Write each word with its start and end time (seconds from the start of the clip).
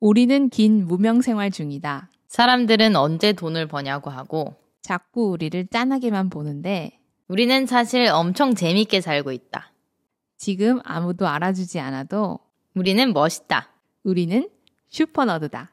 우리는 0.00 0.48
긴 0.48 0.86
무명 0.86 1.22
생활 1.22 1.50
중이다. 1.50 2.10
사람들은 2.28 2.94
언제 2.94 3.32
돈을 3.32 3.66
버냐고 3.66 4.10
하고 4.10 4.54
자꾸 4.80 5.30
우리를 5.30 5.66
짠하게만 5.68 6.30
보는데 6.30 7.00
우리는 7.26 7.66
사실 7.66 8.08
엄청 8.08 8.54
재밌게 8.54 9.00
살고 9.00 9.32
있다. 9.32 9.72
지금 10.36 10.80
아무도 10.84 11.26
알아주지 11.26 11.80
않아도 11.80 12.38
우리는 12.74 13.12
멋있다. 13.12 13.70
우리는 14.04 14.48
슈퍼너드다. 14.88 15.72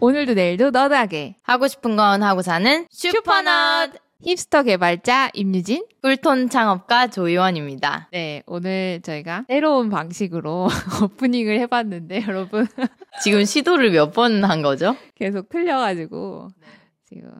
오늘도 0.00 0.34
내일도 0.34 0.70
너드하게 0.70 1.36
하고 1.42 1.66
싶은 1.66 1.96
건 1.96 2.22
하고 2.22 2.42
사는 2.42 2.86
슈퍼넛 2.90 3.92
힙스터 4.24 4.64
개발자 4.64 5.30
임유진 5.32 5.86
꿀톤 6.02 6.48
창업가 6.48 7.06
조이원입니다. 7.06 8.08
네 8.12 8.42
오늘 8.46 9.00
저희가 9.02 9.44
새로운 9.48 9.90
방식으로 9.90 10.66
오프닝을 11.04 11.60
해봤는데 11.60 12.24
여러분 12.26 12.66
지금 13.22 13.44
시도를 13.44 13.90
몇 13.92 14.12
번 14.12 14.42
한 14.44 14.62
거죠? 14.62 14.96
계속 15.14 15.48
틀려가지고 15.48 16.48
지금 17.04 17.30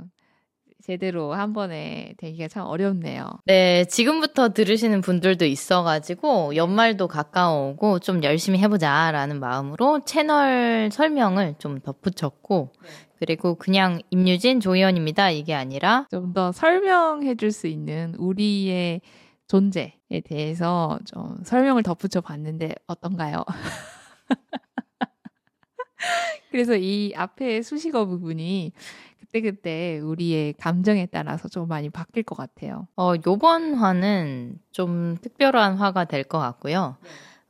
제대로 0.84 1.34
한 1.34 1.52
번에 1.52 2.14
되기가 2.16 2.48
참 2.48 2.64
어렵네요. 2.64 3.28
네, 3.44 3.84
지금부터 3.84 4.50
들으시는 4.54 5.02
분들도 5.02 5.44
있어가지고 5.44 6.56
연말도 6.56 7.08
가까워오고 7.08 7.98
좀 7.98 8.22
열심히 8.22 8.58
해보자라는 8.60 9.38
마음으로 9.38 10.00
채널 10.06 10.88
설명을 10.90 11.56
좀 11.58 11.80
덧붙였고 11.80 12.72
그리고 13.18 13.54
그냥 13.56 14.00
임유진 14.10 14.60
조희연입니다 14.60 15.30
이게 15.30 15.54
아니라 15.54 16.06
좀 16.10 16.32
더 16.32 16.52
설명해 16.52 17.34
줄 17.36 17.50
수 17.52 17.66
있는 17.66 18.14
우리의 18.18 19.00
존재에 19.48 20.20
대해서 20.24 20.98
좀 21.06 21.38
설명을 21.44 21.82
덧붙여 21.82 22.20
봤는데 22.20 22.74
어떤가요? 22.86 23.44
그래서 26.50 26.76
이 26.76 27.12
앞에 27.16 27.62
수식어 27.62 28.06
부분이 28.06 28.72
그때그때 29.20 29.98
우리의 30.00 30.54
감정에 30.54 31.06
따라서 31.06 31.48
좀 31.48 31.68
많이 31.68 31.90
바뀔 31.90 32.22
것 32.22 32.34
같아요. 32.36 32.86
어, 32.96 33.12
요번 33.26 33.74
화는 33.74 34.58
좀 34.72 35.16
특별한 35.20 35.76
화가 35.76 36.04
될 36.06 36.24
것 36.24 36.38
같고요. 36.38 36.96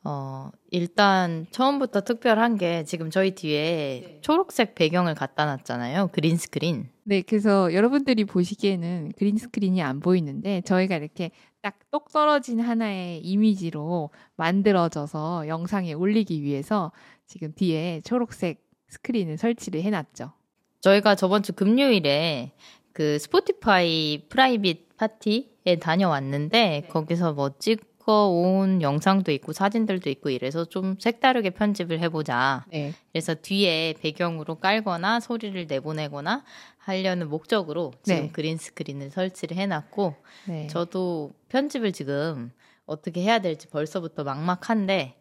어, 0.04 0.50
일단 0.70 1.46
처음부터 1.50 2.02
특별한 2.02 2.56
게 2.56 2.84
지금 2.84 3.10
저희 3.10 3.34
뒤에 3.34 4.20
초록색 4.22 4.74
배경을 4.74 5.14
갖다 5.14 5.44
놨잖아요. 5.44 6.08
그린 6.12 6.36
스크린. 6.36 6.88
네, 7.04 7.22
그래서 7.22 7.72
여러분들이 7.74 8.24
보시기에는 8.24 9.12
green 9.18 9.36
screen이 9.36 9.82
안 9.82 10.00
보이는데 10.00 10.60
저희가 10.62 10.96
이렇게 10.96 11.30
딱 11.62 11.78
똑 11.90 12.12
떨어진 12.12 12.60
하나의 12.60 13.20
이미지로 13.20 14.10
만들어져서 14.36 15.48
영상에 15.48 15.94
올리기 15.94 16.42
위해서 16.42 16.92
지금 17.26 17.52
뒤에 17.54 18.00
초록색 18.04 18.62
스크린을 18.88 19.36
설치를 19.38 19.82
해놨죠. 19.82 20.32
저희가 20.80 21.14
저번 21.14 21.42
주 21.42 21.52
금요일에 21.54 22.52
그 22.92 23.18
Spotify 23.18 24.26
private 24.28 24.96
파티에 24.96 25.76
다녀왔는데 25.80 26.88
거기서 26.90 27.32
뭐 27.32 27.50
찍 27.58 27.87
어온 28.12 28.82
영상도 28.82 29.32
있고 29.32 29.52
사진들도 29.52 30.08
있고 30.10 30.30
이래서 30.30 30.64
좀 30.64 30.96
색다르게 30.98 31.50
편집을 31.50 32.00
해보자. 32.00 32.64
네. 32.70 32.92
그래서 33.12 33.34
뒤에 33.34 33.94
배경으로 34.00 34.56
깔거나 34.56 35.20
소리를 35.20 35.66
내보내거나 35.66 36.44
하려는 36.78 37.28
목적으로 37.28 37.92
지금 38.02 38.22
네. 38.22 38.30
그린 38.32 38.56
스크린을 38.56 39.10
설치를 39.10 39.56
해놨고 39.56 40.14
네. 40.48 40.66
저도 40.68 41.32
편집을 41.48 41.92
지금 41.92 42.50
어떻게 42.86 43.20
해야 43.20 43.38
될지 43.38 43.68
벌써부터 43.68 44.24
막막한데 44.24 45.14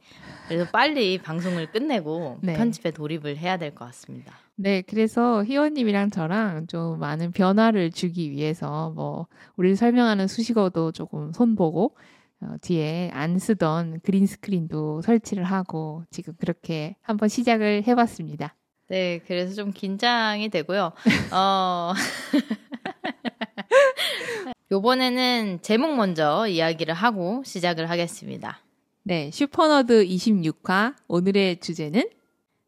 그래서 0.47 0.69
빨리 0.71 1.17
방송을 1.17 1.69
끝내고 1.71 2.37
네. 2.41 2.53
편집에 2.53 2.91
돌입을 2.91 3.35
해야 3.37 3.57
될 3.57 3.75
것 3.75 3.85
같습니다. 3.85 4.33
네, 4.55 4.81
그래서 4.81 5.43
희원님이랑 5.43 6.09
저랑 6.09 6.67
좀 6.67 6.99
많은 6.99 7.31
변화를 7.31 7.91
주기 7.91 8.31
위해서 8.31 8.91
뭐 8.95 9.27
우리를 9.57 9.75
설명하는 9.75 10.27
수식어도 10.27 10.93
조금 10.93 11.31
손보고 11.33 11.95
어, 12.41 12.55
뒤에 12.61 13.09
안 13.13 13.39
쓰던 13.39 14.01
그린 14.03 14.27
스크린도 14.27 15.01
설치를 15.01 15.43
하고 15.43 16.03
지금 16.11 16.33
그렇게 16.37 16.95
한번 17.01 17.29
시작을 17.29 17.83
해봤습니다. 17.87 18.55
네, 18.89 19.19
그래서 19.25 19.53
좀 19.53 19.71
긴장이 19.71 20.49
되고요. 20.49 20.91
어. 21.31 21.93
요번에는 24.71 25.59
제목 25.61 25.95
먼저 25.95 26.47
이야기를 26.47 26.93
하고 26.93 27.41
시작을 27.45 27.89
하겠습니다. 27.89 28.61
네, 29.03 29.31
슈퍼너드 29.31 30.05
26화 30.05 30.93
오늘의 31.07 31.59
주제는 31.59 32.09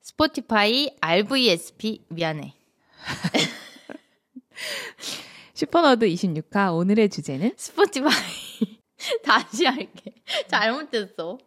Spotify 0.02 0.96
RVSP 1.00 2.06
미안해. 2.10 2.54
슈퍼너드 5.54 6.08
26화 6.08 6.76
오늘의 6.76 7.10
주제는 7.10 7.54
스포티파이 7.58 8.79
다시 9.24 9.66
할게. 9.66 10.14
잘못됐어. 10.48 11.38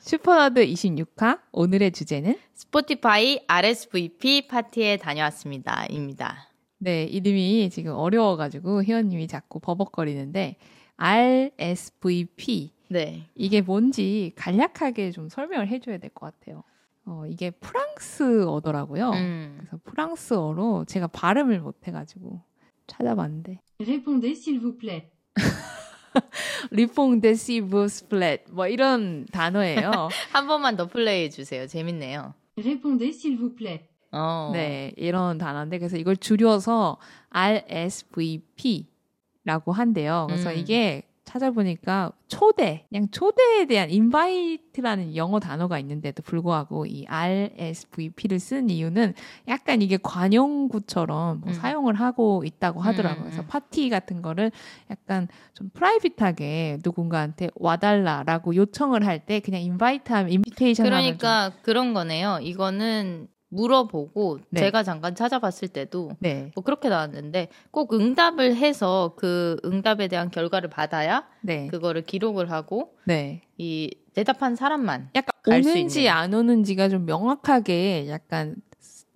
슈퍼너드 0.00 0.64
26화 0.66 1.40
오늘의 1.52 1.92
주제는 1.92 2.38
Spotify 2.54 3.40
RSVP 3.46 4.46
파티에 4.48 4.96
다녀왔습니다.입니다. 4.96 6.48
네, 6.78 7.04
이름이 7.04 7.70
지금 7.70 7.92
어려워가지고 7.94 8.84
희원님이 8.84 9.26
자꾸 9.26 9.58
버벅거리는데 9.60 10.56
RSVP 10.96 12.72
네. 12.90 13.28
이게 13.34 13.60
뭔지 13.60 14.32
간략하게 14.36 15.10
좀 15.10 15.28
설명을 15.28 15.68
해줘야 15.68 15.98
될 15.98 16.10
것 16.10 16.26
같아요. 16.38 16.62
어, 17.04 17.24
이게 17.26 17.50
프랑스어더라고요. 17.50 19.10
음. 19.10 19.56
그래서 19.58 19.78
프랑스어로 19.84 20.84
제가 20.86 21.06
발음을 21.08 21.60
못해가지고 21.60 22.40
찾아봤는데 22.86 23.60
Répondez 23.80 24.38
s'il 24.40 24.60
vous 24.60 24.78
plaît. 24.78 25.06
Répondez 26.70 27.20
s'il 27.20 27.88
vous 27.88 28.13
plaît 28.13 28.44
뭐 28.50 28.66
이런 28.66 29.26
단어예요. 29.32 29.90
한 30.32 30.46
번만 30.46 30.76
더 30.76 30.86
play해 30.86 31.30
주세요. 31.30 31.66
재밌네요. 31.66 32.34
Répondez 32.58 33.14
s'il 33.14 33.38
vous 33.38 33.54
plaît. 33.54 33.88
어. 34.10 34.50
네, 34.52 34.92
이런 34.96 35.38
단어인데 35.38 35.78
그래서 35.78 35.96
이걸 35.96 36.16
줄여서 36.16 36.98
RSVP라고 37.30 38.86
한대요. 39.72 40.26
그래서 40.28 40.50
음. 40.50 40.56
이게 40.56 41.07
찾아보니까 41.28 42.12
초대, 42.26 42.86
그냥 42.88 43.08
초대에 43.10 43.66
대한 43.66 43.90
invite라는 43.90 45.14
영어 45.14 45.38
단어가 45.40 45.78
있는데도 45.78 46.22
불구하고 46.22 46.86
이 46.86 47.04
RSVP를 47.06 48.40
쓴 48.40 48.70
이유는 48.70 49.12
약간 49.46 49.82
이게 49.82 49.98
관용구처럼 50.02 51.40
뭐 51.40 51.50
음. 51.50 51.52
사용을 51.52 51.94
하고 51.94 52.44
있다고 52.46 52.80
하더라고요. 52.80 53.24
음, 53.24 53.24
그래서 53.24 53.42
음. 53.42 53.46
파티 53.46 53.90
같은 53.90 54.22
거를 54.22 54.50
약간 54.90 55.28
좀 55.52 55.68
프라이빗하게 55.74 56.78
누군가한테 56.82 57.50
와달라라고 57.56 58.54
요청을 58.56 59.04
할 59.06 59.18
때 59.18 59.40
그냥 59.40 59.60
invite하면 59.62 60.30
invitation 60.30 60.92
하면 60.92 61.10
좀 61.10 61.18
그러니까 61.18 61.52
그런 61.62 61.92
거네요. 61.92 62.38
이거는 62.40 63.26
물어보고 63.48 64.40
네. 64.50 64.60
제가 64.60 64.82
잠깐 64.82 65.14
찾아봤을 65.14 65.68
때도 65.68 66.12
네, 66.18 66.50
뭐 66.54 66.62
그렇게 66.64 66.88
나왔는데 66.88 67.48
꼭 67.70 67.94
응답을 67.94 68.56
해서 68.56 69.14
그 69.16 69.56
응답에 69.64 70.08
대한 70.08 70.30
결과를 70.30 70.68
받아야 70.70 71.26
네, 71.40 71.66
그거를 71.68 72.02
기록을 72.02 72.50
하고 72.50 72.94
네. 73.04 73.42
이 73.56 73.90
대답한 74.14 74.56
사람만 74.56 75.10
약간 75.14 75.30
오는지. 75.46 76.08
안 76.08 76.34
오는지가 76.34 76.88
좀 76.88 77.06
명확하게 77.06 78.08
약간 78.08 78.56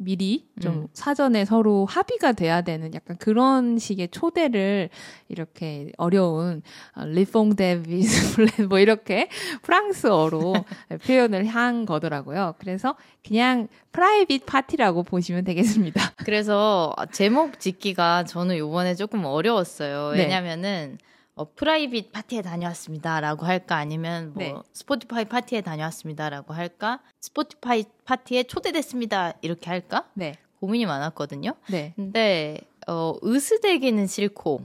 미리 0.04 0.48
좀 0.60 0.74
음. 0.74 0.88
사전에 0.92 1.44
서로 1.44 1.86
합의가 1.86 2.32
돼야 2.32 2.62
되는 2.62 2.92
약간 2.94 3.16
그런 3.18 3.78
식의 3.78 4.08
초대를 4.08 4.90
이렇게 5.28 5.92
어려운 5.96 6.62
어, 6.94 7.04
Répondez 7.04 7.56
s'il 7.56 7.95
vous 7.95 8.34
plaît 8.36 8.68
뭐 8.68 8.78
이렇게 8.78 9.28
프랑스어로 9.62 10.54
표현을 11.06 11.46
한 11.46 11.86
거더라고요. 11.86 12.54
그래서 12.58 12.96
그냥 13.26 13.68
private 13.92 14.46
파티라고 14.46 15.02
보시면 15.02 15.44
되겠습니다. 15.44 16.12
그래서 16.24 16.94
제목 17.12 17.60
짓기가 17.60 18.24
저는 18.24 18.58
요번에 18.58 18.94
조금 18.94 19.24
어려웠어요. 19.24 20.12
네. 20.12 20.22
왜냐면은 20.24 20.98
어, 21.34 21.50
private 21.54 22.12
파티에 22.12 22.42
다녀왔습니다라고 22.42 23.46
할까 23.46 23.76
아니면 23.76 24.32
뭐 24.34 24.42
네. 24.42 24.54
Spotify 24.72 25.24
파티에 25.24 25.62
다녀왔습니다라고 25.62 26.52
할까 26.52 27.00
Spotify 27.20 27.84
파티에 28.04 28.42
초대됐습니다 28.44 29.34
이렇게 29.40 29.70
할까 29.70 30.04
네, 30.14 30.34
고민이 30.60 30.84
많았거든요. 30.86 31.54
네. 31.70 31.94
근데 31.96 32.58
어, 32.86 33.14
으스대기는 33.24 34.06
싫고 34.06 34.60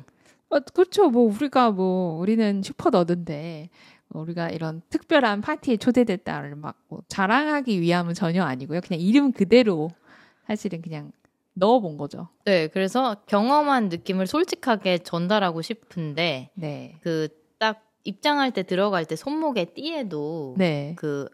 어, 0.50 0.60
그렇죠. 0.60 1.10
뭐 1.10 1.24
우리가 1.34 1.72
뭐 1.72 2.20
우리는 2.20 2.62
슈퍼 2.64 2.90
너드인데 2.90 3.70
뭐 4.10 4.22
우리가 4.24 4.50
이런 4.50 4.82
특별한 4.90 5.42
파티에 5.42 5.78
초대됐다를 5.78 6.56
막 6.56 6.76
뭐 6.90 7.02
자랑하기 7.08 7.82
위함은 7.82 8.14
전혀 8.14 8.44
아니고요. 8.44 8.82
그냥 8.82 9.02
이름 9.02 9.32
그대로 9.32 9.90
사실은 10.48 10.82
그냥 10.82 11.12
넣어본 11.58 11.98
거죠. 11.98 12.30
네 12.46 12.68
그래서 12.68 13.16
경험한 13.28 13.90
느낌을 13.90 14.28
솔직하게 14.28 15.00
전달하고 15.00 15.62
싶은데 15.62 16.52
네. 16.56 17.00
그 17.02 17.28
딱 17.60 17.84
입장할 18.04 18.52
때 18.52 18.64
들어갈 18.64 19.06
때 19.06 19.16
손목에 19.16 19.66
띠에도 19.74 20.56
네. 20.58 20.94
그 20.98 21.28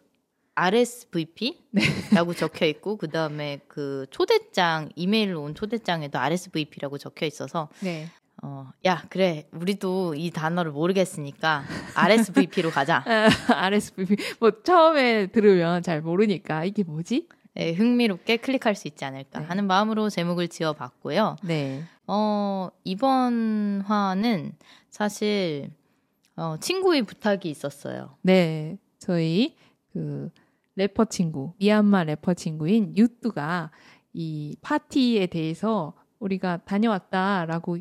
RSVP라고 0.56 2.34
적혀 2.36 2.66
있고 2.68 2.98
그 2.98 3.10
다음에 3.10 3.60
그 3.68 4.06
초대장 4.12 4.90
이메일로 4.96 5.42
온 5.42 5.56
초대장에도 5.56 6.20
RSVP라고 6.20 6.98
적혀 6.98 7.26
있어서 7.26 7.70
네. 7.82 8.08
어, 8.44 8.70
야 8.86 9.04
그래 9.10 9.48
우리도 9.52 10.16
이 10.16 10.30
단어를 10.30 10.72
모르겠으니까 10.72 11.64
RSVP로 11.96 12.70
가자. 12.72 13.04
RSVP 13.50 14.16
뭐 14.40 14.52
처음에 14.64 15.28
들으면 15.28 15.82
잘 15.82 16.02
모르니까 16.02 16.66
이게 16.66 16.84
뭐지? 16.84 17.28
네, 17.56 17.74
흥미롭게 17.74 18.38
클릭할 18.38 18.76
수 18.76 18.88
있지 18.88 19.06
않을까 19.06 19.40
네. 19.40 19.46
하는 19.46 19.68
마음으로 19.68 20.10
제목을 20.10 20.48
지어봤고요. 20.48 21.38
네. 21.44 21.84
어, 22.08 22.70
이번 22.84 23.84
화는 23.86 24.54
사실 24.90 25.70
어, 26.36 26.58
친구의 26.60 27.04
부탁이 27.04 27.42
있었어요. 27.46 28.18
네. 28.22 28.78
저희 28.98 29.56
그 29.92 30.32
래퍼 30.76 31.06
친구, 31.06 31.54
미얀마 31.60 32.06
래퍼 32.06 32.34
친구인 32.34 32.98
유뚜가 32.98 33.70
이 34.14 34.56
파티에 34.62 35.28
대해서 35.28 35.94
우리가 36.20 36.58
다녀왔다라고 36.66 37.78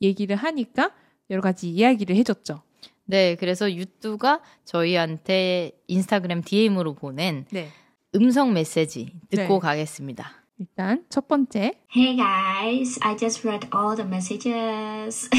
얘기를 0.00 0.36
하니까 0.36 0.92
여러 1.28 1.42
가지 1.42 1.68
이야기를 1.68 2.16
해줬죠. 2.16 2.62
네, 3.04 3.34
그래서 3.34 3.70
유뚜가 3.70 4.40
저희한테 4.64 5.72
인스타그램 5.88 6.42
DM으로 6.42 6.94
보낸 6.94 7.44
네. 7.50 7.68
음성 8.15 8.53
메시지 8.53 9.13
듣고 9.29 9.55
네. 9.55 9.59
가겠습니다. 9.59 10.31
일단 10.57 11.03
첫 11.09 11.27
번째. 11.27 11.73
Hey 11.93 12.15
guys, 12.15 12.97
I 13.01 13.17
just 13.17 13.43
read 13.45 13.67
all 13.73 13.95
the 13.97 14.05
messages. 14.07 15.27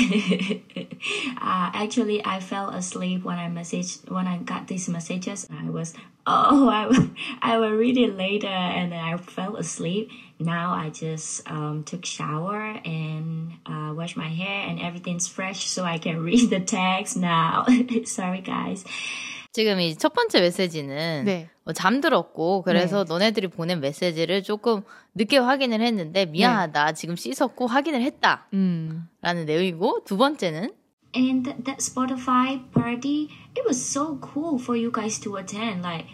uh, 1.40 1.70
actually, 1.72 2.22
I 2.22 2.38
fell 2.40 2.69
asleep 2.69 3.25
when 3.25 3.38
I 3.38 3.48
message 3.48 3.98
when 4.10 4.26
I 4.26 4.37
got 4.44 4.66
these 4.69 4.90
messages. 4.90 5.48
I 5.50 5.70
was 5.70 5.94
oh, 6.26 6.69
I 6.69 6.87
will, 6.87 7.08
I 7.40 7.56
will 7.56 7.72
read 7.72 7.96
it 7.96 8.14
later, 8.14 8.46
and 8.52 8.93
then 8.93 9.00
I 9.00 9.16
fell 9.16 9.56
asleep. 9.56 10.10
Now 10.38 10.75
I 10.75 10.90
just 10.90 11.50
um, 11.50 11.82
took 11.84 12.04
shower 12.04 12.76
and 12.84 13.52
uh, 13.64 13.94
wash 13.96 14.16
my 14.16 14.28
hair, 14.28 14.69
and 14.69 14.78
everything's 14.81 15.26
fresh, 15.26 15.64
so 15.64 15.84
I 15.84 15.96
can 15.96 16.22
read 16.22 16.50
the 16.50 16.60
text 16.60 17.16
now. 17.16 17.64
Sorry 18.04 18.43
guys. 18.43 18.84
지금 19.52 19.81
이 19.81 19.96
첫 19.96 20.12
번째 20.12 20.43
메시지는 20.43 21.25
네. 21.25 21.48
어, 21.65 21.73
잠들었고 21.73 22.63
그래서 22.63 23.03
너네들이 23.03 23.47
보낸 23.47 23.79
메시지를 23.79 24.41
조금 24.43 24.81
늦게 25.15 25.37
확인을 25.37 25.81
했는데 25.81 26.25
미안하다 26.25 26.93
지금 26.93 27.15
씻었고 27.15 27.67
확인을 27.67 28.01
했다라는 28.01 28.47
음. 28.53 29.07
내용이고 29.21 30.03
두 30.05 30.17
번째는 30.17 30.71
And 31.13 31.43
th- 31.43 31.63
that 31.65 31.81
Spotify 31.81 32.71
party, 32.71 33.27
it 33.53 33.65
was 33.67 33.75
so 33.83 34.17
cool 34.21 34.57
for 34.57 34.77
you 34.77 34.91
guys 34.93 35.19
to 35.19 35.35
attend. 35.35 35.83
Like, 35.83 36.07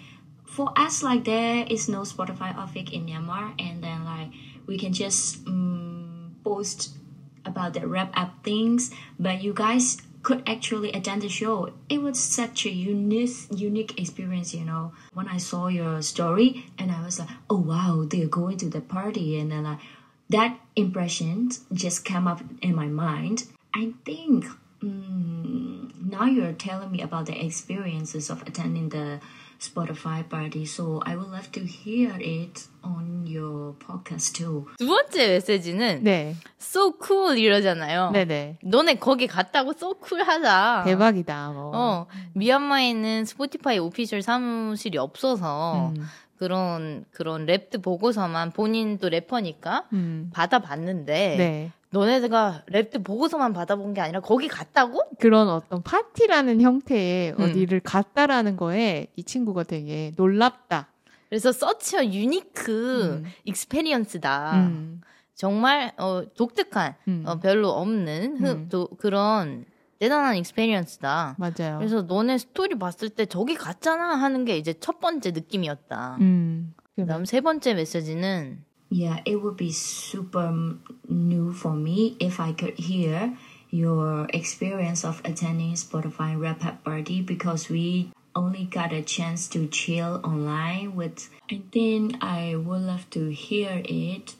for 0.47 0.73
us, 0.75 1.03
like, 1.03 1.23
there 1.23 1.67
is 1.69 1.87
no 1.87 2.01
Spotify 2.01 2.57
office 2.57 2.89
in 2.91 3.05
Myanmar, 3.05 3.53
and 3.59 3.83
then, 3.83 4.03
like, 4.05 4.33
we 4.65 4.75
can 4.75 4.93
just 4.93 5.45
um, 5.45 6.33
post 6.43 6.97
about 7.45 7.73
the 7.73 7.85
wrap 7.85 8.09
up 8.17 8.43
things, 8.43 8.89
but 9.19 9.43
you 9.43 9.53
guys 9.53 10.01
could 10.27 10.43
actually 10.45 10.91
attend 10.91 11.21
the 11.21 11.29
show. 11.29 11.71
It 11.87 12.01
was 12.01 12.19
such 12.19 12.65
a 12.65 12.69
unique, 12.69 13.31
unique 13.49 13.97
experience, 13.97 14.53
you 14.53 14.65
know. 14.65 14.91
When 15.13 15.29
I 15.29 15.37
saw 15.37 15.67
your 15.69 16.01
story, 16.01 16.65
and 16.77 16.91
I 16.91 17.01
was 17.05 17.17
like, 17.17 17.29
oh 17.49 17.61
wow, 17.61 18.03
they're 18.05 18.27
going 18.27 18.57
to 18.57 18.69
the 18.69 18.81
party, 18.81 19.39
and 19.39 19.53
then 19.53 19.63
like 19.63 19.79
that 20.27 20.59
impression 20.75 21.51
just 21.71 22.03
came 22.03 22.27
up 22.27 22.41
in 22.61 22.75
my 22.75 22.87
mind. 22.87 23.45
I 23.73 23.93
think 24.03 24.47
mm, 24.83 25.95
now 26.11 26.25
you're 26.25 26.51
telling 26.51 26.91
me 26.91 27.01
about 27.01 27.27
the 27.27 27.45
experiences 27.45 28.29
of 28.29 28.41
attending 28.41 28.89
the 28.89 29.21
Spotify 29.59 30.27
party, 30.27 30.63
so 30.63 31.01
I 31.05 31.15
would 31.15 31.29
love 31.31 31.51
to 31.51 31.61
hear 31.61 32.13
it 32.19 32.67
on 32.83 33.25
your 33.27 33.73
podcast 33.79 34.33
too. 34.35 34.65
두 34.77 34.87
번째 34.87 35.27
메시지는 35.27 36.03
네. 36.03 36.35
so 36.59 36.93
cool 37.03 37.37
이러잖아요. 37.37 38.11
네네. 38.11 38.59
너네 38.63 38.95
거기 38.95 39.27
갔다고 39.27 39.71
so 39.75 39.95
cool 40.05 40.25
하자. 40.25 40.83
대박이다. 40.85 41.49
뭐. 41.51 41.71
어, 41.73 42.07
미얀마에는 42.33 43.25
스포티파이 43.25 43.79
오피셜 43.79 44.21
사무실이 44.21 44.97
없어서 44.97 45.91
음. 45.95 46.05
그런 46.37 47.05
그런 47.11 47.45
랩드 47.47 47.81
보고서만 47.81 48.51
본인도 48.51 49.09
래퍼니까 49.09 49.85
음. 49.93 50.29
받아봤는데 50.33 51.35
네. 51.37 51.71
너네가 51.97 52.63
Wrapped 52.69 53.03
보고서만 53.03 53.53
받아본 53.53 53.93
게 53.95 54.01
아니라 54.01 54.19
거기 54.19 54.47
갔다고? 54.47 55.01
그런 55.19 55.49
어떤 55.49 55.81
파티라는 55.81 56.61
형태의 56.61 57.33
음. 57.39 57.41
어디를 57.43 57.79
갔다라는 57.79 58.55
거에 58.55 59.07
이 59.15 59.23
친구가 59.23 59.63
되게 59.63 60.11
놀랍다. 60.15 60.89
그래서 61.29 61.51
such 61.51 62.05
a 62.05 62.22
unique 62.22 63.21
음. 63.23 63.25
experience다. 63.45 64.53
음. 64.67 65.01
정말 65.33 65.91
어, 65.97 66.21
독특한 66.35 66.93
음. 67.07 67.23
어, 67.25 67.39
별로 67.39 67.69
없는 67.69 68.37
흡- 68.37 68.45
음. 68.45 68.69
도- 68.69 68.87
그런 68.99 69.65
대단한 69.99 70.35
experience다. 70.37 71.35
맞아요. 71.39 71.77
그래서 71.79 72.03
너네 72.03 72.37
스토리 72.37 72.75
봤을 72.77 73.09
때 73.09 73.25
저기 73.25 73.55
갔잖아 73.55 74.15
하는 74.15 74.45
게 74.45 74.57
이제 74.57 74.73
첫 74.79 74.99
번째 74.99 75.31
느낌이었다. 75.31 76.17
음. 76.21 76.73
그다음 76.95 77.25
세 77.25 77.41
번째 77.41 77.73
메시지는 77.73 78.63
Yeah, 78.89 79.19
it 79.25 79.41
would 79.41 79.57
be 79.57 79.71
super 79.71 80.75
new 81.07 81.53
for 81.53 81.73
me 81.73 82.15
if 82.19 82.39
I 82.39 82.53
could 82.53 82.77
hear 82.79 83.37
your 83.69 84.27
experience 84.33 85.03
of 85.03 85.21
attending 85.25 85.73
Spotify 85.73 86.39
Rap 86.39 86.83
Party 86.83 87.21
because 87.21 87.67
we 87.69 88.11
only 88.33 88.65
got 88.65 88.93
a 88.93 89.01
chance 89.01 89.47
to 89.49 89.67
chill 89.67 90.21
online 90.23 90.95
with 90.95 91.29
I 91.51 91.61
think 91.71 92.23
I 92.23 92.55
would 92.55 92.81
love 92.81 93.09
to 93.11 93.29
hear 93.29 93.81
it 93.83 94.35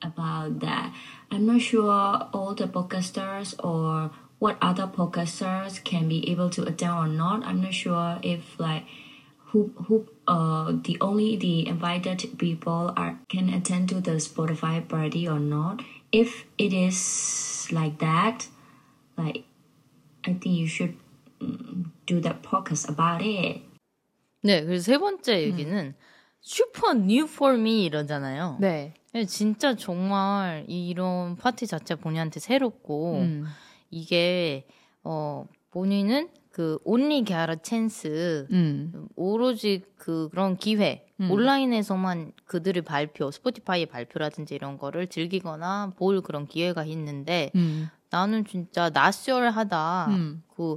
about 0.00 0.60
that. 0.60 0.94
I'm 1.30 1.46
not 1.46 1.60
sure 1.60 2.28
all 2.32 2.54
the 2.54 2.68
podcasters 2.68 3.54
or 3.62 4.10
what 4.38 4.58
other 4.60 4.86
podcasters 4.86 5.82
can 5.84 6.08
be 6.08 6.30
able 6.30 6.50
to 6.50 6.62
attend 6.62 6.92
or 6.92 7.06
not. 7.06 7.44
I'm 7.44 7.60
not 7.60 7.74
sure 7.74 8.18
if 8.22 8.58
like 8.58 8.84
who 9.52 9.70
who 9.86 10.06
uh 10.26 10.72
the 10.84 10.96
only 11.00 11.36
the 11.36 11.68
invited 11.68 12.38
people 12.38 12.92
are 12.96 13.18
can 13.28 13.48
attend 13.50 13.88
to 13.90 14.00
the 14.00 14.16
Spotify 14.16 14.86
party 14.86 15.28
or 15.28 15.38
not. 15.38 15.82
If 16.10 16.46
it 16.58 16.72
is 16.72 17.68
like 17.70 17.98
that, 17.98 18.48
like 19.16 19.44
I 20.24 20.32
think 20.34 20.56
you 20.56 20.66
should 20.66 20.96
mm, 21.40 21.84
do 22.06 22.20
that 22.20 22.42
podcast 22.42 22.88
about 22.88 23.22
it. 23.22 23.62
네 24.42 24.64
그래서 24.64 24.90
세 24.90 24.98
번째 24.98 25.32
음. 25.32 25.52
얘기는 25.52 25.94
슈퍼 26.40 26.94
뉴 26.94 27.24
for 27.24 27.56
me 27.56 27.84
이러잖아요. 27.84 28.56
네. 28.60 28.94
진짜 29.28 29.76
정말 29.76 30.64
이런 30.66 31.36
파티 31.36 31.66
자체 31.66 31.94
본인한테 31.94 32.40
새롭고 32.40 33.18
음. 33.20 33.44
이게 33.90 34.66
어 35.04 35.46
본인은 35.70 36.30
그 36.52 36.78
온리 36.84 37.24
게아라 37.24 37.56
찬스 37.56 38.46
음. 38.50 39.08
오로지 39.16 39.82
그 39.96 40.28
그런 40.30 40.56
기회 40.56 41.06
음. 41.18 41.30
온라인에서만 41.30 42.32
그들의 42.44 42.82
발표 42.82 43.30
스포티파이의 43.30 43.86
발표라든지 43.86 44.54
이런 44.54 44.76
거를 44.76 45.06
즐기거나 45.06 45.92
볼 45.96 46.20
그런 46.20 46.46
기회가 46.46 46.84
있는데 46.84 47.50
음. 47.54 47.88
나는 48.10 48.44
진짜 48.44 48.90
낯설하다 48.90 50.06
음. 50.10 50.42
그 50.54 50.76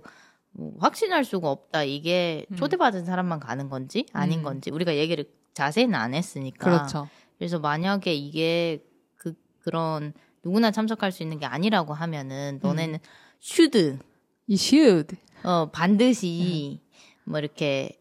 뭐, 0.51 0.73
확신할 0.79 1.25
수가 1.25 1.51
없다 1.51 1.83
이게 1.83 2.45
음. 2.51 2.55
초대받은 2.55 3.03
사람만 3.03 3.41
가는 3.41 3.67
건지 3.67 4.05
아닌 4.13 4.39
음. 4.39 4.43
건지 4.43 4.71
우리가 4.71 4.95
얘기를 4.95 5.25
자세히는 5.53 5.93
안 5.93 6.13
했으니까 6.13 6.65
그렇죠. 6.65 7.09
그래서 7.37 7.59
만약에 7.59 8.13
이게 8.13 8.81
그 9.17 9.33
그런 9.59 10.13
누구나 10.41 10.71
참석할 10.71 11.11
수 11.11 11.21
있는 11.21 11.37
게 11.37 11.45
아니라고 11.45 11.93
하면은 11.93 12.59
음. 12.63 12.65
너네는 12.65 12.99
should 13.41 13.99
You 14.47 14.57
should. 14.57 15.17
어 15.45 15.69
반드시 15.71 16.79
뭐 17.23 17.39
이렇게 17.39 17.97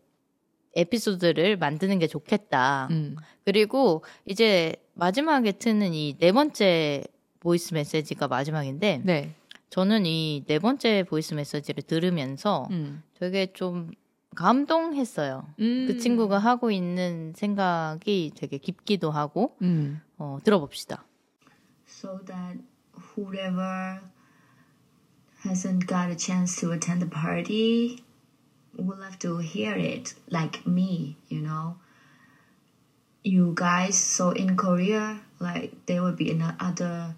에피소드를 0.77 1.57
만드는 1.57 1.99
게 1.99 2.07
좋겠다. 2.07 2.89
음. 2.91 3.17
그리고 3.45 4.03
이제 4.27 4.75
마지막에 4.95 5.53
트는 5.53 5.93
이 5.95 6.17
네 6.19 6.33
번째 6.33 7.05
voice 7.41 7.75
message가 7.75 8.29
마지막인데 8.29 9.03
네. 9.05 9.35
저는 9.71 10.07
이 10.07 10.45
네 10.47 10.59
번째 10.59 11.05
voice 11.09 11.35
message를 11.35 11.83
들으면서 11.83 12.67
음. 12.71 13.03
되게 13.19 13.53
좀 13.53 13.91
감동했어요. 14.35 15.47
음. 15.61 15.85
그 15.87 15.99
친구가 15.99 16.39
하고 16.39 16.71
있는 16.73 17.33
생각이 17.37 18.33
되게 18.35 18.59
깊기도 18.59 19.11
하고 19.13 19.57
음. 19.63 20.01
어, 20.19 20.39
들어봅시다. 20.43 21.05
so 21.87 22.19
that 22.25 22.59
whoever 23.17 24.01
hasn't 25.45 25.87
got 25.87 26.09
a 26.09 26.15
chance 26.15 26.57
to 26.57 26.73
attend 26.73 27.01
the 27.01 27.07
party 27.07 27.99
will 28.77 29.03
have 29.03 29.19
to 29.19 29.39
hear 29.39 29.75
it 29.75 30.15
like 30.29 30.67
me 30.67 31.17
you 31.29 31.41
know 31.41 31.77
you 33.23 33.53
guys 33.55 33.97
so 33.97 34.31
in 34.31 34.57
korea 34.57 35.21
like 35.39 35.71
there 35.87 36.03
will 36.03 36.13
be 36.13 36.31
another 36.31 37.15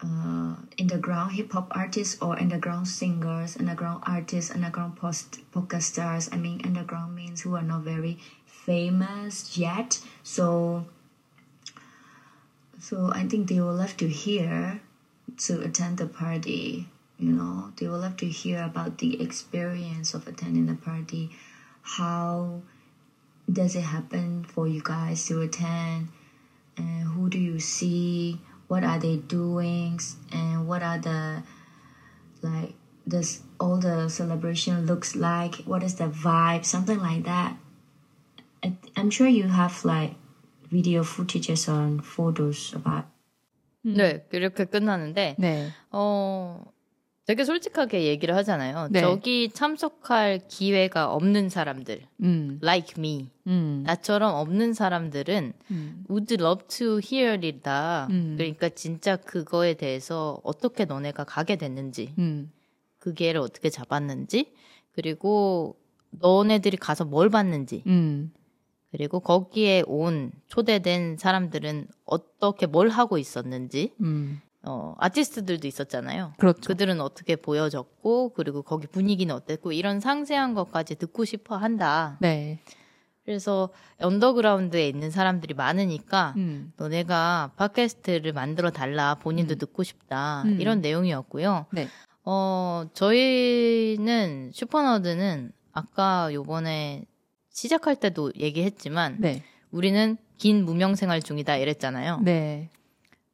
uh, 0.00 0.54
underground 0.78 1.32
hip 1.32 1.52
hop 1.52 1.68
artists 1.74 2.16
or 2.20 2.38
underground 2.38 2.86
singers, 2.86 3.56
underground 3.58 4.00
artists, 4.02 4.50
underground 4.50 4.94
post 4.96 5.38
podcast 5.52 5.82
stars. 5.82 6.28
I 6.30 6.36
mean, 6.36 6.60
underground 6.64 7.14
means 7.14 7.40
who 7.40 7.54
are 7.54 7.62
not 7.62 7.80
very 7.82 8.18
famous 8.44 9.56
yet. 9.56 9.98
So, 10.22 10.84
so 12.78 13.10
I 13.14 13.26
think 13.26 13.48
they 13.48 13.60
will 13.60 13.74
love 13.74 13.96
to 13.98 14.08
hear 14.08 14.82
to 15.38 15.60
attend 15.60 15.96
the 15.98 16.06
party 16.06 16.88
You 17.17 17.33
know, 17.33 17.71
they 17.77 17.87
will 17.87 17.99
love 17.99 18.17
to 18.17 18.25
hear 18.25 18.63
about 18.63 18.97
the 18.97 19.21
experience 19.21 20.13
of 20.15 20.27
attending 20.27 20.65
the 20.65 20.73
party. 20.73 21.29
How 21.83 22.61
does 23.51 23.75
it 23.75 23.81
happen 23.83 24.43
for 24.43 24.67
you 24.67 24.81
guys 24.83 25.27
to 25.27 25.41
attend? 25.41 26.09
And 26.77 27.03
who 27.03 27.29
do 27.29 27.37
you 27.37 27.59
see? 27.59 28.41
What 28.67 28.83
are 28.83 28.97
they 28.97 29.17
doing? 29.17 29.99
And 30.31 30.67
what 30.67 30.81
are 30.81 30.97
the 30.97 31.43
like 32.41 32.73
does 33.07 33.41
all 33.59 33.77
the 33.77 34.09
celebration 34.09 34.85
looks 34.85 35.15
like? 35.15 35.55
What 35.65 35.83
is 35.83 35.95
the 35.95 36.09
vibe? 36.09 36.65
Something 36.65 36.99
like 36.99 37.23
that. 37.25 37.55
I, 38.63 38.73
I'm 38.95 39.09
sure 39.09 39.27
you 39.27 39.47
have 39.47 39.83
like 39.85 40.15
video 40.71 41.03
footages 41.03 41.69
on 41.69 41.99
photos 41.99 42.73
about. 42.73 43.05
네, 43.83 44.23
이렇게 44.31 44.65
끝나는데 44.65 45.35
네. 45.39 45.71
어 45.91 46.63
되게 47.26 47.44
솔직하게 47.44 48.04
얘기를 48.04 48.36
하잖아요. 48.36 48.86
네. 48.92 49.00
저기 49.00 49.50
참석할 49.52 50.42
기회가 50.46 51.12
없는 51.12 51.48
사람들, 51.48 52.02
음. 52.22 52.60
like 52.62 52.94
me, 52.98 53.30
음. 53.48 53.82
나처럼 53.84 54.34
없는 54.36 54.74
사람들은 54.74 55.52
음. 55.72 56.04
would 56.08 56.34
love 56.34 56.66
to 56.68 57.00
hear 57.02 57.36
it다. 57.44 58.06
음. 58.10 58.34
그러니까 58.38 58.68
진짜 58.68 59.16
그거에 59.16 59.74
대해서 59.74 60.40
어떻게 60.44 60.84
너네가 60.84 61.24
가게 61.24 61.56
됐는지, 61.56 62.14
음. 62.18 62.52
그 62.98 63.12
기회를 63.12 63.40
어떻게 63.40 63.70
잡았는지, 63.70 64.52
그리고 64.92 65.76
너네들이 66.10 66.76
가서 66.76 67.04
뭘 67.04 67.28
봤는지, 67.28 67.82
음. 67.88 68.32
그리고 68.92 69.18
거기에 69.18 69.82
온 69.88 70.30
초대된 70.46 71.16
사람들은 71.18 71.88
어떻게 72.04 72.66
뭘 72.66 72.88
하고 72.88 73.18
있었는지, 73.18 73.94
음. 74.00 74.40
어, 74.66 74.94
아티스트들도 74.98 75.66
있었잖아요. 75.68 76.34
그렇죠. 76.38 76.60
그들은 76.66 77.00
어떻게 77.00 77.36
보여졌고, 77.36 78.30
그리고 78.30 78.62
거기 78.62 78.86
분위기는 78.86 79.32
어땠고, 79.34 79.72
이런 79.72 80.00
상세한 80.00 80.54
것까지 80.54 80.96
듣고 80.96 81.24
싶어 81.24 81.56
한다. 81.56 82.18
네. 82.20 82.58
그래서 83.24 83.70
언더그라운드에 84.00 84.88
있는 84.88 85.10
사람들이 85.10 85.54
많으니까, 85.54 86.34
음. 86.36 86.72
너네가 86.76 87.52
팟캐스트를 87.56 88.32
만들어 88.32 88.70
달라, 88.70 89.14
본인도 89.14 89.54
음. 89.54 89.58
듣고 89.58 89.84
싶다. 89.84 90.42
음. 90.42 90.60
이런 90.60 90.80
내용이었고요. 90.80 91.66
네. 91.72 91.88
어, 92.24 92.86
저희는, 92.92 94.50
슈퍼너드는 94.52 95.52
아까 95.72 96.32
요번에 96.32 97.04
시작할 97.50 97.96
때도 97.96 98.32
얘기했지만, 98.36 99.16
네. 99.20 99.44
우리는 99.70 100.16
긴 100.38 100.64
무명 100.64 100.96
생활 100.96 101.22
중이다 101.22 101.56
이랬잖아요. 101.56 102.20
네. 102.22 102.70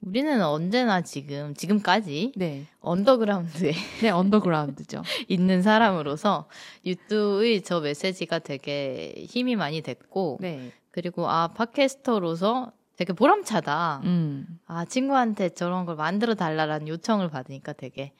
우리는 0.02 0.42
언제나 0.42 1.00
지금, 1.00 1.54
지금까지 1.54 2.32
네. 2.36 2.66
언더그라운드에 2.80 3.72
네, 4.02 4.10
언더그라운드죠. 4.10 5.02
있는 5.28 5.62
사람으로서 5.62 6.48
유튜브의 6.84 7.62
저 7.62 7.80
메시지가 7.80 8.40
되게 8.40 9.14
힘이 9.28 9.54
많이 9.56 9.80
됐고, 9.80 10.38
네. 10.40 10.72
그리고 10.90 11.28
아, 11.28 11.48
podcaster로서 11.48 12.72
되게 12.96 13.12
보람차다. 13.12 14.02
음. 14.04 14.58
아, 14.66 14.84
친구한테 14.84 15.50
저런 15.50 15.86
걸 15.86 15.96
만들어 15.96 16.34
달라라는 16.34 16.88
요청을 16.88 17.30
받으니까 17.30 17.72
되게 17.72 18.12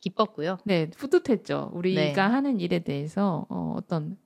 기뻤고요. 0.00 0.58
네, 0.64 0.90
뿌듯했죠. 0.90 1.70
우리가 1.74 2.00
네. 2.02 2.12
하는 2.20 2.60
일에 2.60 2.78
대해서 2.80 3.46
어, 3.50 3.74
어떤 3.76 4.16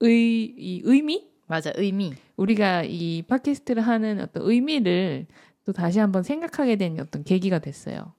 의, 0.00 0.54
이 0.56 0.82
의미? 0.84 1.28
맞아, 1.46 1.72
의미. 1.76 2.12
우리가 2.36 2.84
이 2.84 3.22
팟캐스트를 3.22 3.82
하는 3.82 4.20
어떤 4.20 4.42
의미를 4.44 5.26
또 5.68 5.74
다시 5.74 5.98
한번 5.98 6.22
생각하게 6.22 6.76
된 6.76 6.98
어떤 6.98 7.22
계기가 7.22 7.58
됐어요. 7.58 8.14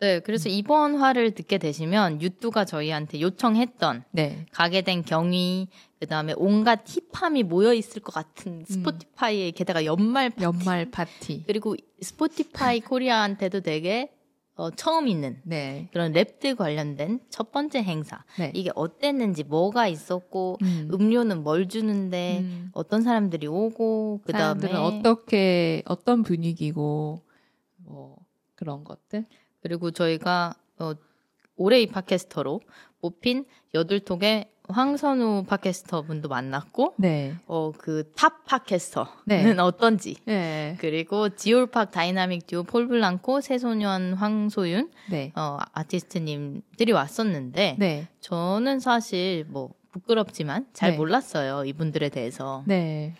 네, 0.00 0.20
그래서 0.20 0.48
이번 0.48 0.94
화를 0.94 1.32
듣게 1.32 1.58
되시면 1.58 2.22
유뚜가 2.22 2.64
저희한테 2.64 3.20
요청했던 3.20 4.04
네. 4.12 4.46
가게 4.50 4.80
된 4.80 5.04
경위, 5.04 5.68
그 6.00 6.06
다음에 6.06 6.32
온갖 6.38 6.84
힙함이 6.86 7.42
모여 7.42 7.74
있을 7.74 8.00
것 8.00 8.14
같은 8.14 8.64
스포티파이의 8.66 9.52
게다가 9.52 9.84
연말 9.84 10.30
파티, 10.30 10.42
연말 10.42 10.90
파티. 10.90 11.44
그리고 11.46 11.76
스포티파이 12.00 12.80
코리아한테도 12.80 13.60
되게 13.60 14.08
어, 14.56 14.70
처음 14.70 15.06
있는 15.06 15.38
네. 15.44 15.88
그런 15.92 16.12
Wrapped 16.12 16.56
관련된 16.56 17.20
첫 17.28 17.52
번째 17.52 17.82
행사. 17.82 18.24
네. 18.38 18.52
이게 18.54 18.70
어땠는지, 18.74 19.44
뭐가 19.44 19.86
있었고, 19.86 20.56
음. 20.62 20.88
음료는 20.92 21.42
뭘 21.42 21.68
주는데, 21.68 22.38
음. 22.40 22.70
어떤 22.72 23.02
사람들이 23.02 23.46
오고, 23.46 24.22
그 24.24 24.32
다음에. 24.32 24.60
사람들은 24.60 24.76
어떻게 24.80 25.82
어떤 25.84 26.22
분위기고 26.22 27.22
뭐 27.76 28.16
그런 28.54 28.82
것들. 28.82 29.26
그리고 29.60 29.90
저희가, 29.90 30.54
어, 30.78 30.92
올해의 31.56 31.86
podcaster로 31.88 32.60
뽑힌 33.00 33.44
여둘톡의 33.74 34.50
황선우 34.68 35.44
podcaster 35.46 36.02
분도 36.02 36.28
만났고, 36.28 36.94
네. 36.98 37.34
어, 37.46 37.72
그 37.76 38.10
top 38.10 38.44
podcaster는 38.44 39.08
네. 39.26 39.56
어떤지. 39.58 40.16
네. 40.24 40.76
그리고 40.80 41.28
지올팍 41.28 41.90
다이나믹 41.90 42.46
듀오 42.46 42.62
폴 42.64 42.88
블랑코, 42.88 43.40
새소년 43.40 44.14
황소윤, 44.14 44.90
네. 45.10 45.32
어, 45.36 45.58
아티스트님들이 45.72 46.92
왔었는데, 46.92 47.76
네. 47.78 48.08
저는 48.20 48.80
사실 48.80 49.44
뭐 49.48 49.70
부끄럽지만 49.92 50.66
잘 50.72 50.92
네. 50.92 50.96
몰랐어요. 50.96 51.64
이분들에 51.64 52.08
대해서. 52.08 52.62
네. 52.66 53.14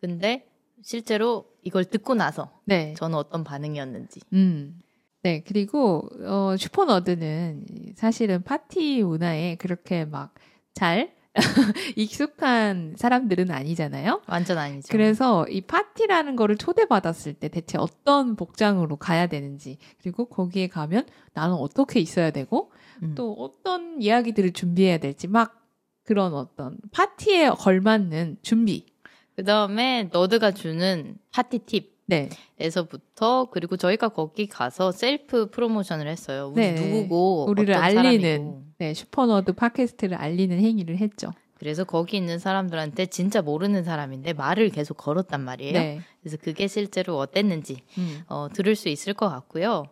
근데 0.00 0.46
실제로 0.82 1.46
이걸 1.62 1.84
듣고 1.84 2.14
나서 2.14 2.50
네. 2.64 2.94
저는 2.96 3.16
어떤 3.16 3.44
반응이었는지. 3.44 4.20
음. 4.32 4.80
네, 5.24 5.44
그리고, 5.46 6.08
어, 6.24 6.56
슈퍼너드는 6.58 7.66
사실은 7.94 8.42
파티 8.42 9.04
문화에 9.04 9.54
그렇게 9.54 10.04
막 10.04 10.34
잘 10.74 11.14
익숙한 11.96 12.94
사람들은 12.96 13.50
아니잖아요. 13.50 14.22
완전 14.26 14.58
아니죠. 14.58 14.88
그래서 14.90 15.46
이 15.48 15.62
파티라는 15.62 16.36
거를 16.36 16.56
초대받았을 16.56 17.34
때 17.34 17.48
대체 17.48 17.78
어떤 17.78 18.36
복장으로 18.36 18.96
가야 18.96 19.26
되는지, 19.28 19.78
그리고 20.02 20.26
거기에 20.26 20.68
가면 20.68 21.06
나는 21.32 21.54
어떻게 21.54 22.00
있어야 22.00 22.30
되고, 22.30 22.70
음. 23.02 23.14
또 23.14 23.32
어떤 23.32 24.02
이야기들을 24.02 24.52
준비해야 24.52 24.98
될지, 24.98 25.26
막 25.26 25.62
그런 26.04 26.34
어떤 26.34 26.78
파티에 26.92 27.50
걸맞는 27.50 28.38
준비. 28.42 28.86
그 29.34 29.44
다음에 29.44 30.10
nerd가 30.12 30.50
주는 30.50 31.16
파티 31.30 31.60
네. 32.06 32.28
팁에서부터 32.58 33.48
그리고 33.50 33.76
저희가 33.76 34.08
거기 34.10 34.46
가서 34.46 34.92
self 34.92 35.50
promotion을 35.50 36.06
했어요. 36.08 36.52
우리 36.52 36.60
네. 36.60 36.72
누구고 36.74 37.46
우리를 37.48 37.74
알리는, 37.74 38.20
사람이고. 38.20 38.62
네, 38.78 38.94
슈퍼너드 38.94 39.52
팟캐스트를 39.52 40.16
알리는 40.16 40.58
행위를 40.58 40.98
했죠. 40.98 41.30
그래서 41.58 41.84
거기 41.84 42.16
있는 42.16 42.40
사람들한테 42.40 43.06
진짜 43.06 43.40
모르는 43.40 43.84
사람인데 43.84 44.32
말을 44.32 44.70
계속 44.70 44.96
걸었단 44.96 45.40
말이에요. 45.40 45.72
네. 45.72 46.00
그래서 46.20 46.36
그게 46.42 46.66
실제로 46.66 47.18
어땠는지 47.18 47.82
음. 47.98 48.22
어, 48.26 48.48
들을 48.52 48.74
수 48.74 48.88
있을 48.88 49.14
것 49.14 49.28
같고요. 49.28 49.84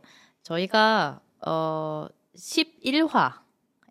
저희가 0.42 1.20
어, 1.46 2.08
11화 2.36 3.34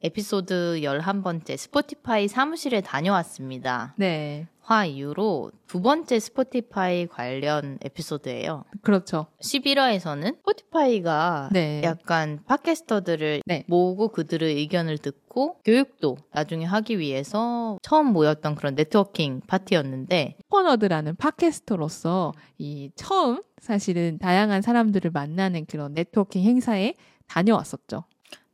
에피소드 0.02 0.80
11번째 0.82 1.58
스포티파이 1.58 2.28
사무실에 2.28 2.82
다녀왔습니다. 2.82 3.94
네. 3.98 4.48
화 4.70 4.86
이후로 4.86 5.52
두 5.66 5.82
번째 5.82 6.20
스포티파이 6.20 7.08
관련 7.08 7.80
에피소드예요. 7.84 8.66
그렇죠. 8.84 9.26
11화에서는 9.42 10.36
스포티파이가 10.38 11.50
네. 11.52 11.82
약간 11.84 12.44
podcaster들을 12.46 13.42
네. 13.48 13.64
모으고 13.68 14.10
그들의 14.10 14.58
의견을 14.58 15.00
듣고 15.00 15.58
교육도 15.66 16.18
나중에 16.32 16.66
하기 16.66 17.00
위해서 17.00 17.80
처음 17.82 18.14
모였던 18.14 18.54
그런 18.54 18.76
네트워킹 18.76 19.42
파티였는데 19.48 20.38
슈퍼너드라는 20.44 21.16
podcaster로서 21.16 22.34
이 22.60 22.92
처음 22.94 23.42
사실은 23.58 24.20
다양한 24.20 24.62
사람들을 24.62 25.10
만나는 25.10 25.66
그런 25.66 25.96
네트워킹 25.96 26.44
행사에 26.44 26.94
다녀왔었죠. 27.26 28.04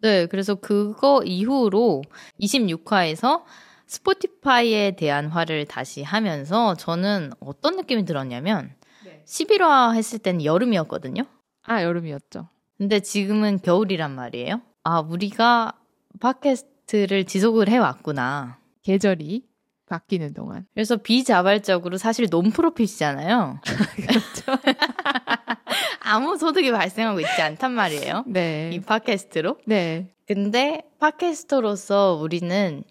네, 0.01 0.27
그래서 0.27 0.55
그거 0.55 1.23
이후로 1.25 2.03
26화에서 2.39 3.43
스포티파이에 3.87 4.95
대한 4.95 5.27
화를 5.27 5.65
다시 5.65 6.03
하면서 6.03 6.75
저는 6.75 7.31
어떤 7.39 7.75
느낌이 7.75 8.05
들었냐면 8.05 8.73
네. 9.03 9.23
11화 9.25 9.95
했을 9.95 10.19
때는 10.19 10.43
여름이었거든요. 10.43 11.25
아, 11.63 11.83
여름이었죠. 11.83 12.49
근데 12.77 12.99
지금은 12.99 13.59
겨울이란 13.61 14.11
말이에요. 14.11 14.61
아, 14.83 14.99
우리가 14.99 15.73
팟캐스트를 16.19 17.25
지속을 17.25 17.69
해왔구나. 17.69 18.59
계절이 18.83 19.43
바뀌는 19.87 20.33
동안. 20.33 20.65
그래서 20.73 20.97
비자발적으로 20.97 21.97
사실 21.97 22.27
non-profit이잖아요. 22.29 23.61
그렇죠. 23.95 24.61
아무 26.01 26.37
소득이 26.37 26.71
발생하고 26.71 27.19
있지 27.19 27.41
않단 27.41 27.71
말이에요. 27.71 28.23
네. 28.27 28.71
이 28.73 28.79
팟캐스트로. 28.79 29.59
네. 29.65 30.09
근데 30.27 30.83
podcaster로서 30.99 32.19
우리는 32.21 32.83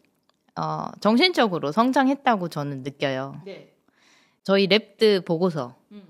어, 0.56 0.86
정신적으로 1.00 1.72
성장했다고 1.72 2.48
저는 2.48 2.82
느껴요. 2.82 3.40
네. 3.44 3.72
저희 4.42 4.68
Wrapped 4.68 5.24
보고서 5.24 5.74
음. 5.92 6.02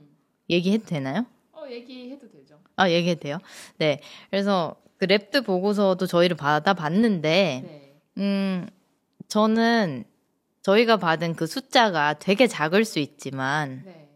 얘기해도 0.50 0.84
되나요? 0.86 1.24
어, 1.52 1.64
얘기해도 1.70 2.28
되죠. 2.30 2.58
아, 2.76 2.90
얘기해도 2.90 3.20
돼요? 3.20 3.38
네. 3.78 4.00
그래서 4.30 4.76
그 4.98 5.06
Wrapped 5.06 5.44
보고서도 5.46 6.06
저희를 6.06 6.36
받아봤는데, 6.36 7.62
네. 7.66 7.94
음, 8.18 8.68
저는 9.28 10.04
저희가 10.62 10.96
받은 10.98 11.34
그 11.36 11.46
숫자가 11.46 12.14
되게 12.14 12.46
작을 12.46 12.84
수 12.84 12.98
있지만, 12.98 13.82
네. 13.84 14.08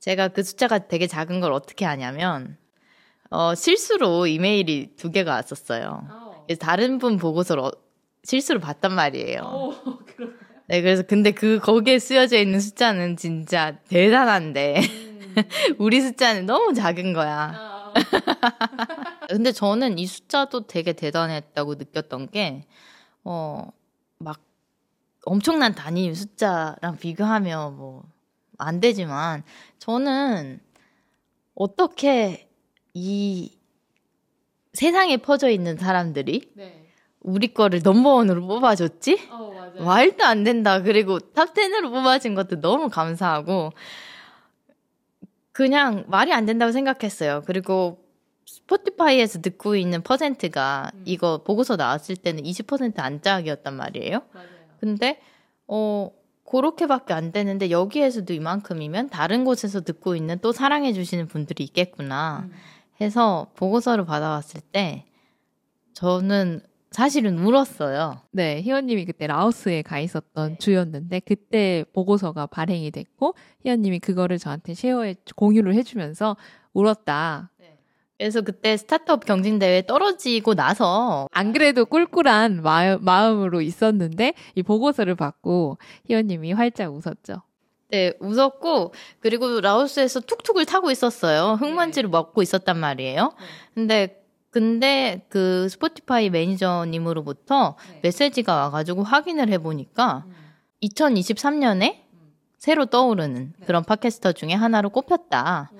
제가 0.00 0.28
그 0.28 0.42
숫자가 0.42 0.86
되게 0.88 1.06
작은 1.06 1.40
걸 1.40 1.52
어떻게 1.52 1.84
아냐면, 1.84 2.56
어, 3.30 3.54
실수로 3.54 4.26
이메일이 4.26 4.94
두 4.96 5.10
개가 5.10 5.32
왔었어요. 5.32 6.06
어. 6.10 6.44
그래서 6.46 6.58
다른 6.60 6.98
분 6.98 7.18
보고서를 7.18 7.62
어- 7.64 7.72
실수로 8.28 8.60
봤단 8.60 8.92
말이에요. 8.92 9.40
어, 9.42 9.98
그럼. 10.06 10.38
네, 10.66 10.82
그래서 10.82 11.02
근데 11.02 11.30
그 11.30 11.58
거기에 11.58 11.98
쓰여져 11.98 12.38
있는 12.38 12.60
숫자는 12.60 13.16
진짜 13.16 13.78
대단한데 13.88 14.80
우리 15.78 16.00
숫자는 16.00 16.44
너무 16.44 16.74
작은 16.74 17.14
거야. 17.14 17.54
아, 17.56 17.92
근데 19.30 19.50
저는 19.52 19.98
이 19.98 20.06
숫자도 20.06 20.66
되게 20.66 20.92
대단했다고 20.92 21.76
느꼈던 21.76 22.30
게 22.30 22.66
어, 23.24 23.66
막 24.18 24.40
엄청난 25.24 25.74
단위 25.74 26.14
숫자랑 26.14 26.98
비교하면 27.00 27.76
뭐 27.76 28.18
안 28.58 28.80
되지만 28.80 29.44
저는 29.78 30.60
어떻게 31.54 32.48
이 32.92 33.56
세상에 34.72 35.16
퍼져 35.16 35.48
있는 35.48 35.76
사람들이 35.76 36.52
네. 36.54 36.87
우리 37.20 37.52
거를 37.52 37.80
number 37.82 38.12
one으로 38.12 38.46
뽑아줬지? 38.46 39.28
어, 39.30 39.52
맞아요. 39.54 39.84
말도 39.84 40.24
안 40.24 40.44
된다. 40.44 40.82
그리고 40.82 41.18
top 41.18 41.42
10으로 41.42 41.90
뽑아진 41.90 42.34
것도 42.34 42.60
너무 42.60 42.88
감사하고, 42.88 43.72
그냥 45.52 46.04
말이 46.06 46.32
안 46.32 46.46
된다고 46.46 46.72
생각했어요. 46.72 47.42
그리고 47.44 48.04
스포티파이에서 48.46 49.40
듣고 49.40 49.76
있는 49.76 50.02
퍼센트가 50.02 50.90
음. 50.94 51.02
이거 51.04 51.42
보고서 51.42 51.76
나왔을 51.76 52.16
때는 52.16 52.44
20% 52.44 52.98
안 53.00 53.20
짝이었단 53.20 53.74
말이에요. 53.74 54.22
맞아요. 54.32 54.48
근데, 54.80 55.20
어, 55.66 56.10
그렇게밖에 56.48 57.12
안 57.12 57.30
되는데 57.30 57.70
여기에서도 57.70 58.32
이만큼이면 58.32 59.10
다른 59.10 59.44
곳에서 59.44 59.82
듣고 59.82 60.16
있는 60.16 60.38
또 60.40 60.52
사랑해 60.52 60.94
주시는 60.94 61.28
분들이 61.28 61.64
있겠구나 61.64 62.46
음. 62.46 62.52
해서 63.02 63.50
보고서를 63.54 64.06
받아왔을 64.06 64.62
때 64.72 65.04
저는 65.92 66.62
사실은 66.90 67.38
울었어요. 67.38 68.20
네, 68.30 68.62
희원님이 68.62 69.04
그때 69.04 69.26
라오스에 69.26 69.82
가 69.82 70.00
있었던 70.00 70.58
주였는데 70.58 71.20
그때 71.20 71.84
보고서가 71.92 72.46
발행이 72.46 72.90
됐고 72.90 73.34
희원님이 73.64 73.98
그거를 74.00 74.38
저한테 74.38 74.74
쉐어해 74.74 75.16
공유를 75.36 75.74
해주면서 75.74 76.36
울었다. 76.72 77.50
그래서 78.18 78.40
그때 78.40 78.76
스타트업 78.76 79.24
경진대회 79.24 79.86
떨어지고 79.86 80.54
나서 80.54 81.28
안 81.30 81.52
그래도 81.52 81.84
꿀꿀한 81.84 82.62
마음, 82.62 82.98
마음으로 83.04 83.60
있었는데 83.60 84.34
이 84.56 84.62
보고서를 84.64 85.14
받고 85.14 85.78
희원님이 86.06 86.52
활짝 86.52 86.92
웃었죠. 86.92 87.42
네, 87.90 88.12
웃었고 88.18 88.92
그리고 89.20 89.60
라오스에서 89.60 90.20
툭툭을 90.20 90.66
타고 90.66 90.90
있었어요. 90.90 91.56
흙먼지를 91.60 92.10
먹고 92.10 92.42
있었단 92.42 92.76
말이에요. 92.76 93.32
근데 93.74 94.20
근데 94.58 95.24
그 95.28 95.68
스포티파이 95.68 96.30
매니저님으로부터 96.30 97.76
네. 97.92 98.00
메시지가 98.02 98.56
와가지고 98.56 99.04
확인을 99.04 99.50
해보니까 99.50 100.24
2023년에 100.82 102.00
새로 102.56 102.86
떠오르는 102.86 103.52
그런 103.66 103.84
팟캐스터 103.84 104.32
중에 104.32 104.54
하나로 104.54 104.90
꼽혔다. 104.90 105.70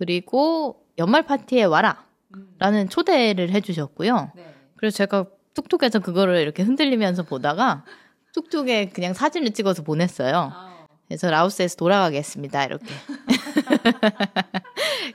그리고 0.00 0.84
연말 0.98 1.22
파티에 1.22 1.62
와라. 1.62 2.06
라는 2.58 2.88
초대를 2.88 3.50
해주셨고요. 3.50 4.32
그래서 4.74 4.96
제가 4.96 5.26
툭툭에서 5.54 6.00
그거를 6.00 6.38
이렇게 6.38 6.64
흔들리면서 6.64 7.22
보다가 7.22 7.84
툭툭에 8.34 8.88
그냥 8.88 9.14
사진을 9.14 9.52
찍어서 9.52 9.84
보냈어요. 9.84 10.52
그래서 11.08 11.30
라오스에서 11.30 11.76
돌아가겠습니다. 11.76 12.64
이렇게. 12.64 12.86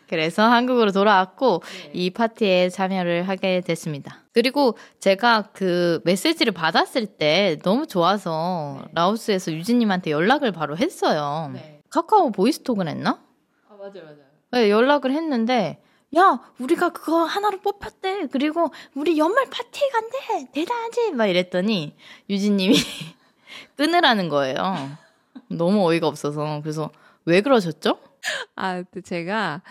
그래서 0.08 0.44
한국으로 0.44 0.92
돌아왔고 0.92 1.64
이 1.94 2.12
파티에 2.12 2.70
참여를 2.70 3.28
하게 3.28 3.62
됐습니다. 3.62 4.24
그리고 4.34 4.78
제가 5.00 5.50
그 5.54 6.02
메시지를 6.04 6.54
받았을 6.54 7.06
때 7.06 7.58
너무 7.64 7.88
좋아서 7.88 8.84
라오스에서 8.94 9.52
유진님한테 9.52 10.12
연락을 10.12 10.52
바로 10.52 10.78
했어요. 10.78 11.54
카카오 11.90 12.32
보이스톡을 12.32 12.88
했나? 12.88 13.22
아, 13.68 13.76
맞아요, 13.76 14.04
맞아요. 14.04 14.30
네, 14.52 14.70
연락을 14.70 15.12
했는데 15.12 15.82
야 16.18 16.40
우리가 16.60 16.90
그거 16.90 17.24
하나로 17.24 17.60
뽑혔대 17.60 18.28
그리고 18.32 18.72
우리 18.96 19.18
연말 19.20 19.46
파티 19.46 19.82
간대 19.92 20.52
대단하지 20.54 21.12
막 21.12 21.28
이랬더니 21.28 21.96
유진님이 22.30 22.74
끊으라는 23.78 24.30
거예요 24.30 24.76
너무 25.50 25.88
어이가 25.88 26.08
없어서 26.08 26.62
그래서 26.62 26.92
왜 27.26 27.42
그러셨죠? 27.42 28.00
아, 28.56 28.84
또 28.84 29.02
제가 29.02 29.62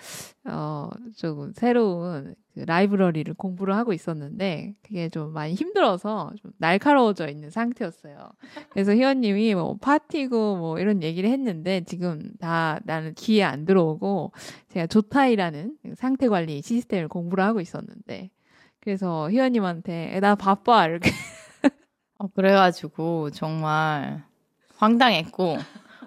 어 0.44 0.90
조금 1.16 1.52
새로운 1.54 2.34
그 2.54 2.60
라이브러리를 2.60 3.32
공부를 3.34 3.74
하고 3.76 3.92
있었는데 3.92 4.74
그게 4.82 5.08
좀 5.08 5.32
많이 5.32 5.54
힘들어서 5.54 6.32
좀 6.42 6.50
날카로워져 6.58 7.28
있는 7.28 7.50
상태였어요. 7.50 8.30
그래서 8.70 8.94
희원님이 8.94 9.54
뭐 9.54 9.76
파티고 9.80 10.56
뭐 10.56 10.78
이런 10.78 11.02
얘기를 11.02 11.30
했는데 11.30 11.82
지금 11.84 12.32
다 12.40 12.80
나는 12.84 13.14
귀에 13.14 13.44
안 13.44 13.64
들어오고 13.64 14.32
제가 14.70 14.86
조타이라는 14.86 15.76
상태 15.94 16.28
관리 16.28 16.62
시스템을 16.62 17.08
공부를 17.08 17.44
하고 17.44 17.60
있었는데 17.60 18.30
그래서 18.80 19.30
희원님한테 19.30 20.18
나 20.20 20.34
바빠 20.34 20.86
이렇게 20.86 21.10
어, 22.18 22.26
그래가지고 22.28 23.30
정말 23.30 24.24
황당했고 24.78 25.58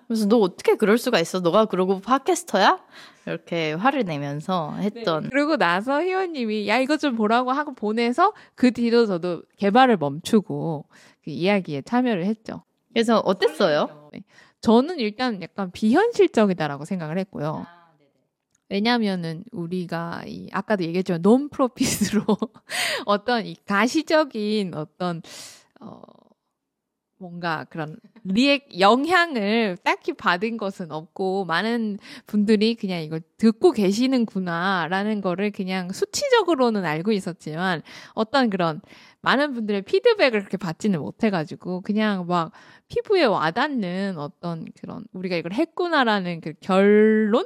그래서 0.08 0.28
너 0.28 0.40
어떻게 0.40 0.76
그럴 0.76 0.98
수가 0.98 1.20
있어? 1.20 1.40
너가 1.40 1.66
그러고 1.66 2.02
팟캐스터야? 2.02 2.80
이렇게 3.28 3.74
화를 3.74 4.04
내면서 4.04 4.74
했던 4.74 5.30
그리고 5.30 5.56
나서 5.58 6.02
희원님이 6.02 6.68
야 6.68 6.80
이거 6.80 6.98
좀 6.98 7.16
보라고 7.16 7.52
하고 7.52 7.74
보내서 7.74 8.34
그 8.56 8.72
뒤로 8.72 9.06
저도 9.06 9.44
개발을 9.58 9.98
멈추고 9.98 10.86
그 11.24 11.30
이야기에 11.30 11.84
참여를 11.84 12.26
했죠. 12.26 12.64
그래서 12.92 13.20
어땠어요? 13.20 14.10
네. 14.12 14.24
저는 14.60 15.00
일단 15.00 15.42
약간 15.42 15.72
비현실적이다라고 15.72 16.86
생각을 16.86 17.18
했고요. 17.20 17.66
왜냐하면은 18.70 19.44
우리가 19.52 20.24
이 20.26 20.50
아까도 20.52 20.84
얘기했지만 20.84 21.22
논 21.22 21.50
프로핏으로 21.50 22.26
어떤 23.06 23.46
이 23.46 23.56
가시적인 23.66 24.74
어떤 24.76 25.22
어 25.80 26.02
뭔가 27.22 27.66
그런 27.70 27.98
리액 28.24 28.80
영향을 28.80 29.78
딱히 29.84 30.12
받은 30.14 30.58
것은 30.58 30.92
없고 30.92 31.46
많은 31.46 32.00
분들이 32.26 32.74
그냥 32.74 33.04
이걸 33.04 33.22
듣고 33.38 33.72
계시는구나라는 33.72 35.22
거를 35.22 35.52
그냥 35.52 35.92
수치적으로는 35.92 36.84
알고 36.84 37.12
있었지만 37.12 37.84
어떤 38.16 38.50
그런 38.50 38.82
많은 39.22 39.54
분들의 39.54 39.84
피드백을 39.84 40.40
그렇게 40.40 40.58
받지는 40.58 41.00
못해가지고 41.00 41.82
그냥 41.82 42.26
막 42.26 42.52
피부에 42.88 43.26
와닿는 43.26 44.18
어떤 44.18 44.66
그런 44.82 45.06
우리가 45.14 45.36
이걸 45.36 45.54
했구나라는 45.54 46.42
그 46.42 46.54
결론을 46.60 47.46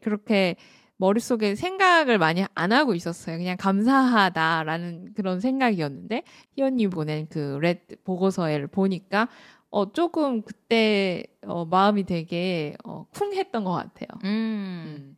그렇게 0.00 0.54
머릿속에 1.00 1.54
생각을 1.54 2.18
많이 2.18 2.44
안 2.54 2.72
하고 2.72 2.94
있었어요. 2.94 3.38
그냥 3.38 3.56
감사하다라는 3.56 5.14
그런 5.14 5.40
생각이었는데 5.40 6.22
희원님 6.56 6.90
보낸 6.90 7.26
그 7.28 7.58
레드 7.62 7.96
보고서를 8.04 8.66
보니까 8.66 9.28
어 9.70 9.92
조금 9.92 10.42
그때 10.42 11.24
어 11.46 11.64
마음이 11.64 12.04
되게 12.04 12.76
어 12.84 13.06
쿵했던 13.14 13.64
것 13.64 13.72
같아요. 13.72 14.08
음, 14.24 15.16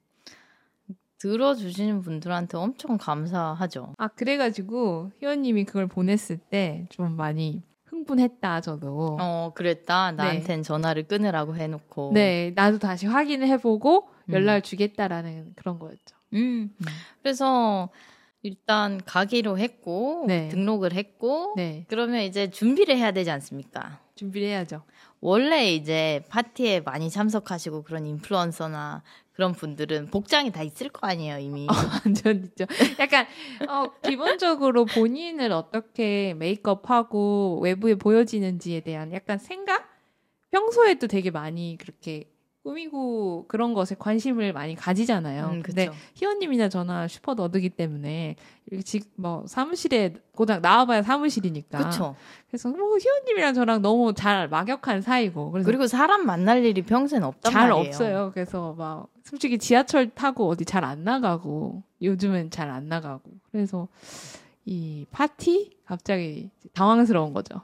들어주시는 1.19 2.03
분들한테 2.03 2.57
엄청 2.59 2.97
감사하죠. 2.97 3.95
아 3.99 4.09
그래가지고 4.09 5.11
희원님이 5.21 5.65
그걸 5.65 5.87
보냈을 5.89 6.37
때 6.39 6.87
좀 6.91 7.17
많이 7.17 7.63
흥분했다 8.03 8.61
저도. 8.61 9.17
어, 9.21 9.53
그랬다. 9.55 10.13
나한텐 10.13 10.63
전화를 10.63 11.05
끊으라고 11.05 11.57
해놓고. 11.57 12.13
네 12.15 12.53
나도 12.55 12.79
다시 12.79 13.07
확인을 13.07 13.49
해보고 13.49 14.09
연락을 14.31 14.63
주겠다라는 14.63 15.53
그런 15.57 15.79
거였죠. 15.79 16.17
음. 16.35 16.75
그래서 17.23 17.91
일단 18.43 19.01
가기로 19.05 19.59
했고 19.59 20.25
네. 20.27 20.49
등록을 20.49 20.95
했고 20.95 21.55
네 21.57 21.85
그러면 21.89 22.23
이제 22.23 22.51
준비를 22.51 22.97
해야 22.97 23.13
되지 23.13 23.31
않습니까? 23.31 24.01
준비를 24.17 24.49
해야죠. 24.49 24.83
원래 25.21 25.73
이제 25.73 26.25
파티에 26.29 26.81
많이 26.81 27.09
참석하시고 27.09 27.85
그런 27.85 28.07
인플루언서나 28.07 29.03
그런 29.33 29.53
분들은 29.53 30.11
복장이 30.11 30.53
다 30.53 30.63
있을 30.63 30.89
거 30.89 31.07
아니에요 31.07 31.39
이미. 31.39 31.67
완전 32.05 32.45
있죠. 32.45 32.67
약간 32.99 33.27
어, 33.69 33.91
기본적으로 34.03 34.85
본인을 34.85 35.53
어떻게 35.53 36.35
메이크업하고 36.35 37.61
외부에 37.63 37.95
보여지는지에 37.95 38.81
대한 38.81 39.13
약간 39.13 39.39
생각? 39.39 39.91
평소에도 40.51 41.07
되게 41.07 41.31
많이 41.31 41.79
그렇게 41.81 42.32
꾸미고 42.63 43.47
그런 43.49 43.75
것에 43.75 43.97
관심을 43.99 44.53
많이 44.53 44.75
가지잖아요. 44.77 45.47
음, 45.47 45.63
근데 45.63 45.87
그쵸. 45.87 45.99
희원님이나 46.15 46.69
저나 46.69 47.09
슈퍼 47.09 47.35
너드기 47.35 47.71
때문에 47.71 48.37
이렇게 48.67 48.83
직, 48.85 49.11
뭐 49.17 49.45
사무실에 49.49 50.15
고작 50.35 50.61
나와봐야 50.61 51.03
사무실이니까. 51.03 51.79
그렇죠. 51.79 52.15
그래서 52.49 52.69
뭐 52.69 52.97
희원님이랑 52.99 53.55
저랑 53.55 53.83
너무 53.83 54.15
잘 54.15 54.49
막역한 54.49 55.03
사이고. 55.03 55.51
그래서 55.51 55.67
그리고 55.67 55.87
사람 55.87 56.25
만날 56.25 56.65
일이 56.65 56.83
평소엔 56.83 57.25
없단 57.25 57.51
잘 57.53 57.69
말이에요. 57.71 57.89
없어요. 57.89 58.31
그래서 58.33 58.75
막 58.79 59.09
솔직히 59.25 59.59
지하철 59.59 60.11
타고 60.11 60.49
어디 60.49 60.65
잘 60.65 60.85
안 60.85 61.03
나가고 61.05 61.83
요즘은 62.01 62.51
잘 62.51 62.71
안 62.71 62.89
나가고 62.89 63.23
그래서 63.51 63.89
이 64.65 65.05
파티 65.11 65.77
갑자기 65.85 66.51
당황스러운 66.75 67.33
거죠. 67.33 67.61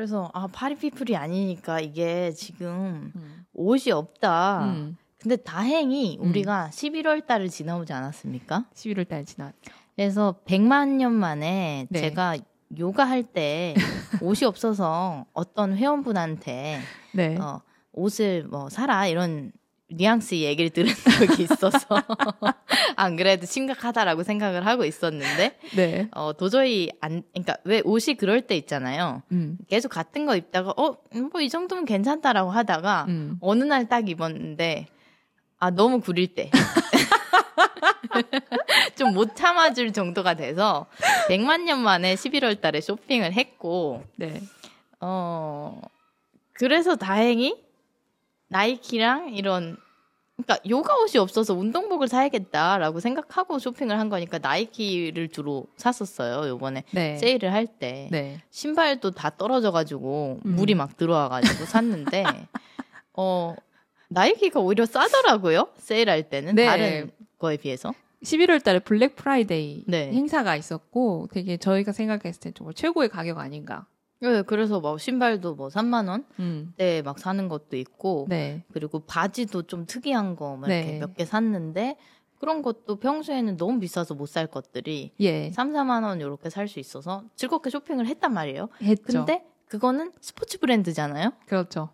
그래서 0.00 0.30
아 0.32 0.46
파리피플이 0.46 1.14
아니니까 1.14 1.78
이게 1.78 2.32
지금 2.32 3.12
음. 3.14 3.44
옷이 3.52 3.92
없다. 3.92 4.64
음. 4.64 4.96
근데 5.18 5.36
다행히 5.36 6.16
음. 6.18 6.30
우리가 6.30 6.70
11월 6.72 7.26
달을 7.26 7.50
지나오지 7.50 7.92
않았습니까? 7.92 8.64
11월 8.72 9.06
달 9.06 9.26
지났. 9.26 9.52
그래서 9.94 10.36
100만 10.46 10.96
년 10.96 11.12
만에 11.12 11.86
네. 11.90 12.00
제가 12.00 12.38
요가 12.78 13.04
할 13.04 13.22
때 13.24 13.74
옷이 14.22 14.46
없어서 14.48 15.26
어떤 15.34 15.76
회원분한테 15.76 16.80
네. 17.12 17.36
어, 17.36 17.60
옷을 17.92 18.44
뭐 18.44 18.70
사라 18.70 19.06
이런 19.06 19.52
뉘앙스 19.90 20.36
얘기를 20.36 20.70
들은 20.70 20.92
적이 21.18 21.42
있어서 21.44 21.78
안 22.96 23.16
그래도 23.16 23.46
심각하다라고 23.46 24.22
생각을 24.22 24.66
하고 24.66 24.84
있었는데 24.84 25.58
네. 25.76 26.08
어, 26.12 26.32
도저히 26.32 26.90
안 27.00 27.22
그러니까 27.32 27.56
왜 27.64 27.80
옷이 27.84 28.16
그럴 28.16 28.42
때 28.42 28.56
있잖아요. 28.56 29.22
음. 29.32 29.58
계속 29.68 29.88
같은 29.90 30.26
거 30.26 30.36
입다가 30.36 30.72
어 30.76 30.96
뭐 31.12 31.40
이 31.42 31.48
정도면 31.48 31.84
괜찮다라고 31.84 32.50
하다가 32.50 33.06
음. 33.08 33.36
어느 33.40 33.64
날 33.64 33.88
딱 33.88 34.08
입었는데 34.08 34.86
아 35.58 35.70
너무 35.70 36.00
구릴 36.00 36.34
때. 36.34 36.50
좀 38.96 39.12
못 39.14 39.34
참아줄 39.36 39.92
정도가 39.92 40.34
돼서 40.34 40.86
100만 41.28 41.62
년 41.62 41.80
만에 41.80 42.14
11월 42.14 42.60
달에 42.60 42.80
쇼핑을 42.80 43.32
했고 43.32 44.02
네. 44.16 44.40
어 45.00 45.80
그래서 46.54 46.96
다행히 46.96 47.56
나이키랑 48.50 49.34
이런 49.34 49.76
그러니까 50.36 50.58
요가 50.68 50.94
옷이 50.96 51.18
없어서 51.18 51.54
운동복을 51.54 52.08
사야겠다라고 52.08 53.00
생각하고 53.00 53.58
쇼핑을 53.58 53.98
한 53.98 54.08
거니까 54.08 54.38
나이키를 54.38 55.28
주로 55.28 55.66
샀었어요 55.76 56.48
요번에 56.48 56.84
네. 56.92 57.16
세일을 57.16 57.52
할때 57.52 58.08
네. 58.10 58.40
신발도 58.50 59.12
다 59.12 59.30
떨어져 59.30 59.70
가지고 59.70 60.40
음. 60.44 60.56
물이 60.56 60.74
막 60.74 60.96
들어와 60.96 61.28
가지고 61.28 61.64
샀는데 61.64 62.24
어 63.14 63.54
나이키가 64.08 64.60
오히려 64.60 64.86
싸더라고요 64.86 65.68
세일할 65.76 66.28
때는 66.30 66.54
네. 66.54 66.66
다른 66.66 67.10
거에 67.38 67.56
비해서 67.56 67.92
11월 68.22 68.62
달에 68.62 68.80
블랙 68.80 69.16
프라이데이 69.16 69.84
네. 69.86 70.12
행사가 70.12 70.56
있었고 70.56 71.28
되게 71.32 71.56
저희가 71.56 71.92
생각했을 71.92 72.40
때 72.40 72.52
정말 72.54 72.74
최고의 72.74 73.08
가격 73.08 73.38
아닌가. 73.38 73.86
네, 74.20 74.42
그래서 74.42 74.80
뭐 74.80 74.98
신발도 74.98 75.54
뭐 75.54 75.68
3만 75.68 76.24
음. 76.38 76.72
원대 76.76 77.02
막 77.02 77.18
사는 77.18 77.48
것도 77.48 77.76
있고 77.76 78.26
네. 78.28 78.62
그리고 78.72 79.00
바지도 79.00 79.62
좀 79.62 79.86
특이한 79.86 80.36
거뭐 80.36 80.66
네. 80.66 80.80
이렇게 80.82 80.98
몇개 80.98 81.24
샀는데 81.24 81.96
그런 82.38 82.62
것도 82.62 82.96
평소에는 82.96 83.56
너무 83.56 83.80
비싸서 83.80 84.14
못 84.14 84.26
살 84.26 84.46
것들이 84.46 85.12
예. 85.20 85.50
3, 85.50 85.72
4만 85.72 86.04
원 86.04 86.20
이렇게 86.20 86.50
살 86.50 86.68
수 86.68 86.78
있어서 86.80 87.24
즐겁게 87.34 87.70
쇼핑을 87.70 88.06
했단 88.06 88.32
말이에요. 88.32 88.68
했죠. 88.82 89.02
근데 89.24 89.44
그거는 89.66 90.12
스포츠 90.20 90.58
브랜드잖아요. 90.58 91.32
그렇죠. 91.46 91.90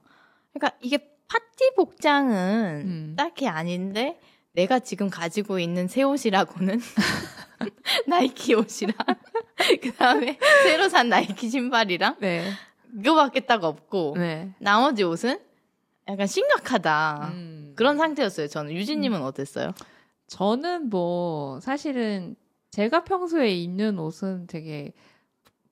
그러니까 0.53 0.77
이게 0.81 0.99
파티 1.29 1.75
복장은 1.77 2.83
음. 2.87 3.15
딱히 3.17 3.47
아닌데 3.49 4.19
내가 4.57 4.79
지금 4.79 5.11
가지고 5.11 5.59
있는 5.59 5.87
새 5.87 6.03
옷이라고는 6.03 6.81
나이키 8.09 8.55
옷이랑 8.55 8.95
그다음에 9.83 10.38
새로 10.64 10.88
산 10.88 11.11
나이키 11.11 11.51
신발이랑 11.51 12.16
네. 12.21 12.51
그거밖에 12.97 13.40
딱 13.40 13.64
없고 13.64 14.14
네. 14.16 14.55
나머지 14.59 15.05
옷은 15.05 15.38
약간 16.09 16.27
심각하다 16.27 17.33
음. 17.35 17.73
그런 17.77 17.99
상태였어요. 17.99 18.49
저는 18.49 18.73
유진님은 18.73 19.23
어땠어요? 19.23 19.73
저는 20.27 20.88
뭐 20.88 21.61
사실은 21.61 22.35
제가 22.71 23.05
평소에 23.05 23.51
입는 23.51 23.99
옷은 23.99 24.47
되게 24.47 24.95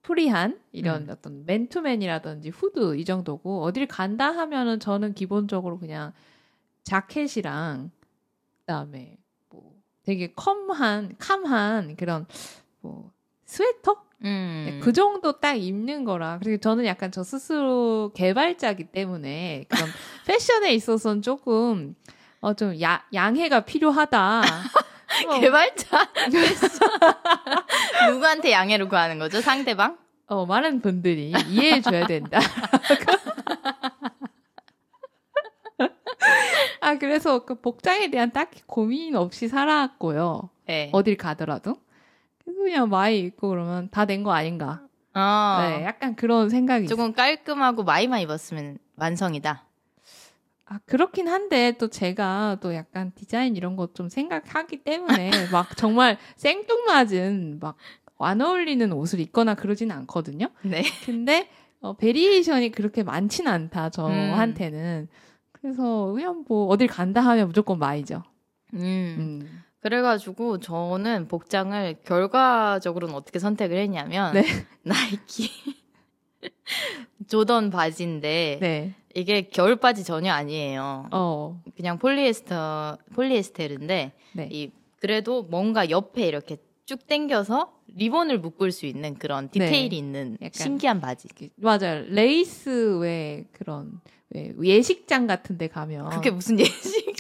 free한 0.03 0.61
이런 0.73 1.05
음. 1.05 1.11
어떤 1.11 1.47
맨투맨이라든지 1.47 2.51
후드 2.51 2.99
이 2.99 3.07
정도고 3.07 3.63
어딜 3.63 3.87
간다 3.87 4.31
하면은 4.31 4.79
저는 4.79 5.15
기본적으로 5.15 5.79
그냥 5.79 6.13
자켓이랑 6.83 7.91
그다음에 8.67 9.17
뭐 9.51 9.73
되게 10.05 10.33
calm한 10.35 11.17
calm한 11.19 11.97
그런 11.97 12.27
뭐 12.81 13.11
스웨터 13.45 14.03
음. 14.25 14.65
네, 14.67 14.79
그 14.81 14.93
정도 14.93 15.39
딱 15.39 15.55
입는 15.55 16.05
거라. 16.05 16.39
그리고 16.43 16.59
저는 16.59 16.87
약간 16.87 17.13
저 17.13 17.23
스스로 17.23 18.11
개발자기 18.15 18.85
때문에 18.85 19.67
그런 19.69 19.89
패션에 20.27 20.73
있어서는 20.73 21.21
조금 21.23 21.95
어 22.41 22.55
좀 22.55 22.75
양해가 23.13 23.61
필요하다. 23.67 24.41
어, 25.29 25.41
개발자 25.41 26.09
누구한테 28.11 28.51
양해를 28.53 28.89
구하는 28.89 29.19
거죠? 29.19 29.41
상대방? 29.41 29.99
어, 30.27 30.47
많은 30.47 30.81
분들이 30.81 31.33
이해해 31.49 31.83
줘야 31.83 32.07
된다. 32.07 32.39
아, 36.85 36.99
그래서 36.99 37.45
그 37.45 37.55
복장에 37.55 38.11
대한 38.11 38.31
딱히 38.31 38.63
고민 38.67 39.17
없이 39.17 39.49
살아왔고요. 39.49 40.51
네. 40.67 40.91
어딜 40.93 41.17
가더라도. 41.17 41.77
그냥 42.45 42.89
많이 42.91 43.21
입고 43.21 43.49
그러면 43.49 43.89
다 43.91 44.05
된 44.07 44.23
거 44.23 44.33
아닌가. 44.33 44.83
어. 45.15 45.59
네, 45.63 45.85
약간 45.85 46.15
그런 46.17 46.49
생각이 46.51 46.85
있어요. 46.85 46.97
조금 46.97 47.13
깔끔하고 47.13 47.85
마이만 47.85 48.21
입었으면 48.21 48.79
완성이다. 48.97 49.65
아, 50.67 50.79
그렇긴 50.87 51.29
한데 51.29 51.73
또 51.79 51.89
제가 51.89 52.57
또 52.61 52.75
약간 52.75 53.13
디자인 53.15 53.55
이런 53.57 53.77
거 53.77 53.89
좀 53.95 54.09
생각하기 54.09 54.79
때문에 54.85 55.31
막 55.53 55.77
정말 55.77 56.19
생뚱맞은 56.37 57.59
막 57.61 57.77
안 58.19 58.41
어울리는 58.41 58.91
옷을 58.93 59.21
입거나 59.21 59.55
그러진 59.55 59.91
않거든요. 59.91 60.47
네. 60.63 60.83
근데 61.05 61.49
어, 61.81 61.95
variation이 61.95 62.71
그렇게 62.71 63.03
많진 63.03 63.49
않다 63.49 63.87
음. 63.87 63.91
저한테는. 63.91 65.09
그래서 65.65 66.13
그냥 66.13 66.45
뭐 66.47 66.67
어딜 66.67 66.87
간다 66.89 67.23
하면 67.23 67.47
무조건 67.47 67.79
마이죠. 67.79 68.23
음. 68.75 68.81
음. 69.19 69.63
그래가지고 69.81 70.61
저는 70.61 71.27
복장을 71.27 71.97
결과적으로는 72.05 73.15
어떻게 73.15 73.39
선택을 73.39 73.79
했냐면 73.79 74.35
네. 74.35 74.45
나이키 74.85 75.49
조던 77.29 77.71
바지인데 77.71 78.59
네. 78.61 78.95
이게 79.15 79.49
겨울 79.49 79.77
바지 79.77 80.05
전혀 80.05 80.35
아니에요. 80.35 81.09
어. 81.13 81.63
그냥 81.79 81.99
polyester 81.99 82.99
폴리에스테르인데 83.15 84.13
네. 84.35 84.49
이 84.53 84.71
그래도 84.97 85.45
뭔가 85.45 85.89
옆에 85.89 86.27
이렇게 86.29 86.59
쭉 86.85 87.07
당겨서 87.07 87.73
리본을 87.89 88.39
묶을 88.39 88.71
수 88.71 88.85
있는 88.85 89.15
그런 89.15 89.49
디테일이 89.49 89.89
네. 89.89 89.97
있는 89.97 90.37
신기한 90.53 91.01
바지. 91.01 91.29
맞아요. 91.57 92.05
레이스 92.09 92.99
왜 92.99 93.47
그런 93.53 94.03
왜 94.24 94.24
예식장 94.63 95.27
같은 95.27 95.59
데 95.59 95.69
가면 95.69 96.11
그게 96.11 96.31
무슨 96.31 96.59
예식? 96.59 97.15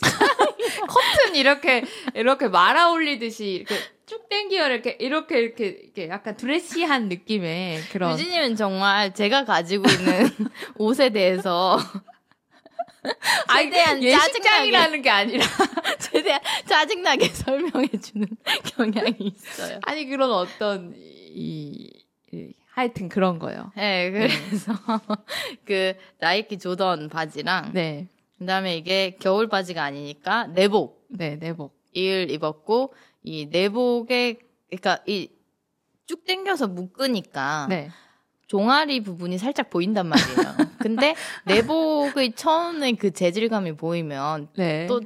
커튼 0.88 1.36
이렇게 1.36 1.84
이렇게 2.14 2.48
말아 2.48 2.90
올리듯이 2.90 3.50
이렇게 3.50 3.76
쭉 4.06 4.28
당겨 4.28 4.66
이렇게 4.66 4.96
이렇게 5.00 5.38
이렇게 5.38 5.66
이렇게 5.66 6.08
약간 6.08 6.36
드레시한 6.36 7.08
느낌의 7.08 7.80
그런 7.92 8.12
유진님은 8.12 8.56
정말 8.56 9.14
제가 9.14 9.44
가지고 9.44 9.84
있는 9.88 10.28
옷에 10.76 11.10
대해서 11.10 11.78
최대한 13.52 14.02
예식장이라는 14.02 15.02
게 15.02 15.10
아니라 15.10 15.44
최대한 16.00 16.40
짜증나게 16.66 17.28
설명해주는 17.28 18.26
경향이 18.76 19.16
있어요. 19.20 19.78
아니 19.82 20.06
그런 20.06 20.30
어떤 20.32 20.94
이, 20.96 21.90
이 22.32 22.52
하여튼 22.74 23.08
그런 23.08 23.38
거요. 23.38 23.70
네, 23.76 24.10
그래서 24.10 24.72
그 25.64 25.94
나이키 26.18 26.58
조던 26.58 27.08
바지랑 27.08 27.70
네, 27.72 28.08
그다음에 28.38 28.76
이게 28.76 29.16
겨울 29.20 29.48
바지가 29.48 29.82
아니니까 29.82 30.46
내복 30.48 31.06
네 31.08 31.36
내복. 31.36 31.82
을 31.96 32.28
입었고 32.30 32.92
이 33.22 33.46
내복에 33.46 34.38
그러니까 34.68 34.98
이 35.06 35.28
쭉 36.06 36.24
당겨서 36.26 36.68
묶으니까 36.68 37.66
네, 37.70 37.90
종아리 38.46 39.00
부분이 39.00 39.38
살짝 39.38 39.70
보인단 39.70 40.06
말이에요. 40.06 40.54
근데 40.78 41.14
내복의 41.44 42.32
천의 42.32 42.96
그 42.96 43.10
재질감이 43.10 43.76
보이면 43.76 44.48
네. 44.56 44.86
또 44.86 45.00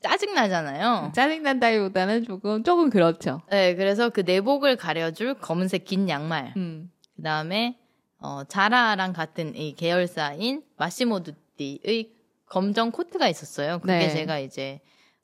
짜증 0.00 0.34
나잖아요. 0.34 1.12
짜증 1.14 1.42
난다기보다는 1.42 2.24
조금 2.24 2.62
조금 2.62 2.88
그렇죠. 2.88 3.42
네, 3.50 3.74
그래서 3.74 4.08
그 4.08 4.20
내복을 4.20 4.76
가려줄 4.76 5.34
검은색 5.34 5.84
긴 5.84 6.08
양말. 6.08 6.54
음. 6.56 6.90
그 7.18 7.22
다음에 7.22 7.76
어, 8.20 8.42
자라랑 8.46 9.12
같은 9.12 9.56
이 9.56 9.74
계열사인 9.74 10.62
마시모 10.76 11.24
두띠의 11.24 12.12
검정 12.46 12.92
코트가 12.92 13.28
있었어요. 13.28 13.80
그게 13.80 13.98
네. 13.98 14.10
제가 14.10 14.38
이제 14.38 14.80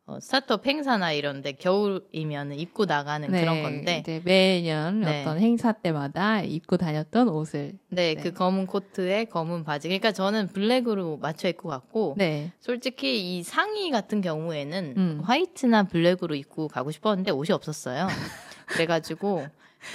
어, 0.06 0.18
스타트업 0.20 0.66
행사나 0.66 1.12
이런데 1.12 1.52
겨울이면 1.52 2.54
입고 2.54 2.84
나가는 2.84 3.30
그런 3.30 3.62
건데, 3.62 4.02
네, 4.04 4.20
매년 4.22 5.00
네. 5.00 5.22
어떤 5.22 5.38
행사 5.38 5.72
때마다 5.72 6.42
입고 6.42 6.76
다녔던 6.76 7.28
옷을 7.28 7.78
네, 7.88 8.14
네. 8.14 8.22
그 8.22 8.32
검은 8.32 8.66
코트에 8.66 9.26
검은 9.26 9.62
바지. 9.62 9.88
그러니까 9.88 10.10
저는 10.12 10.48
블랙으로 10.48 11.18
맞춰 11.18 11.48
입고 11.48 11.68
갔고, 11.68 12.16
네. 12.18 12.50
솔직히 12.60 13.38
이 13.38 13.42
상의 13.44 13.90
같은 13.90 14.20
경우에는 14.20 14.94
음. 14.96 15.20
화이트나 15.24 15.84
블랙으로 15.84 16.34
입고 16.34 16.68
가고 16.68 16.90
싶었는데 16.90 17.30
옷이 17.30 17.52
없었어요. 17.52 18.08
그래가지고 18.66 19.46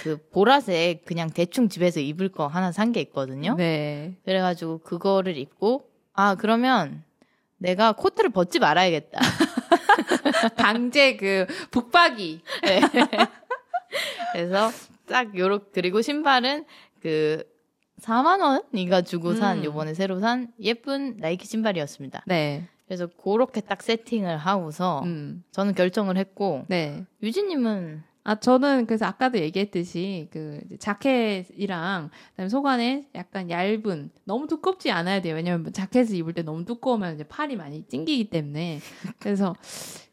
그 0.02 0.18
보라색 0.30 1.04
그냥 1.04 1.30
대충 1.30 1.68
집에서 1.68 2.00
입을 2.00 2.28
거 2.30 2.46
하나 2.46 2.72
산 2.72 2.92
게 2.92 3.00
있거든요. 3.02 3.54
네. 3.56 4.14
그래가지고 4.24 4.78
그거를 4.78 5.36
입고 5.36 5.88
아 6.12 6.34
그러면 6.34 7.04
내가 7.58 7.92
코트를 7.92 8.30
벗지 8.30 8.58
말아야겠다. 8.58 9.20
강제 10.56 11.16
그 11.16 11.46
북박이. 11.70 12.40
네. 12.64 12.80
그래서 14.32 14.70
딱 15.06 15.36
요렇게 15.36 15.70
그리고 15.72 16.02
신발은 16.02 16.64
그 17.02 17.44
4만 18.02 18.40
원이가 18.40 19.02
주고 19.02 19.34
산 19.34 19.58
음. 19.58 19.64
요번에 19.64 19.94
새로 19.94 20.20
산 20.20 20.48
예쁜 20.60 21.16
나이키 21.18 21.46
신발이었습니다. 21.46 22.22
네. 22.26 22.66
그래서 22.86 23.06
그렇게 23.06 23.60
딱 23.60 23.82
세팅을 23.82 24.36
하고서 24.38 25.02
음. 25.04 25.44
저는 25.52 25.74
결정을 25.74 26.16
했고 26.16 26.64
네. 26.68 27.04
유진님은 27.22 28.02
아, 28.22 28.34
저는 28.38 28.86
그래서 28.86 29.06
아까도 29.06 29.38
얘기했듯이 29.38 30.28
그 30.30 30.60
자켓이랑 30.78 32.10
그다음에 32.30 32.48
속안에 32.48 33.08
약간 33.14 33.50
얇은 33.50 34.10
너무 34.24 34.46
두껍지 34.46 34.90
않아야 34.90 35.22
돼요. 35.22 35.34
왜냐면 35.36 35.72
자켓을 35.72 36.16
입을 36.16 36.34
때 36.34 36.42
너무 36.42 36.64
두꺼우면 36.64 37.14
이제 37.14 37.24
팔이 37.24 37.56
많이 37.56 37.86
찡기기 37.88 38.30
때문에 38.30 38.80
그래서 39.18 39.54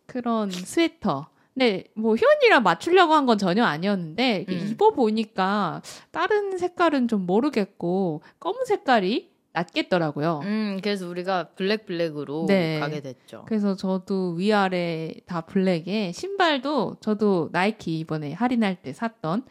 그런 0.05 0.49
스웨터. 0.49 1.27
네, 1.53 1.85
뭐 1.95 2.15
희원이랑 2.15 2.61
맞추려고 2.63 3.13
한 3.13 3.25
건 3.25 3.37
전혀 3.39 3.63
아니었는데 3.65 4.45
음. 4.47 4.67
입어 4.71 4.91
보니까 4.91 5.81
다른 6.11 6.57
색깔은 6.57 7.07
좀 7.07 7.25
모르겠고 7.25 8.21
검은 8.39 8.65
색깔이 8.65 9.31
낫겠더라고요. 9.57 10.41
음 10.43 10.79
그래서 10.81 11.07
우리가 11.07 11.49
black 11.55 11.85
black으로 11.85 12.45
네. 12.47 12.79
가게 12.79 13.01
됐죠. 13.01 13.43
그래서 13.47 13.75
저도 13.75 14.31
위아래 14.33 15.13
다 15.25 15.41
black에 15.41 16.11
신발도 16.13 16.97
저도 16.99 17.49
나이키 17.51 17.99
이번에 17.99 18.33
할인할 18.33 18.81
때 18.81 18.93
샀던 18.93 19.43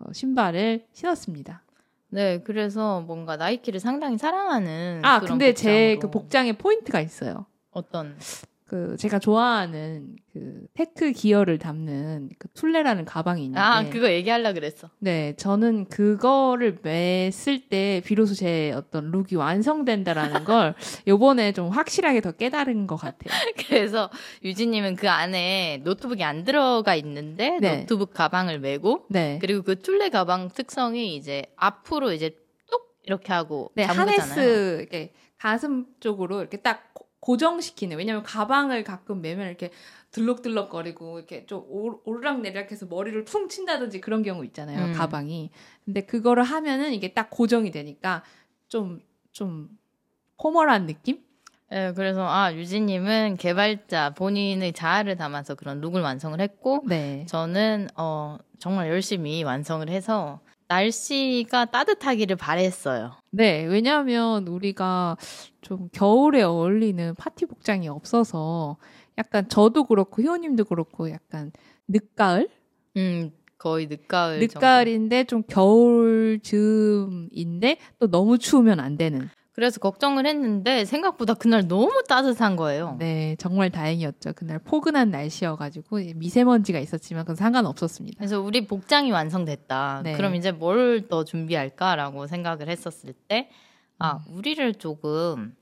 어, 0.00 0.12
신발을 0.12 0.86
신었습니다. 0.92 1.62
네, 2.10 2.40
그래서 2.42 3.02
뭔가 3.02 3.36
나이키를 3.36 3.80
상당히 3.80 4.16
사랑하는 4.16 5.02
아, 5.04 5.20
근데 5.20 5.52
제. 5.52 5.98
그 6.00 6.10
복장에 6.10 6.52
포인트가 6.52 7.00
있어요. 7.00 7.44
어떤 7.70 8.16
그 8.68 8.96
제가 8.98 9.18
좋아하는 9.18 10.16
그 10.30 10.66
tech 10.74 11.12
gear를 11.12 11.58
담는 11.58 12.28
그 12.38 12.48
툴레라는 12.52 13.06
가방이 13.06 13.42
있는데 13.44 13.58
아 13.58 13.88
그거 13.88 14.10
얘기하려 14.10 14.52
그랬어. 14.52 14.90
네, 14.98 15.34
저는 15.36 15.86
그거를 15.86 16.76
맸을 16.76 17.62
때 17.70 18.02
비로소 18.04 18.34
제 18.34 18.72
어떤 18.72 19.10
look이 19.10 19.36
완성된다라는 19.36 20.44
걸 20.44 20.74
요번에 21.08 21.52
좀 21.52 21.70
확실하게 21.70 22.20
더 22.20 22.32
깨달은 22.32 22.86
것 22.86 22.96
같아요. 22.96 23.32
그래서 23.66 24.10
유진님은 24.44 24.96
그 24.96 25.08
안에 25.08 25.80
노트북이 25.82 26.22
안 26.22 26.44
들어가 26.44 26.94
있는데 26.94 27.56
네. 27.62 27.80
노트북 27.80 28.12
가방을 28.12 28.58
메고 28.58 29.06
네. 29.08 29.38
그리고 29.40 29.62
그 29.62 29.80
툴레 29.80 30.10
가방 30.10 30.50
특성이 30.50 31.16
이제 31.16 31.46
앞으로 31.56 32.12
이제 32.12 32.36
똑 32.70 32.98
이렇게 33.04 33.32
하고 33.32 33.70
네. 33.74 33.84
하네스 33.84 34.80
이렇게 34.80 35.14
가슴 35.38 35.86
쪽으로 36.00 36.40
이렇게 36.40 36.58
딱 36.58 36.87
고- 37.20 37.32
고정시키는. 37.32 37.96
왜냐면 37.96 38.22
가방을 38.22 38.84
가끔 38.84 39.20
매면 39.20 39.46
이렇게 39.48 39.70
들럭들럭거리고 40.10 41.18
이렇게 41.18 41.46
좀 41.46 41.64
오- 41.68 42.00
오르락내리락해서 42.04 42.86
머리를 42.86 43.24
퉁 43.24 43.48
친다든지 43.48 44.00
그런 44.00 44.22
경우 44.22 44.44
있잖아요. 44.46 44.86
음. 44.86 44.92
가방이. 44.92 45.50
근데 45.84 46.02
그거를 46.02 46.42
하면은 46.42 46.92
이게 46.92 47.12
딱 47.12 47.28
고정이 47.30 47.70
되니까 47.70 48.22
좀좀 48.68 49.68
formal한 50.40 50.86
느낌? 50.86 51.22
네, 51.70 51.92
그래서 51.92 52.26
아 52.26 52.54
유진님은 52.54 53.36
개발자 53.36 54.14
본인의 54.14 54.72
자아를 54.72 55.16
담아서 55.16 55.54
그런 55.54 55.80
룩을 55.82 56.00
완성을 56.00 56.40
했고 56.40 56.82
네. 56.86 57.26
저는 57.28 57.88
어 57.96 58.38
정말 58.58 58.88
열심히 58.88 59.42
완성을 59.42 59.86
해서 59.90 60.40
날씨가 60.68 61.66
따뜻하기를 61.66 62.36
바랬어요. 62.36 63.12
네, 63.30 63.64
왜냐하면 63.64 64.46
우리가 64.46 65.16
좀 65.62 65.88
겨울에 65.92 66.42
어울리는 66.42 67.14
파티 67.16 67.46
복장이 67.46 67.88
없어서 67.88 68.76
약간 69.16 69.48
저도 69.48 69.84
그렇고 69.84 70.22
희원님도 70.22 70.64
그렇고 70.66 71.10
약간 71.10 71.50
늦가을? 71.88 72.48
음 72.96 73.32
거의 73.56 73.86
늦가을 73.86 74.40
정도. 74.40 74.60
늦가을인데 74.60 75.24
좀 75.24 75.42
겨울 75.48 76.38
즈음인데 76.42 77.78
또 77.98 78.10
너무 78.10 78.38
추우면 78.38 78.78
안 78.78 78.96
되는. 78.96 79.28
그래서 79.58 79.80
걱정을 79.80 80.24
했는데 80.24 80.84
생각보다 80.84 81.34
그날 81.34 81.66
너무 81.66 82.04
따뜻한 82.08 82.54
거예요. 82.54 82.94
네, 83.00 83.34
정말 83.40 83.70
다행이었죠. 83.70 84.34
그날 84.36 84.60
포근한 84.60 85.10
날씨여가지고 85.10 85.98
미세먼지가 86.14 86.78
있었지만 86.78 87.24
그건 87.24 87.34
상관없었습니다. 87.34 88.18
그래서 88.18 88.40
우리 88.40 88.68
복장이 88.68 89.10
완성됐다. 89.10 90.02
네. 90.04 90.12
그럼 90.16 90.36
이제 90.36 90.52
뭘 90.52 91.08
더 91.08 91.24
준비할까라고 91.24 92.28
생각을 92.28 92.68
했었을 92.68 93.12
때, 93.26 93.50
아, 93.98 94.20
음. 94.28 94.36
우리를 94.36 94.74
조금 94.74 95.56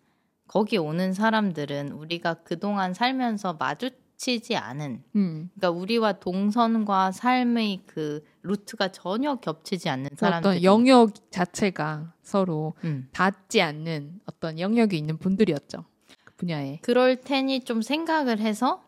거기 0.47 0.77
오는 0.77 1.15
사람들은 1.15 1.93
우리가 1.93 2.35
그동안 2.45 2.93
살면서 2.93 3.55
마주 3.55 3.89
치지 4.17 4.57
않은, 4.57 5.03
음, 5.17 5.51
그러니까 5.55 5.79
우리와 5.79 6.13
동선과 6.15 7.13
삶의 7.13 7.83
그 7.87 8.25
루트가 8.43 8.89
전혀 8.89 9.37
겹치지 9.37 9.89
않는 9.89 10.11
그 10.11 10.17
사람들. 10.17 10.51
어떤 10.51 10.63
영역 10.63 11.31
자체가 11.31 12.13
서로 12.23 12.75
음. 12.85 13.09
닿지 13.13 13.61
않는 13.61 14.21
어떤 14.27 14.59
영역이 14.59 14.97
있는 14.97 15.19
분들이었죠. 15.19 15.85
그 16.25 16.35
분야에. 16.37 16.79
그럴 16.83 17.17
테니 17.17 17.65
좀 17.65 17.83
생각을 17.83 18.39
해서 18.41 18.83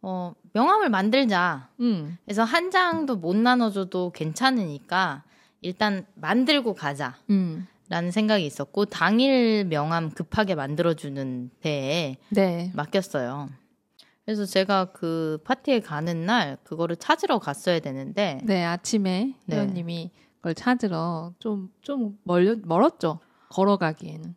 어, 0.00 0.34
명함을 0.52 0.90
만들자. 0.90 1.70
음, 1.80 2.16
그래서 2.24 2.44
한 2.44 2.70
장도 2.70 3.16
못 3.16 3.36
나눠줘도 3.36 4.12
괜찮으니까 4.12 5.24
일단 5.60 6.06
만들고 6.14 6.74
가자. 6.74 7.16
음, 7.30 7.66
라는 7.88 8.10
생각이 8.10 8.44
있었고 8.44 8.84
당일 8.84 9.64
명함 9.64 10.10
급하게 10.10 10.54
만들어주는 10.54 11.50
데에 11.62 12.18
네. 12.28 12.70
맡겼어요. 12.74 13.48
그래서 14.28 14.44
제가 14.44 14.92
그 14.92 15.38
파티에 15.42 15.80
가는 15.80 16.26
날 16.26 16.58
그거를 16.62 16.96
찾으러 16.96 17.38
갔어야 17.38 17.80
되는데 17.80 18.42
네, 18.44 18.62
아침에 18.62 19.34
네. 19.46 19.56
회원님이 19.56 20.10
그걸 20.36 20.54
찾으러 20.54 21.32
좀, 21.38 21.72
좀 21.80 22.18
멀, 22.24 22.60
멀었죠. 22.62 23.20
걸어가기에는. 23.48 24.34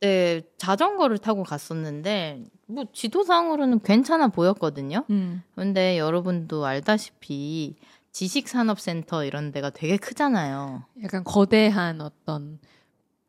네, 0.00 0.40
자전거를 0.56 1.18
타고 1.18 1.42
갔었는데 1.42 2.44
뭐 2.68 2.86
지도상으로는 2.90 3.80
괜찮아 3.80 4.28
보였거든요. 4.28 5.04
음, 5.10 5.42
근데 5.54 5.98
여러분도 5.98 6.64
알다시피 6.64 7.76
지식산업센터 8.12 9.26
이런 9.26 9.52
데가 9.52 9.68
되게 9.68 9.98
크잖아요. 9.98 10.84
약간 11.02 11.22
거대한 11.22 12.00
어떤 12.00 12.60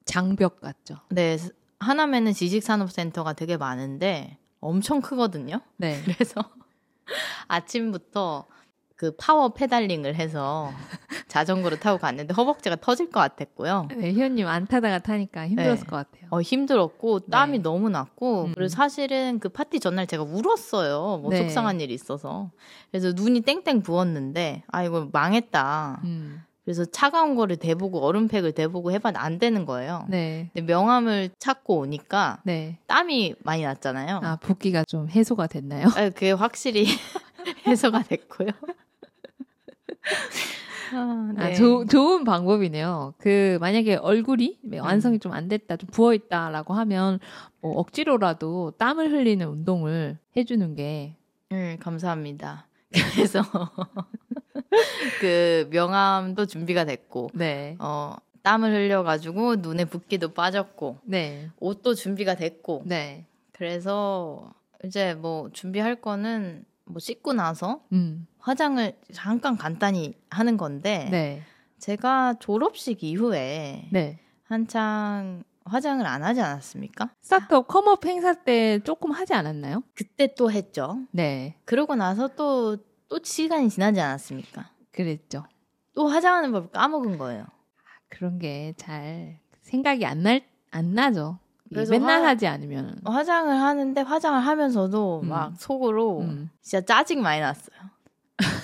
장벽 0.06 0.62
같죠. 0.62 0.96
네, 1.10 1.38
하남에는 1.80 2.32
지식산업센터가 2.32 3.34
되게 3.34 3.58
많은데 3.58 4.38
엄청 4.66 5.02
크거든요. 5.02 5.62
네. 5.78 6.02
그래서 6.06 6.42
아침부터 7.48 8.46
그 8.96 9.12
power 9.18 9.50
pedaling을 9.50 10.16
해서 10.16 10.72
자전거를 11.28 11.80
타고 11.82 11.98
갔는데 11.98 12.34
허벅지가 12.34 12.78
터질 12.78 13.10
것 13.10 13.20
같았고요. 13.20 13.90
네, 13.94 14.14
희연님 14.14 14.48
안 14.48 14.66
타다가 14.66 15.00
타니까 15.00 15.48
힘들었을 15.50 15.84
네. 15.84 15.90
것 15.90 15.96
같아요. 15.98 16.28
어, 16.30 16.42
힘들었고 16.42 17.20
땀이 17.20 17.58
네. 17.58 17.64
너무 17.64 17.90
났고 17.90 18.46
음. 18.46 18.54
그리고 18.56 18.70
사실은 18.70 19.40
그 19.40 19.50
파티 19.50 19.82
전날 19.82 20.08
제가 20.08 20.24
울었어요. 20.24 21.20
뭐 21.22 21.30
네. 21.30 21.40
속상한 21.40 21.82
일이 21.82 21.94
있어서. 21.94 22.52
그래서 22.90 23.12
눈이 23.14 23.42
땡땡 23.42 23.82
부었는데 23.82 24.64
아 24.68 24.84
이거 24.84 25.10
망했다. 25.12 26.02
음, 26.06 26.42
그래서 26.66 26.84
차가운 26.84 27.36
거를 27.36 27.58
대보고 27.58 28.00
얼음팩을 28.00 28.52
대보고 28.54 28.92
해봤는데 28.92 29.24
안 29.24 29.38
되는 29.40 29.66
거예요. 29.66 30.06
네. 30.10 30.50
근데 30.54 30.74
명함을 30.74 31.30
찾고 31.38 31.78
오니까 31.78 32.42
네. 32.44 32.80
땀이 32.88 33.36
많이 33.44 33.62
났잖아요. 33.64 34.20
아, 34.24 34.36
붓기가 34.38 34.84
좀 34.86 35.08
해소가 35.08 35.46
됐나요? 35.48 35.86
아, 35.96 36.10
그게 36.10 36.32
확실히 36.32 36.86
해소가 37.68 38.02
됐고요. 38.04 38.50
아, 40.94 41.34
아, 41.38 41.54
조- 41.54 41.86
좋은 41.86 42.24
방법이네요. 42.24 43.14
그 43.18 43.58
만약에 43.62 43.96
얼굴이 43.96 44.60
완성이 44.82 45.20
좀 45.20 45.34
안 45.34 45.48
됐다, 45.48 45.78
좀 45.78 45.90
부어 45.92 46.14
있다라고 46.14 46.74
하면 46.74 47.20
뭐 47.62 47.78
억지로라도 47.78 48.72
땀을 48.78 49.12
흘리는 49.12 49.46
운동을 49.48 50.18
해주는 50.38 50.76
게 50.76 51.16
음, 51.52 51.78
감사합니다. 51.80 52.68
그래서 53.16 53.42
그 55.22 55.68
명함도 55.72 56.46
준비가 56.46 56.86
됐고 56.86 57.30
네, 57.34 57.76
어, 57.80 58.16
땀을 58.44 58.74
흘려가지고 58.74 59.58
눈에 59.58 59.86
붓기도 59.86 60.34
빠졌고 60.34 61.00
네, 61.04 61.50
옷도 61.60 61.94
준비가 61.94 62.36
됐고 62.36 62.84
네, 62.86 63.26
그래서 63.52 64.54
이제 64.84 65.14
뭐 65.14 65.50
준비할 65.52 66.02
거는 66.02 66.66
뭐 66.86 67.00
씻고 67.00 67.34
나서 67.34 67.82
음, 67.92 68.28
화장을 68.40 68.94
잠깐 69.12 69.58
간단히 69.58 70.14
하는 70.30 70.58
건데 70.58 71.08
네, 71.12 71.42
제가 71.80 72.36
졸업식 72.40 73.04
이후에 73.04 73.90
네. 73.92 74.20
한창 74.44 75.44
화장을 75.66 76.06
안 76.06 76.24
하지 76.24 76.42
않았습니까? 76.42 77.10
스타트업 77.22 77.68
컴업 77.68 78.06
행사 78.06 78.34
때 78.34 78.80
조금 78.84 79.12
하지 79.12 79.34
않았나요? 79.34 79.84
그때 79.96 80.34
또 80.36 80.52
했죠. 80.52 81.00
네, 81.12 81.56
그러고 81.66 81.96
나서 81.96 82.28
또, 82.36 82.78
또 83.16 83.22
시간이 83.24 83.70
지나지 83.70 84.02
않았습니까? 84.02 84.70
그랬죠. 84.92 85.46
또 85.94 86.08
화장하는 86.10 86.52
법을 86.52 86.72
까먹은 86.72 87.18
거예요. 87.18 87.46
그런 88.10 88.40
게 88.40 88.74
잘 88.78 89.40
생각이 89.62 90.06
안 90.06 90.22
날, 90.24 90.44
안 90.72 90.94
나죠. 90.94 91.40
이게 91.68 91.76
그래서 91.76 91.92
맨날 91.94 92.24
화- 92.24 92.28
하지 92.30 92.46
않으면. 92.46 93.00
화장을 93.06 93.54
하는데 93.56 94.02
화장을 94.02 94.40
하면서도 94.40 95.22
음. 95.24 95.30
막 95.30 95.54
속으로 95.58 96.20
음. 96.22 96.50
진짜 96.62 96.82
짜증 96.86 97.22
많이 97.22 97.40
났어요. 97.40 97.76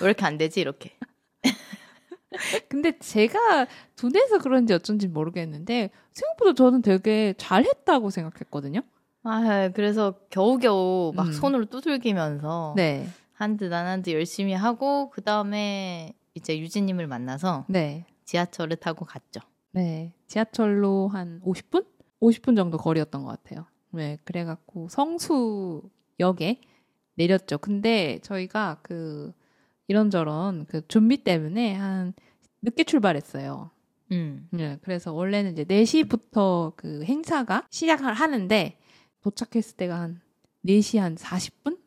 왜 0.02 0.08
이렇게 0.08 0.26
안 0.26 0.38
되지? 0.38 0.60
이렇게. 0.60 0.98
근데 2.70 2.98
제가 3.00 3.68
두뇌에서 3.96 4.40
그런지 4.40 4.74
어쩐지 4.74 5.08
모르겠는데 5.08 5.90
생각보다 6.14 6.54
저는 6.54 6.82
되게 6.82 7.34
잘했다고 7.38 8.10
생각했거든요. 8.10 8.82
아, 9.24 9.70
그래서 9.74 10.16
겨우겨우 10.30 11.14
막 11.16 11.28
음. 11.28 11.32
손으로 11.32 11.66
두들기면서 11.66 12.74
네, 12.76 13.08
한 13.42 13.58
듯 13.58 13.72
안 13.74 13.88
한 13.88 14.02
듯 14.04 14.12
열심히 14.14 14.54
하고 14.54 15.10
그 15.10 15.22
다음에 15.22 16.14
이제 16.36 16.60
유진님을 16.60 17.08
만나서 17.08 17.66
네, 17.68 18.06
지하철을 18.26 18.78
타고 18.78 19.06
갔죠. 19.06 19.42
네. 19.72 20.14
지하철로 20.28 21.08
한 21.08 21.42
50분? 21.44 21.86
50분 22.22 22.56
정도 22.56 22.78
거리였던 22.78 23.24
것 23.24 23.42
같아요. 23.44 23.66
네, 23.92 24.18
그래갖고 24.24 24.88
성수역에 24.90 26.62
내렸죠. 27.16 27.58
근데 27.58 28.20
저희가 28.22 28.80
그 28.82 29.34
이런저런 29.88 30.66
그 30.68 30.88
준비 30.88 31.24
때문에 31.24 31.74
한 31.76 32.14
늦게 32.62 32.84
출발했어요. 32.84 33.72
음. 34.12 34.48
네, 34.52 34.78
그래서 34.84 35.14
원래는 35.14 35.54
이제 35.54 35.64
4시부터 35.66 36.74
그 36.76 37.04
행사가 37.04 37.66
시작을 37.70 38.14
하는데 38.14 38.78
도착했을 39.22 39.76
때가 39.78 40.00
한 40.00 40.22
4시 40.66 41.00
한 41.00 41.16
40분? 41.16 41.78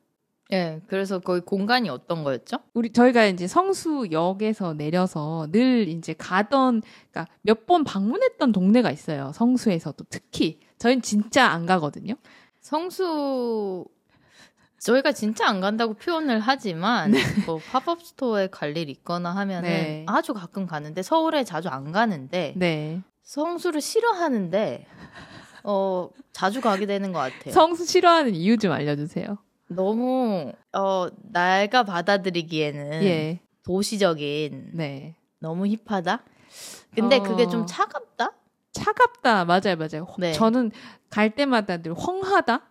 예, 0.53 0.81
그래서 0.89 1.19
거기 1.21 1.41
공간이 1.41 1.89
어떤 1.89 2.23
거였죠? 2.23 2.59
우리 2.75 2.91
저희가 2.93 3.25
이제 3.27 3.47
성수역에서 3.47 4.75
내려서 4.75 5.49
늘 5.51 5.89
이제 5.89 6.13
가던 6.13 6.83
그러니까 7.11 7.33
몇 7.43 7.67
번 7.67 7.83
방문했던 7.85 8.53
동네가 8.53 8.91
있어요. 8.91 9.33
성수에서도 9.35 10.05
특히 10.11 10.61
저희는 10.79 11.01
진짜 11.03 11.47
안 11.47 11.65
가거든요. 11.65 12.15
성수 12.61 13.87
저희가 14.79 15.13
진짜 15.13 15.49
안 15.49 15.63
간다고 15.63 15.95
표현을 15.95 16.41
하지만 16.41 17.13
뭐 17.47 17.59
팝업 17.73 18.03
스토어에 18.03 18.49
갈 18.49 18.77
일 18.77 18.91
있거나 18.91 19.31
하면은 19.35 19.69
네. 19.71 20.05
아주 20.07 20.35
가끔 20.35 20.67
가는데 20.67 21.03
서울에 21.03 21.43
자주 21.45 21.69
안 21.71 21.91
가는데 21.91 22.53
네. 22.57 23.01
성수를 23.23 23.81
싫어하는데 23.81 24.87
어 25.65 26.11
자주 26.33 26.61
가게 26.61 26.85
되는 26.85 27.13
것 27.13 27.19
같아요. 27.21 27.55
성수 27.55 27.87
싫어하는 27.87 28.35
이유 28.35 28.59
좀 28.59 28.73
알려주세요. 28.73 29.39
너무 29.75 30.53
어 30.73 31.09
내가 31.23 31.83
받아들이기에는 31.85 33.03
예. 33.05 33.41
도시적인 33.65 34.71
네. 34.75 35.17
너무 35.41 35.67
힙하다. 35.67 36.23
근데 36.95 37.17
어. 37.19 37.23
그게 37.23 37.49
좀 37.49 37.67
차갑다. 37.67 38.33
차갑다. 38.73 39.45
맞아요, 39.45 39.77
맞아요. 39.79 40.07
네. 40.19 40.33
저는 40.33 40.71
갈 41.11 41.35
때마다 41.35 41.79
늘 41.79 41.95
헝하다. 41.95 42.63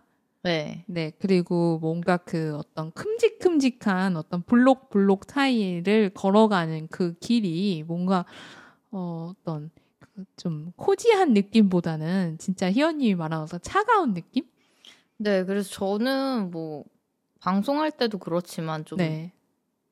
네. 0.44 0.84
네, 0.86 1.10
그리고 1.18 1.78
뭔가 1.78 2.18
그 2.18 2.56
어떤 2.56 2.92
큼직큼직한 2.92 4.16
어떤 4.16 4.42
블록 4.42 4.90
블록 4.90 5.24
사이를 5.26 6.10
걸어가는 6.10 6.88
그 6.88 7.14
길이 7.18 7.82
뭔가 7.86 8.26
어, 8.90 9.32
어떤 9.32 9.70
그좀 9.98 10.72
코지한 10.76 11.32
느낌보다는 11.32 12.36
진짜 12.38 12.70
희연님이 12.70 13.14
말한 13.14 13.40
것처럼 13.40 13.60
차가운 13.62 14.12
느낌? 14.14 14.44
네, 15.16 15.44
그래서 15.44 15.70
저는 15.70 16.50
뭐 16.50 16.84
방송할 17.44 17.90
때도 17.90 18.16
그렇지만 18.16 18.86
좀 18.86 18.96
네, 18.96 19.30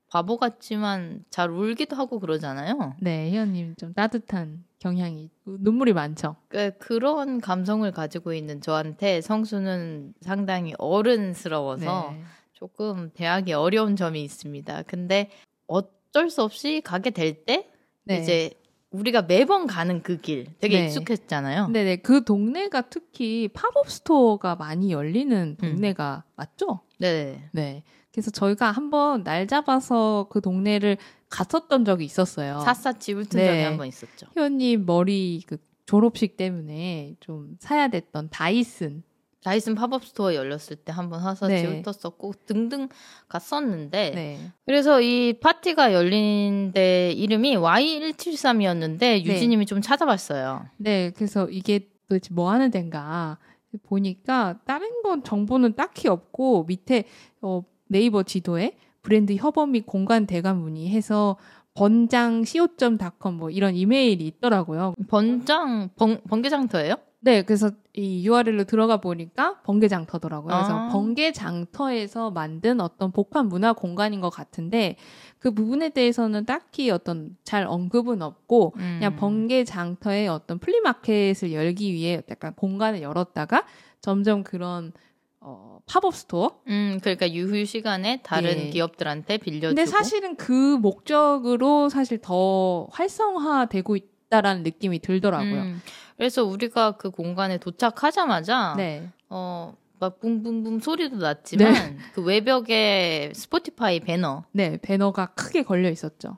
바보 0.08 0.38
같지만 0.38 1.22
잘 1.28 1.50
울기도 1.50 1.96
하고 1.96 2.18
그러잖아요. 2.18 2.94
네, 2.98 3.28
희연님 3.30 3.76
좀 3.76 3.92
따뜻한 3.92 4.64
경향이 4.78 5.30
눈물이 5.44 5.92
많죠. 5.92 6.36
그 6.48 6.72
그런 6.78 7.42
감성을 7.42 7.90
가지고 7.92 8.32
있는 8.32 8.62
저한테 8.62 9.20
성수는 9.20 10.14
상당히 10.22 10.72
어른스러워서 10.78 12.12
네, 12.12 12.22
조금 12.54 13.10
대하기 13.12 13.52
어려운 13.52 13.96
점이 13.96 14.24
있습니다. 14.24 14.84
근데 14.84 15.28
어쩔 15.66 16.30
수 16.30 16.42
없이 16.42 16.80
가게 16.82 17.10
될때 17.10 17.68
네. 18.04 18.20
이제 18.20 18.50
우리가 18.92 19.22
매번 19.22 19.66
가는 19.66 20.02
그 20.02 20.20
길 20.20 20.46
되게 20.61 20.81
네. 20.81 20.85
익숙했잖아요. 20.87 21.68
네, 21.68 21.85
네, 21.85 21.96
그 21.96 22.24
동네가 22.24 22.83
특히 22.83 23.48
팝업 23.48 23.90
스토어가 23.90 24.55
많이 24.57 24.92
열리는 24.92 25.57
음. 25.62 25.70
동네가 25.70 26.24
맞죠? 26.37 26.81
네. 26.98 27.48
네. 27.52 27.83
그래서 28.12 28.31
저희가 28.31 28.70
한번 28.70 29.24
날 29.24 29.46
잡아서 29.46 30.26
그 30.31 30.40
동네를 30.42 30.98
갔었던 31.31 31.85
적이 31.87 32.05
있었어요. 32.05 32.61
샅샅이 32.61 33.12
훑은 33.14 33.28
네. 33.31 33.46
적이 33.46 33.61
한 33.62 33.76
번 33.78 33.87
있었죠. 33.87 34.26
희연님 34.37 34.85
머리 34.85 35.42
그 35.46 35.57
졸업식 35.87 36.37
때문에 36.37 37.16
좀 37.20 37.57
사야 37.59 37.88
됐던 37.88 38.28
다이슨. 38.31 39.02
다이슨 39.42 39.74
팝업 39.74 40.05
스토어 40.05 40.35
열렸을 40.35 40.76
때 40.76 40.92
한번 40.92 41.20
샅샅이 41.20 41.52
네. 41.52 41.83
훑었었고 41.83 42.33
등등 42.46 42.88
갔었는데 43.28 44.11
네. 44.14 44.38
그래서 44.64 45.00
이 45.00 45.35
파티가 45.40 45.92
열린 45.92 46.72
데 46.72 47.11
이름이 47.12 47.57
Y173이었는데 47.57 49.24
유진님이 49.24 49.66
좀 49.66 49.81
찾아봤어요. 49.81 50.66
네. 50.76 51.11
그래서 51.11 51.48
이게 51.48 51.88
도대체 52.09 52.33
뭐 52.33 52.50
하는 52.50 52.70
데인가 52.70 53.38
보니까 53.85 54.61
다른 54.64 55.02
건 55.02 55.24
정보는 55.24 55.74
딱히 55.74 56.09
없고 56.09 56.64
밑에 56.64 57.05
어, 57.40 57.62
네이버 57.88 58.22
지도에 58.22 58.76
브랜드 59.02 59.35
협업 59.35 59.70
및 59.70 59.87
공간 59.87 60.26
대관 60.26 60.59
문의해서 60.59 61.37
번장 61.74 62.44
co.com 62.44 63.35
뭐 63.35 63.50
이런 63.50 63.74
이메일이 63.74 64.26
있더라고요. 64.26 64.94
번장 65.09 65.90
번, 65.96 66.20
번개장터예요? 66.28 66.96
네, 67.24 67.42
그래서 67.42 67.70
이 67.94 68.26
URL로 68.26 68.64
들어가 68.64 68.96
보니까 68.96 69.61
번개장터더라고요. 69.62 70.52
그래서 70.52 70.76
아. 70.76 70.88
번개장터에서 70.88 72.32
만든 72.32 72.80
어떤 72.80 73.12
복합 73.12 73.46
문화 73.46 73.72
공간인 73.72 74.20
것 74.20 74.28
같은데 74.28 74.96
그 75.38 75.52
부분에 75.52 75.90
대해서는 75.90 76.44
딱히 76.44 76.90
어떤 76.90 77.37
잘 77.44 77.64
언급은 77.64 78.22
없고 78.22 78.74
음. 78.76 78.96
그냥 78.98 79.14
번개장터의 79.16 80.26
어떤 80.26 80.58
플리마켓을 80.58 81.52
열기 81.52 81.92
위해 81.92 82.20
약간 82.28 82.54
공간을 82.54 83.02
열었다가 83.02 83.66
점점 84.00 84.42
그런 84.42 84.92
어, 85.38 85.78
팝업 85.87 86.14
스토어. 86.14 86.61
음, 86.68 86.98
그러니까 87.02 87.32
유휴 87.32 87.64
시간에 87.66 88.20
다른 88.22 88.50
예. 88.50 88.70
기업들한테 88.70 89.38
빌려주고. 89.38 89.74
근데 89.74 89.87
사실은 89.87 90.37
그 90.37 90.52
목적으로 90.52 91.88
사실 91.88 92.18
더 92.20 92.87
활성화되고 92.90 93.96
있다라는 93.96 94.62
느낌이 94.62 95.00
들더라고요. 95.00 95.62
음, 95.62 95.82
그래서 96.16 96.44
우리가 96.44 96.92
그 96.92 97.11
공간에 97.11 97.59
도착하자마자 97.59 98.75
네. 98.77 99.09
어, 99.29 99.75
막 99.98 100.18
붐붐붐 100.20 100.81
소리도 100.81 101.16
났지만 101.16 101.75
그 102.14 102.22
외벽에 102.22 103.33
스포티파이 103.35 104.01
배너 104.01 104.44
네, 104.53 104.79
배너가 104.83 105.27
크게 105.35 105.62
걸려 105.62 105.88
있었죠. 105.90 106.37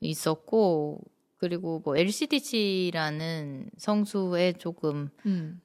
있었고 0.00 1.00
그리고 1.38 1.82
뭐 1.84 1.96
LCDC라는 1.96 3.70
성수에 3.76 4.52
조금 4.52 5.10
음. 5.26 5.60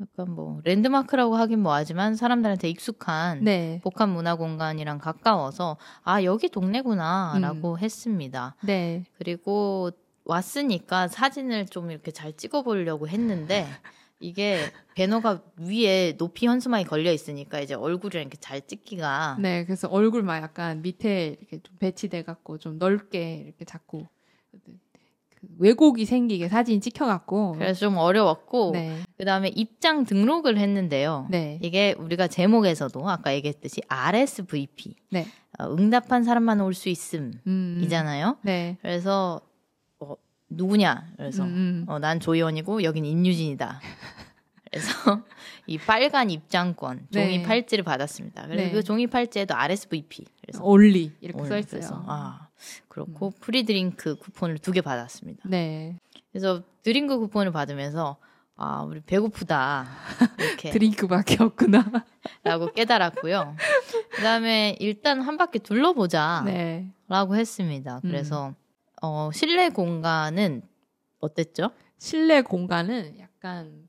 약간 0.00 0.30
뭐 0.34 0.60
랜드마크라고 0.62 1.36
하긴 1.36 1.60
뭐하지만 1.60 2.14
사람들한테 2.14 2.68
익숙한 2.68 3.42
네. 3.42 3.80
복합 3.82 4.08
문화 4.08 4.36
공간이랑 4.36 4.98
가까워서 4.98 5.78
아 6.02 6.22
여기 6.22 6.48
동네구나라고 6.48 7.72
음. 7.72 7.78
했습니다. 7.78 8.54
네. 8.64 9.04
그리고 9.18 9.90
왔으니까 10.26 11.08
사진을 11.08 11.66
좀 11.66 11.90
이렇게 11.90 12.10
잘 12.10 12.32
찍어보려고 12.36 13.08
했는데 13.08 13.66
이게 14.20 14.58
배너가 14.94 15.42
위에 15.58 16.16
높이 16.16 16.46
현수막이 16.46 16.84
걸려 16.84 17.12
있으니까 17.12 17.60
이제 17.60 17.74
얼굴이랑 17.74 18.22
이렇게 18.22 18.36
잘 18.40 18.66
찍기가 18.66 19.36
네, 19.40 19.64
그래서 19.64 19.88
얼굴 19.88 20.22
막 20.22 20.42
약간 20.42 20.82
밑에 20.82 21.36
이렇게 21.38 21.60
좀 21.62 21.76
배치돼 21.78 22.22
갖고 22.22 22.58
좀 22.58 22.78
넓게 22.78 23.42
이렇게 23.44 23.64
자꾸 23.64 24.06
그 24.50 24.58
왜곡이 25.58 26.06
생기게 26.06 26.48
사진 26.48 26.80
찍혀갖고. 26.80 27.52
그래서 27.52 27.78
좀 27.80 27.98
어려웠고 27.98 28.70
네, 28.72 29.02
그다음에 29.18 29.48
입장 29.48 30.04
등록을 30.04 30.58
했는데요. 30.58 31.28
네, 31.30 31.60
이게 31.62 31.94
우리가 31.98 32.26
제목에서도 32.26 33.08
아까 33.08 33.32
얘기했듯이 33.34 33.82
RSVP 33.86 34.96
네, 35.10 35.26
어, 35.58 35.66
응답한 35.72 36.24
사람만 36.24 36.60
올 36.62 36.72
수 36.74 36.88
있음이잖아요. 36.88 38.28
음, 38.28 38.34
네, 38.42 38.76
그래서 38.80 39.40
어, 39.42 39.55
누구냐? 40.48 41.06
그래서 41.16 41.42
음, 41.44 41.48
음. 41.48 41.84
어, 41.88 41.98
난 41.98 42.20
조이원이고 42.20 42.82
여긴 42.84 43.04
임유진이다. 43.04 43.80
그래서 44.70 44.88
이 45.66 45.78
빨간 45.78 46.30
입장권 46.30 47.08
종이 47.12 47.38
네. 47.38 47.42
팔찌를 47.42 47.84
받았습니다. 47.84 48.46
그래서 48.46 48.62
네. 48.64 48.70
그 48.70 48.82
종이 48.82 49.06
팔찌에도 49.06 49.54
RSVP 49.54 50.24
그래서 50.42 50.62
올리 50.64 51.12
이렇게 51.20 51.40
올- 51.40 51.46
써 51.46 51.58
있어요. 51.58 52.04
아 52.06 52.48
그렇고 52.88 53.32
free 53.40 53.64
drink 53.64 54.16
쿠폰을 54.16 54.58
두 54.58 54.72
개 54.72 54.80
받았습니다. 54.80 55.48
네, 55.48 55.96
그래서 56.32 56.62
drink 56.82 57.18
쿠폰을 57.18 57.52
받으면서 57.52 58.16
아 58.56 58.82
우리 58.82 59.00
배고프다 59.00 59.86
이렇게 60.38 60.70
drink밖에 60.70 61.42
없구나. 61.42 61.84
라고 62.42 62.72
깨달았고요. 62.72 63.56
그다음에 64.12 64.76
일단 64.80 65.20
한 65.20 65.36
바퀴 65.36 65.58
둘러보자라고 65.58 66.44
네, 66.46 66.90
했습니다. 67.08 68.00
그래서 68.02 68.54
어, 69.02 69.30
실내 69.32 69.68
공간은 69.70 70.62
어땠죠? 71.20 71.70
실내 71.98 72.42
공간은 72.42 73.18
약간 73.18 73.88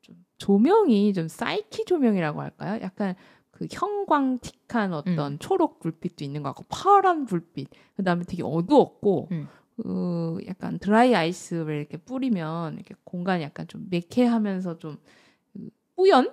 좀 0.00 0.24
조명이 0.38 1.12
좀 1.12 1.28
사이키 1.28 1.84
조명이라고 1.84 2.40
할까요? 2.40 2.80
약간 2.82 3.14
그 3.50 3.66
형광틱한 3.70 4.92
어떤 4.94 5.32
음. 5.32 5.38
초록 5.40 5.80
불빛도 5.80 6.24
있는 6.24 6.42
것 6.42 6.50
같고 6.50 6.64
파란 6.68 7.24
불빛. 7.26 7.68
그다음에 7.96 8.24
되게 8.24 8.42
어두웠고 8.44 9.28
음. 9.32 9.48
그 9.76 10.38
약간 10.46 10.78
드라이 10.78 11.14
아이스를 11.14 11.76
이렇게 11.76 11.96
뿌리면 11.96 12.74
이렇게 12.74 12.94
공간이 13.04 13.42
약간 13.42 13.66
좀 13.68 13.86
매캐하면서 13.90 14.78
좀그 14.78 15.70
뿌연? 15.96 16.32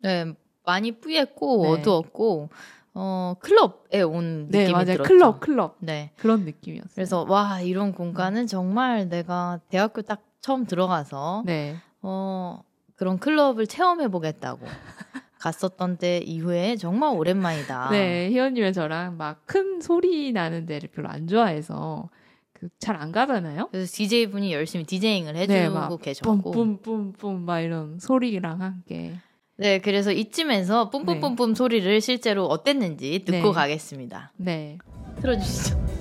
네, 0.00 0.34
많이 0.64 0.92
뿌였고 0.92 1.62
네. 1.62 1.68
어두웠고 1.68 2.50
어 2.94 3.34
클럽에 3.40 4.02
온 4.02 4.46
네, 4.50 4.60
느낌이 4.60 4.72
맞아요. 4.72 4.84
들었죠. 4.84 5.02
클럽, 5.02 5.40
클럽 5.40 5.76
네. 5.80 6.12
그런 6.16 6.44
느낌이었어요. 6.44 6.94
그래서 6.94 7.26
와 7.28 7.60
이런 7.60 7.92
공간은 7.92 8.46
정말 8.46 9.08
내가 9.08 9.60
대학교 9.68 10.02
딱 10.02 10.22
처음 10.40 10.64
들어가서 10.66 11.42
네, 11.44 11.76
어 12.02 12.62
그런 12.94 13.18
클럽을 13.18 13.66
체험해 13.66 14.08
보겠다고 14.08 14.60
갔었던 15.40 15.96
때 15.98 16.18
이후에 16.18 16.76
정말 16.76 17.14
오랜만이다. 17.16 17.90
네, 17.90 18.30
희원님의 18.30 18.72
저랑 18.72 19.16
막 19.16 19.42
큰 19.46 19.80
소리 19.80 20.32
나는 20.32 20.64
데를 20.66 20.88
별로 20.90 21.08
안 21.08 21.26
좋아해서 21.26 22.08
그 22.52 22.68
잘 22.78 22.96
안 22.96 23.12
가잖아요. 23.12 23.68
그래서 23.72 23.92
DJ 23.92 24.28
분이 24.30 24.52
열심히 24.52 24.84
디제잉을 24.86 25.36
해주고 25.36 25.52
네, 25.58 25.68
막 25.68 26.00
계셨고, 26.00 26.50
뿜뿜뿜뿜 26.52 27.44
막 27.44 27.60
이런 27.60 27.98
소리랑 27.98 28.62
함께. 28.62 29.16
네 29.56 29.78
그래서 29.78 30.10
이쯤에서 30.12 30.90
뿜뿜뿜뿜 30.90 31.54
소리를 31.54 32.00
실제로 32.00 32.46
어땠는지 32.46 33.24
듣고 33.24 33.48
네. 33.48 33.52
가겠습니다. 33.52 34.32
네. 34.36 34.78
틀어주시죠. 35.20 35.93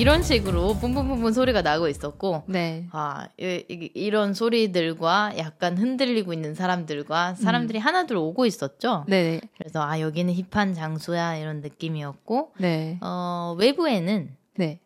이런 0.00 0.22
식으로 0.22 0.74
뿜뿜뿜뿜 0.80 1.32
소리가 1.34 1.60
나고 1.60 1.86
있었고 1.88 2.44
네. 2.46 2.86
아 2.90 3.28
이, 3.38 4.08
런 4.10 4.32
소리들과 4.32 5.34
약간 5.36 5.76
흔들리고 5.76 6.32
있는 6.32 6.54
사람들과 6.54 7.34
사람들이 7.34 7.78
하나둘 7.78 8.16
오고 8.16 8.46
있었죠. 8.46 9.04
네. 9.08 9.40
그래서 9.58 9.82
아 9.82 10.00
여기는 10.00 10.32
힙한 10.50 10.72
장소야 10.72 11.36
이런 11.36 11.60
느낌이었고 11.60 12.52
네. 12.58 12.98
어 13.02 13.54
외부에는 13.58 14.34
네. 14.56 14.80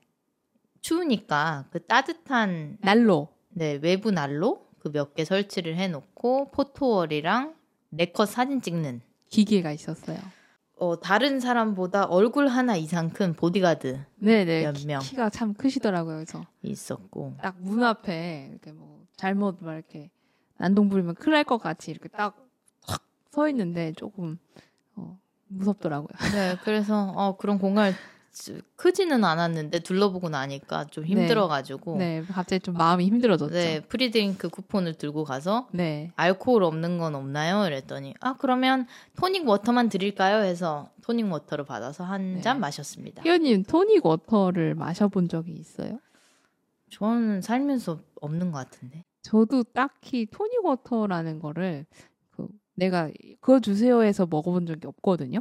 추우니까 0.81 1.67
그 1.71 1.85
따뜻한 1.87 2.79
난로. 2.81 3.29
네, 3.51 3.79
외부 3.81 4.11
난로 4.11 4.67
그 4.81 4.91
몇 4.91 5.15
개 5.15 5.25
설치를 5.25 5.77
해놓고 5.77 6.51
포토월이랑 6.51 7.55
네컷 7.91 8.29
사진 8.29 8.61
찍는 8.61 9.01
기계가 9.31 9.71
있었어요. 9.71 10.19
어, 10.77 10.99
다른 10.99 11.39
사람보다 11.41 12.05
얼굴 12.07 12.49
하나 12.49 12.77
이상 12.77 13.11
큰 13.11 13.33
보디가드 13.35 14.05
네네. 14.17 14.63
몇 14.65 14.73
키- 14.73 14.87
명. 14.87 15.01
키가 15.01 15.31
참 15.31 15.55
크시더라고요. 15.55 16.17
그래서 16.17 16.45
있었고 16.63 17.35
딱 17.41 17.55
문 17.61 17.83
앞에 17.83 18.49
이렇게 18.51 18.73
뭐 18.73 19.05
잘못 19.17 19.59
막 19.63 19.75
이렇게 19.75 20.11
난동 20.59 20.89
부리면 20.89 21.15
큰일 21.15 21.35
날 21.35 21.45
것 21.45 21.59
같이 21.59 21.91
이렇게 21.91 22.09
딱 22.09 22.89
서 22.89 23.49
있는데 23.51 23.93
조금 23.93 24.39
어, 24.97 25.19
무섭더라고요. 25.49 26.09
네, 26.33 26.57
그래서 26.65 27.13
어, 27.17 27.37
그런 27.37 27.59
공간을 27.59 27.93
지- 27.93 27.99
크지는 28.77 29.25
않았는데 29.25 29.81
둘러보고 29.81 30.29
나니까 30.29 30.87
좀 30.87 31.05
힘들어가지고 31.05 31.97
네, 31.99 32.21
네. 32.21 32.27
갑자기 32.27 32.61
좀 32.61 32.75
마음이 32.75 33.07
힘들어졌죠. 33.07 33.87
free 33.89 34.16
drink 34.16 34.49
쿠폰을 34.49 34.95
들고 34.95 35.25
가서 35.25 35.69
네. 35.73 36.11
알코올 36.17 36.65
없는 36.65 36.99
건 36.99 37.15
없나요? 37.15 37.67
이랬더니 37.67 38.15
아 38.21 38.37
그러면 38.37 38.87
토닉 39.17 39.47
워터만 39.49 39.89
드릴까요? 39.89 40.43
해서 40.43 40.91
토닉 41.03 41.31
워터를 41.31 41.65
받아서 41.65 42.05
한 42.05 42.35
네. 42.37 42.41
잔 42.41 42.61
마셨습니다. 42.61 43.23
희연님 43.23 43.65
토닉 43.65 44.05
워터를 44.05 44.75
마셔본 44.75 45.29
적이 45.29 45.53
있어요? 45.53 46.01
저는 46.91 47.41
살면서 47.41 48.01
없는 48.21 48.51
것 48.53 48.59
같은데. 48.59 49.05
저도 49.23 49.63
딱히 49.63 50.27
토닉 50.27 50.65
워터라는 50.65 51.39
거를 51.39 51.87
그 52.31 52.47
내가 52.75 53.11
그거 53.41 53.61
주세요 53.61 54.03
해서 54.03 54.27
먹어본 54.29 54.67
적이 54.67 54.89
없거든요. 54.89 55.41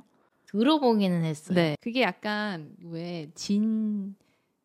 들어보기는 0.58 1.24
했어요. 1.24 1.56
네. 1.56 1.76
그게 1.82 2.04
약간 2.04 2.72
왜 2.84 3.50
진 3.50 4.16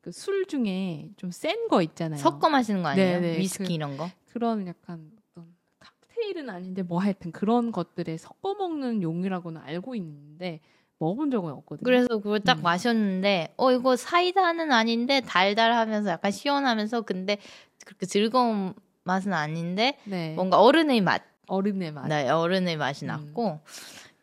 그 0.01 0.11
술 0.13 0.47
중에 0.47 1.11
좀 1.17 1.31
센 1.31 1.69
거 1.69 1.83
있잖아요. 1.83 2.19
섞어 2.21 2.49
마시는 2.49 2.83
거 2.83 2.89
아니에요? 2.91 3.21
네, 3.21 3.33
네. 3.33 3.39
위스키 3.39 3.65
그- 3.67 3.73
이런 3.73 3.97
거? 3.97 4.09
그런 4.33 4.67
약간 4.67 5.11
어떤 5.33 5.55
칵테일은 5.81 6.49
아닌데 6.51 6.83
뭐 6.83 6.99
하여튼 7.01 7.33
그런 7.33 7.73
것들에 7.73 8.17
섞어 8.17 8.55
먹는 8.55 9.03
용이라고는 9.03 9.61
알고 9.61 9.95
있는데 9.97 10.61
먹어본 10.99 11.31
적은 11.31 11.53
없거든요. 11.53 11.85
그래서 11.85 12.09
그걸 12.19 12.41
딱 12.41 12.59
음. 12.59 12.63
마셨는데 12.63 13.55
어 13.57 13.73
이거 13.73 13.97
사이다는 13.97 14.73
아닌데 14.73 15.21
달달하면서 15.21 16.11
약간 16.11 16.31
시원하면서 16.31 17.03
근데 17.03 17.39
그렇게 17.85 18.07
즐거운 18.07 18.75
맛은 19.05 19.33
아닌데 19.33 19.99
네. 20.05 20.35
뭔가 20.35 20.61
어른의 20.61 21.01
맛, 21.03 21.23
어른의 21.49 21.93
맛. 21.93 22.09
네, 22.09 22.29
어른의 22.29 22.77
맛이 22.77 23.05
음. 23.05 23.09
났고 23.09 23.61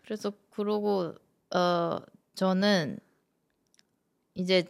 그래서 0.04 0.32
그러고 0.52 1.14
어 1.56 2.02
저는 2.36 3.00
이제 4.34 4.66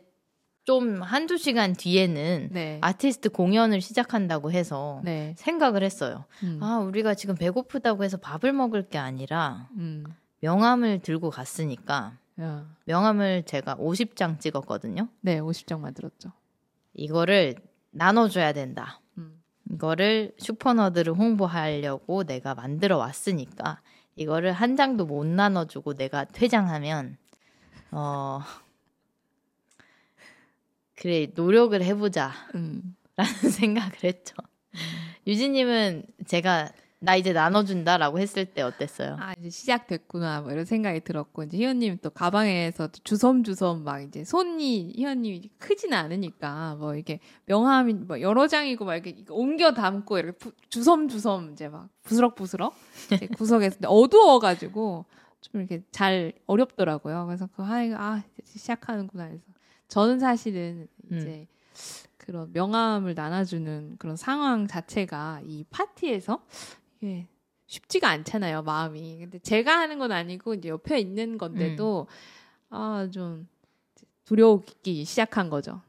좀 0.65 1.01
한두 1.01 1.37
시간 1.37 1.73
뒤에는 1.73 2.49
네. 2.51 2.79
아티스트 2.81 3.29
공연을 3.29 3.81
시작한다고 3.81 4.51
해서 4.51 5.01
네. 5.03 5.35
생각을 5.37 5.83
했어요. 5.83 6.25
음. 6.43 6.59
아, 6.61 6.79
우리가 6.79 7.13
지금 7.13 7.35
배고프다고 7.35 8.03
해서 8.03 8.17
밥을 8.17 8.51
먹을 8.51 8.87
게 8.89 8.97
아니라 8.97 9.69
음. 9.77 10.03
명함을 10.41 10.99
들고 10.99 11.29
갔으니까 11.29 12.17
야. 12.41 12.65
명함을 12.85 13.43
제가 13.43 13.75
50장 13.75 14.39
찍었거든요. 14.39 15.07
네, 15.21 15.39
50장 15.39 15.79
만들었죠. 15.79 16.31
이거를 16.93 17.55
나눠줘야 17.91 18.51
된다. 18.53 18.99
음. 19.19 19.41
이거를 19.71 20.33
슈퍼너드를 20.39 21.13
홍보하려고 21.13 22.23
내가 22.23 22.55
만들어 22.55 22.97
왔으니까 22.97 23.81
이거를 24.15 24.53
한 24.53 24.75
장도 24.75 25.05
못 25.05 25.25
나눠주고 25.25 25.93
내가 25.93 26.25
퇴장하면 26.25 27.17
어 27.91 28.41
그래 30.95 31.27
노력을 31.35 31.81
해보자 31.81 32.31
음. 32.55 32.95
라는 33.15 33.33
생각을 33.49 33.91
했죠. 34.03 34.35
유진님은 35.25 36.03
제가 36.25 36.69
나 36.99 37.15
이제 37.15 37.33
나눠준다라고 37.33 38.19
했을 38.19 38.45
때 38.45 38.61
어땠어요? 38.61 39.17
아 39.19 39.33
이제 39.39 39.49
시작됐구나 39.49 40.41
뭐 40.41 40.51
이런 40.51 40.65
생각이 40.65 41.01
들었고 41.01 41.43
이제 41.43 41.57
희연님 41.57 41.99
또 42.01 42.09
가방에서 42.09 42.87
또 42.87 42.99
주섬주섬 43.03 43.83
막 43.83 44.01
이제 44.01 44.23
손이 44.23 44.93
희연님이 44.95 45.49
크진 45.59 45.93
않으니까 45.93 46.75
뭐 46.75 46.95
이렇게 46.95 47.19
명함이 47.45 47.93
뭐 47.93 48.21
여러 48.21 48.47
장이고 48.47 48.85
막 48.85 48.95
이렇게 48.95 49.23
옮겨 49.29 49.73
담고 49.73 50.17
이렇게 50.17 50.31
부- 50.37 50.51
주섬주섬 50.69 51.51
이제 51.51 51.67
막 51.67 51.89
부스럭부스럭 52.03 52.73
이제 53.13 53.27
구석에서 53.37 53.77
어두워가지고 53.87 55.05
좀 55.41 55.61
이렇게 55.61 55.83
잘 55.91 56.33
어렵더라고요. 56.47 57.25
그래서 57.27 57.47
그 57.55 57.61
아, 57.61 57.83
이거 57.83 57.95
아 57.99 58.23
이제 58.39 58.57
시작하는구나 58.57 59.25
해서 59.25 59.43
저는 59.89 60.19
사실은 60.19 60.87
이제 61.19 61.47
그런 62.17 62.51
명함을 62.53 63.13
나눠주는 63.13 63.97
그런 63.99 64.15
상황 64.15 64.65
자체가 64.65 65.41
이 65.45 65.65
파티에서 65.69 66.41
이게 67.05 67.27
쉽지가 67.67 68.09
않잖아요, 68.09 68.63
마음이. 68.63 69.19
근데 69.19 69.39
제가 69.39 69.77
하는 69.77 69.99
건 69.99 70.11
아니고 70.11 70.55
이제 70.55 70.69
옆에 70.69 70.99
있는 70.99 71.37
건데도 71.37 72.07
아 72.69 72.89
좀 72.89 73.47
두려우기 74.25 75.05
시작한 75.05 75.49
거죠. 75.49 75.81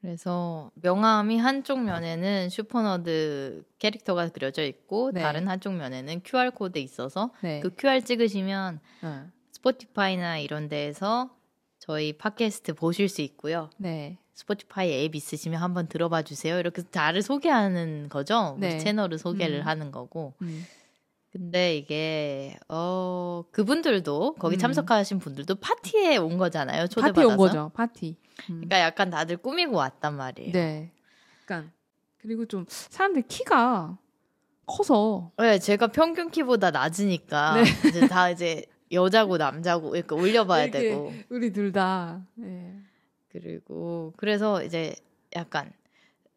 그래서 0.00 0.70
명함이 0.74 1.38
한쪽 1.38 1.82
면에는 1.82 2.50
슈퍼너드 2.50 3.64
캐릭터가 3.78 4.28
그려져 4.28 4.62
있고 4.62 5.10
네. 5.12 5.20
다른 5.22 5.48
한쪽 5.48 5.74
면에는 5.74 6.20
QR 6.24 6.52
코드 6.52 6.78
있어서 6.78 7.30
네. 7.40 7.60
그 7.60 7.70
QR 7.76 8.04
찍으시면 8.04 8.80
어. 9.02 9.26
스포티파이나 9.50 10.38
이런 10.38 10.68
데에서 10.68 11.30
저희 11.88 12.12
팟캐스트 12.12 12.74
보실 12.74 13.08
수 13.08 13.22
있고요. 13.22 13.70
네. 13.78 14.18
스포티파이 14.34 15.06
앱 15.06 15.14
있으시면 15.14 15.58
한번 15.62 15.88
들어봐 15.88 16.20
주세요. 16.20 16.58
이렇게 16.58 16.82
나를 16.92 17.22
소개하는 17.22 18.10
거죠. 18.10 18.56
우리 18.58 18.68
네. 18.68 18.78
채널을 18.78 19.16
소개를 19.16 19.60
음. 19.60 19.66
하는 19.66 19.90
거고. 19.90 20.34
음. 20.42 20.66
근데 21.32 21.78
이게 21.78 22.58
어 22.68 23.42
그분들도 23.52 24.34
거기 24.34 24.56
음. 24.56 24.58
참석하신 24.58 25.18
분들도 25.18 25.54
파티에 25.54 26.18
온 26.18 26.36
거잖아요. 26.36 26.88
초대받아서. 26.88 27.14
파티 27.14 27.24
온 27.26 27.36
거죠. 27.38 27.70
파티. 27.72 28.16
음. 28.50 28.56
그러니까 28.56 28.80
약간 28.80 29.08
다들 29.08 29.38
꾸미고 29.38 29.74
왔단 29.74 30.14
말이에요. 30.14 30.52
네. 30.52 30.92
약간 31.42 31.72
그리고 32.18 32.44
좀 32.44 32.66
사람들 32.68 33.22
키가 33.28 33.96
커서 34.66 35.30
네, 35.38 35.58
제가 35.58 35.86
평균 35.86 36.30
키보다 36.30 36.70
낮으니까 36.70 37.62
네. 37.62 37.88
이제 37.88 38.06
다 38.08 38.28
이제 38.28 38.66
여자고 38.92 39.36
남자고 39.36 39.96
이렇게 39.96 40.14
올려봐야 40.14 40.64
이렇게 40.64 40.80
되고 40.80 41.12
우리 41.28 41.52
둘 41.52 41.72
다. 41.72 42.22
네. 42.34 42.74
그리고 43.30 44.12
그래서 44.16 44.62
이제 44.64 44.94
약간 45.36 45.72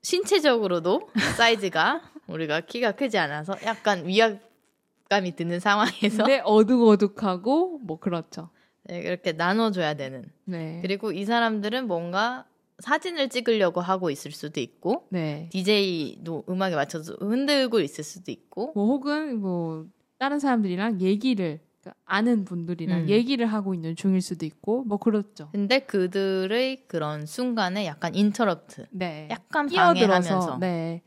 신체적으로도 0.01 1.09
사이즈가 1.37 2.01
우리가 2.27 2.61
키가 2.61 2.93
크지 2.93 3.17
않아서 3.17 3.55
약간 3.65 4.05
위압감이 4.07 5.35
드는 5.35 5.59
상황에서 5.59 6.23
근데 6.23 6.41
어둑어둑하고 6.43 7.79
뭐 7.79 7.99
그렇죠. 7.99 8.49
네, 8.83 8.99
이렇게 8.99 9.31
나눠줘야 9.33 9.93
되는. 9.93 10.25
네. 10.45 10.79
그리고 10.81 11.11
이 11.11 11.25
사람들은 11.25 11.87
뭔가 11.87 12.45
사진을 12.79 13.29
찍으려고 13.29 13.79
하고 13.79 14.09
있을 14.09 14.31
수도 14.31 14.59
있고 14.59 15.07
네. 15.09 15.49
DJ도 15.51 16.45
음악에 16.49 16.75
맞춰서 16.75 17.13
흔들고 17.19 17.79
있을 17.79 18.03
수도 18.03 18.31
있고 18.31 18.71
뭐 18.73 18.87
혹은 18.87 19.39
뭐 19.39 19.85
다른 20.17 20.39
사람들이랑 20.39 20.99
얘기를 21.01 21.59
아는 22.05 22.45
분들이랑 22.45 23.01
음. 23.01 23.09
얘기를 23.09 23.45
하고 23.47 23.73
있는 23.73 23.95
중일 23.95 24.21
수도 24.21 24.45
있고 24.45 24.83
뭐 24.83 24.97
그렇죠. 24.97 25.49
근데 25.51 25.79
그들의 25.79 26.87
그런 26.87 27.25
순간에 27.25 27.85
약간 27.85 28.15
interrupt 28.15 28.87
네. 28.91 29.27
약간 29.31 29.67
끼어들어서 29.67 30.57
네. 30.59 31.01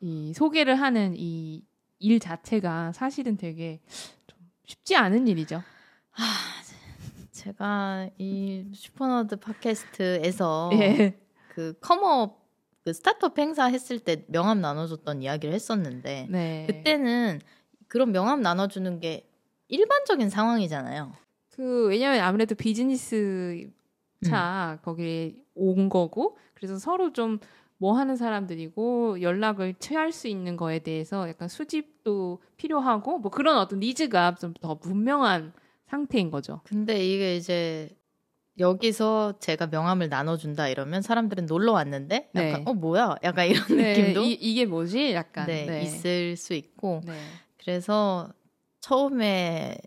이 0.00 0.32
소개를 0.34 0.76
하는 0.76 1.14
이 1.16 1.62
일 2.02 2.18
자체가 2.18 2.92
사실은 2.92 3.36
되게 3.36 3.80
좀 4.26 4.36
쉽지 4.64 4.96
않은 4.96 5.28
일이죠. 5.28 5.62
제가 7.30 8.10
이 8.18 8.66
슈퍼너드 8.74 9.36
팟캐스트에서 9.36 10.70
예. 10.74 11.18
그 11.48 11.74
컴업 11.80 12.42
그 12.84 12.92
스타트업 12.92 13.38
행사 13.38 13.66
했을 13.66 14.00
때 14.00 14.24
명함 14.26 14.60
나눠줬던 14.60 15.22
이야기를 15.22 15.54
했었는데 15.54 16.26
네. 16.28 16.66
그때는 16.68 17.40
그런 17.86 18.10
명함 18.10 18.42
나눠주는 18.42 18.98
게 18.98 19.28
일반적인 19.72 20.30
상황이잖아요. 20.30 21.12
그 21.50 21.88
왜냐면 21.88 22.20
아무래도 22.20 22.54
비즈니스 22.54 23.70
차 24.24 24.78
거기에 24.82 25.34
온 25.54 25.88
거고 25.88 26.38
그래서 26.54 26.78
서로 26.78 27.12
좀 27.12 27.40
뭐 27.82 27.98
하는 27.98 28.14
사람들이고 28.14 29.22
연락을 29.22 29.74
취할 29.74 30.12
수 30.12 30.28
있는 30.28 30.56
거에 30.56 30.78
대해서 30.78 31.28
약간 31.28 31.48
수집도 31.48 32.40
필요하고 32.56 33.18
뭐 33.18 33.28
그런 33.32 33.58
어떤 33.58 33.80
니즈가 33.80 34.36
좀 34.36 34.54
더 34.60 34.76
분명한 34.78 35.52
상태인 35.88 36.30
거죠. 36.30 36.60
근데 36.62 37.04
이게 37.04 37.34
이제 37.34 37.88
여기서 38.60 39.40
제가 39.40 39.66
명함을 39.66 40.08
나눠준다 40.08 40.68
이러면 40.68 41.02
사람들은 41.02 41.46
놀러 41.46 41.72
왔는데 41.72 42.30
약간 42.36 42.52
네. 42.52 42.62
어 42.66 42.72
뭐야 42.72 43.16
약간 43.24 43.48
이런 43.48 43.64
느낌도 43.68 44.22
이, 44.22 44.32
이게 44.34 44.64
뭐지? 44.64 45.12
약간 45.12 45.46
네, 45.48 45.66
네. 45.66 45.82
있을 45.82 46.36
수 46.36 46.54
있고 46.54 47.00
네. 47.04 47.14
그래서 47.58 48.32
처음에 48.82 49.78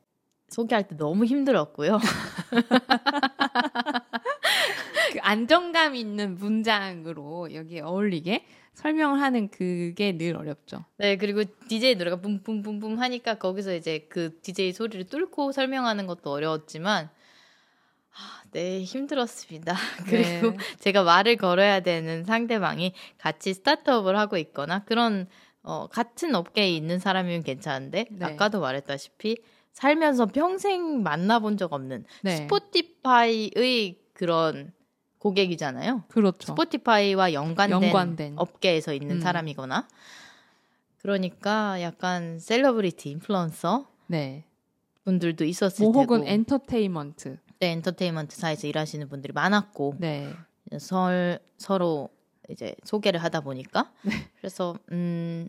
소개할 0.50 0.88
때 0.88 0.96
너무 0.96 1.26
힘들었고요. 1.26 2.00
그 5.12 5.20
안정감 5.22 5.96
있는 5.96 6.36
문장으로 6.36 7.54
여기에 7.54 7.82
어울리게 7.82 8.46
설명을 8.74 9.22
하는 9.22 9.50
그게 9.50 10.18
늘 10.18 10.36
어렵죠. 10.36 10.86
네, 10.98 11.18
그리고 11.18 11.44
DJ 11.68 11.96
노래가 11.96 12.16
뿜뿜뿜뿜 12.18 13.00
하니까 13.00 13.36
거기서 13.36 13.76
이제 13.76 14.08
그 14.10 14.40
DJ 14.42 14.74
소리를 14.74 15.06
뚫고 15.08 15.52
설명하는 15.52 16.08
것도 16.08 16.32
어려웠지만 16.32 17.10
아, 18.18 18.44
네, 18.52 18.82
힘들었습니다. 18.82 19.76
그리고 20.08 20.52
네. 20.52 20.58
제가 20.80 21.04
말을 21.04 21.36
걸어야 21.36 21.82
되는 21.82 22.24
상대방이 22.24 22.94
같이 23.18 23.54
스타트업을 23.54 24.18
하고 24.18 24.38
있거나 24.38 24.86
그런 24.86 25.28
어, 25.66 25.88
같은 25.88 26.36
업계에 26.36 26.70
있는 26.70 27.00
사람이면 27.00 27.44
괜찮은데 27.44 28.06
네. 28.12 28.26
아까도 28.26 28.60
말했다시피 28.62 29.38
살면서 29.74 30.28
평생 30.28 31.02
만나본 31.02 31.58
적 31.58 31.74
없는 31.74 32.06
네. 32.22 32.38
스포티파이의 32.38 34.00
그런 34.14 34.72
고객이잖아요. 35.18 36.04
그렇죠. 36.08 36.48
스포티파이와 36.48 37.34
연관된, 37.34 37.82
연관된. 37.82 38.34
업계에서 38.38 38.94
있는 38.94 39.16
음. 39.16 39.22
사람이거나 39.22 39.88
그러니까 41.00 41.82
약간 41.82 42.38
셀러브리티 42.40 43.10
인플루언서 43.10 43.88
네. 44.08 44.46
분들도 45.04 45.46
있었을 45.46 45.84
뭐 45.84 45.94
테고 45.94 46.16
혹은 46.16 46.28
엔터테인먼트. 46.28 47.38
네, 47.60 47.72
엔터테인먼트사에서 47.72 48.68
일하시는 48.68 49.10
분들이 49.10 49.34
많았고 49.34 49.96
네. 49.98 50.32
설, 50.78 51.40
서로 51.58 52.10
이제 52.50 52.76
소개를 52.84 53.24
하다 53.24 53.42
보니까 53.42 53.92
그래서 54.38 54.78
음, 54.92 55.48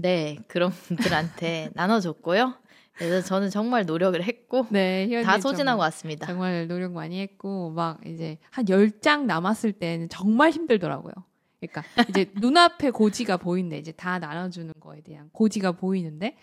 네 0.00 0.38
그런 0.48 0.70
분들한테 0.70 1.70
나눠줬고요. 1.74 2.54
그래서 2.94 3.26
저는 3.26 3.48
정말 3.50 3.86
노력을 3.86 4.20
했고 4.22 4.66
네. 4.70 5.08
다 5.22 5.38
소진하고 5.38 5.64
정말- 5.64 5.78
왔습니다. 5.86 6.26
정말 6.26 6.68
노력 6.68 6.92
많이 6.92 7.20
했고 7.20 7.70
막 7.70 8.04
이제 8.06 8.38
한열장 8.50 9.26
남았을 9.26 9.72
때는 9.72 10.08
정말 10.10 10.50
힘들더라고요. 10.50 11.12
그러니까 11.60 11.82
이제 12.08 12.30
눈앞에 12.44 12.90
고지가 12.90 13.38
보이는데 13.38 13.78
이제 13.78 13.92
다 13.92 14.18
나눠주는 14.18 14.72
거에 14.80 15.00
대한 15.02 15.30
고지가 15.32 15.72
보이는데 15.72 16.36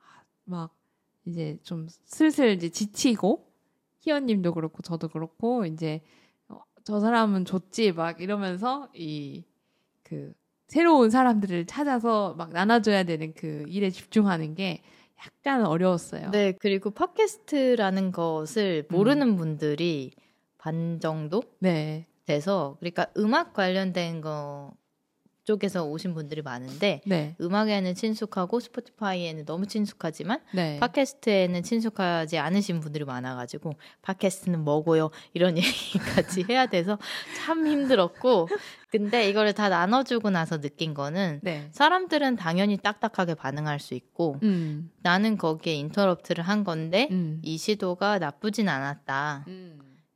아, 0.00 0.22
막 0.44 0.74
이제 1.26 1.58
좀 1.62 1.86
슬슬 2.04 2.50
이제 2.50 2.68
지치고 2.68 3.48
희연님도 4.00 4.52
그렇고 4.54 4.82
저도 4.82 5.08
그렇고 5.08 5.64
이제 5.66 6.02
어, 6.48 6.60
저 6.84 7.00
사람은 7.00 7.44
좋지 7.44 7.92
막 7.92 8.20
이러면서 8.20 8.88
이 8.94 9.44
그 10.04 10.34
새로운 10.72 11.10
사람들을 11.10 11.66
찾아서 11.66 12.32
막 12.38 12.50
나눠줘야 12.50 13.02
되는 13.02 13.34
그 13.34 13.62
일에 13.68 13.90
집중하는 13.90 14.54
게 14.54 14.80
약간 15.22 15.66
어려웠어요. 15.66 16.30
네 16.30 16.52
그리고 16.52 16.90
팟캐스트라는 16.90 18.10
것을 18.10 18.86
음. 18.90 18.96
모르는 18.96 19.36
분들이 19.36 20.12
반 20.56 20.98
정도 20.98 21.42
네. 21.58 22.06
돼서 22.24 22.78
그러니까 22.80 23.06
음악 23.18 23.52
관련된 23.52 24.22
거 24.22 24.72
쪽에서 25.44 25.84
오신 25.84 26.14
분들이 26.14 26.40
많은데 26.42 27.00
네. 27.04 27.34
음악에는 27.40 27.94
친숙하고 27.94 28.60
스포티파이에는 28.60 29.44
너무 29.44 29.66
친숙하지만 29.66 30.40
네. 30.54 30.78
팟캐스트에는 30.78 31.62
친숙하지 31.62 32.38
않으신 32.38 32.80
분들이 32.80 33.04
많아가지고 33.04 33.74
팟캐스트는 34.02 34.60
뭐고요 34.60 35.10
이런 35.34 35.56
얘기까지 35.58 36.44
해야 36.48 36.66
돼서 36.66 36.98
참 37.38 37.66
힘들었고 37.66 38.48
근데 38.90 39.28
이거를 39.28 39.52
다 39.52 39.68
나눠주고 39.68 40.30
나서 40.30 40.60
느낀 40.60 40.94
거는 40.94 41.40
네. 41.42 41.68
사람들은 41.72 42.36
당연히 42.36 42.76
딱딱하게 42.76 43.34
반응할 43.34 43.80
수 43.80 43.94
있고 43.94 44.38
음. 44.42 44.90
나는 45.02 45.36
거기에 45.38 45.74
인터럽트를 45.74 46.44
한 46.44 46.62
건데 46.62 47.08
음. 47.10 47.40
이 47.42 47.56
시도가 47.56 48.18
나쁘진 48.18 48.68
않았다. 48.68 49.44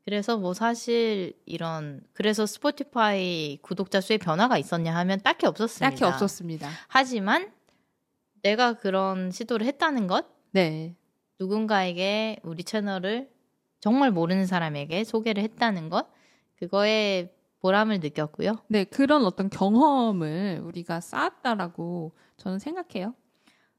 그래서 0.07 0.37
뭐 0.37 0.55
사실 0.55 1.33
이런 1.47 2.01
그래서 2.13 2.47
스포티파이 2.47 3.59
구독자 3.61 4.01
수에 4.01 4.19
변화가 4.19 4.57
있었냐 4.57 4.95
하면 4.99 5.21
딱히 5.21 5.47
없었습니다. 5.47 5.91
딱히 5.91 6.05
없었습니다. 6.05 6.71
하지만 6.87 7.51
내가 8.43 8.75
그런 8.75 9.33
시도를 9.33 9.67
했다는 9.67 10.07
것 10.07 10.27
네. 10.53 10.95
누군가에게 11.41 12.39
우리 12.45 12.63
채널을 12.63 13.29
정말 13.81 14.13
모르는 14.13 14.47
사람에게 14.47 15.03
소개를 15.03 15.43
했다는 15.43 15.91
것 15.91 16.09
그거에 16.55 17.35
보람을 17.59 17.99
느꼈고요. 17.99 18.59
네, 18.69 18.85
그런 18.85 19.25
어떤 19.25 19.51
경험을 19.51 20.61
우리가 20.63 21.01
쌓았다라고 21.01 22.13
저는 22.37 22.61
생각해요. 22.61 23.13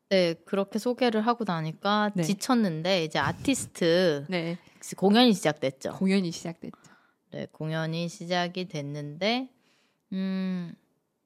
네, 0.10 0.36
그렇게 0.46 0.80
소개를 0.80 1.22
하고 1.22 1.44
나니까 1.46 2.12
네. 2.16 2.24
지쳤는데 2.24 3.04
이제 3.04 3.20
아티스트 3.20 4.26
네. 4.30 4.58
공연이 4.96 5.34
시작됐죠. 5.34 5.94
공연이 5.94 6.32
시작됐죠. 6.32 6.78
네, 7.32 7.48
공연이 7.52 8.08
시작이 8.08 8.70
됐는데 8.70 9.50
음 10.14 10.74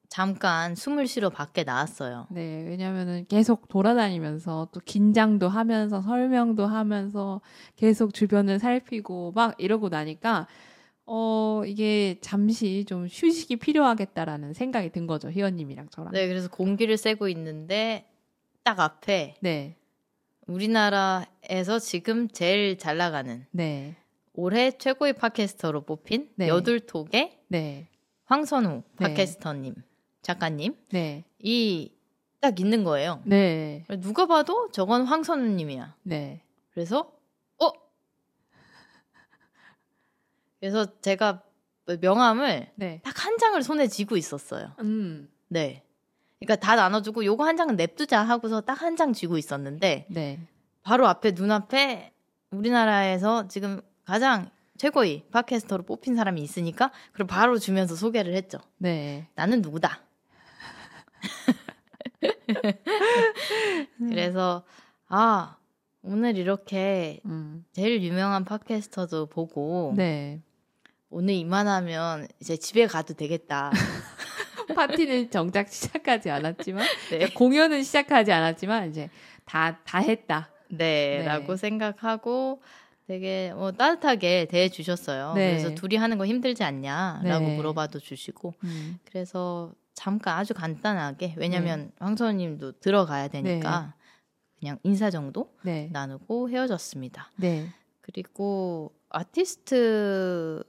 잠깐 0.09 0.75
숨을 0.75 1.07
쉬러 1.07 1.29
밖에 1.29 1.63
나왔어요. 1.63 2.27
네, 2.31 2.65
왜냐면은 2.67 3.25
계속 3.29 3.67
돌아다니면서 3.67 4.69
또 4.73 4.81
긴장도 4.83 5.47
하면서 5.47 6.01
설명도 6.01 6.65
하면서 6.65 7.39
계속 7.75 8.13
주변을 8.13 8.59
살피고 8.59 9.31
막 9.33 9.55
이러고 9.57 9.89
나니까 9.89 10.47
어, 11.05 11.63
이게 11.65 12.17
잠시 12.21 12.83
좀 12.85 13.05
휴식이 13.05 13.57
필요하겠다라는 13.57 14.53
생각이 14.53 14.91
든 14.91 15.07
거죠. 15.07 15.29
희원님이랑 15.29 15.89
저랑. 15.89 16.11
네, 16.13 16.27
그래서 16.27 16.49
공기를 16.49 16.97
쐬고 16.97 17.27
있는데 17.29 18.10
딱 18.63 18.79
앞에 18.79 19.35
네. 19.41 19.75
우리나라에서 20.47 21.79
지금 21.79 22.27
제일 22.27 22.77
잘 22.77 22.97
나가는 22.97 23.45
네. 23.51 23.95
올해 24.33 24.71
최고의 24.71 25.13
팟캐스터로 25.13 25.81
뽑힌 25.81 26.29
네. 26.35 26.47
여둘톡의 26.47 27.39
네. 27.47 27.89
황선우 28.25 28.83
네. 28.99 29.07
팟캐스터님 29.07 29.75
작가님 30.21 30.75
네. 30.89 31.23
이딱 31.39 32.59
있는 32.59 32.83
거예요. 32.83 33.21
네. 33.25 33.85
누가 33.99 34.25
봐도 34.25 34.69
저건 34.71 35.05
황선우님이야. 35.05 35.95
네. 36.03 36.41
그래서 36.73 37.11
어 37.59 37.71
그래서 40.59 40.99
제가 41.01 41.43
명함을 41.99 42.71
네. 42.75 43.01
딱한 43.03 43.37
장을 43.37 43.61
손에 43.61 43.87
쥐고 43.87 44.17
있었어요. 44.17 44.75
음. 44.79 45.29
네. 45.47 45.83
그러니까 46.41 46.55
다 46.65 46.75
나눠주고 46.75 47.23
요거 47.23 47.45
한 47.45 47.55
장은 47.55 47.75
냅두자 47.75 48.23
하고서 48.23 48.61
딱 48.61 48.81
한 48.81 48.97
장 48.97 49.13
쥐고 49.13 49.37
있었는데 49.37 50.07
네. 50.09 50.39
바로 50.83 51.07
앞에 51.07 51.31
눈앞에 51.31 52.11
우리나라에서 52.49 53.47
지금 53.47 53.79
가장 54.03 54.49
최고의 54.77 55.25
팟캐스터로 55.31 55.83
뽑힌 55.83 56.15
사람이 56.15 56.41
있으니까 56.41 56.91
그럼 57.13 57.27
바로 57.27 57.59
주면서 57.59 57.95
소개를 57.95 58.33
했죠. 58.35 58.57
네. 58.77 59.27
나는 59.35 59.61
누구다. 59.61 60.01
그래서 63.99 64.63
아 65.07 65.57
오늘 66.01 66.35
이렇게 66.37 67.21
음. 67.25 67.63
제일 67.73 68.01
유명한 68.01 68.43
팟캐스터도 68.43 69.27
보고 69.27 69.93
네. 69.95 70.41
오늘 71.09 71.35
이만하면 71.35 72.27
이제 72.39 72.57
집에 72.57 72.87
가도 72.87 73.13
되겠다. 73.13 73.71
파티는 74.73 75.29
정작 75.29 75.69
시작하지 75.69 76.29
않았지만 76.29 76.85
네, 77.11 77.29
공연은 77.33 77.83
시작하지 77.83 78.31
않았지만 78.31 78.89
이제 78.89 79.09
다다 79.45 79.99
했다. 79.99 80.49
네, 80.69 81.19
네. 81.19 81.25
라고 81.25 81.55
생각하고 81.55 82.61
되게 83.07 83.51
뭐 83.53 83.71
따뜻하게 83.71 84.45
대해 84.45 84.69
주셨어요. 84.69 85.33
네. 85.33 85.51
그래서 85.51 85.75
둘이 85.75 85.97
하는 85.97 86.17
거 86.17 86.25
힘들지 86.25 86.63
않냐라고 86.63 87.45
네. 87.45 87.55
물어봐도 87.57 87.99
주시고 87.99 88.53
음. 88.63 88.99
그래서 89.05 89.73
잠깐 89.93 90.37
아주 90.37 90.53
간단하게 90.53 91.35
왜냐면 91.37 91.87
네. 91.87 91.91
황선님도 91.99 92.79
들어가야 92.79 93.27
되니까 93.27 93.93
그냥 94.59 94.79
인사 94.83 95.09
정도 95.09 95.51
네. 95.63 95.89
나누고 95.91 96.49
헤어졌습니다. 96.49 97.31
네. 97.35 97.67
그리고 98.01 98.93
아티스트 99.09 100.63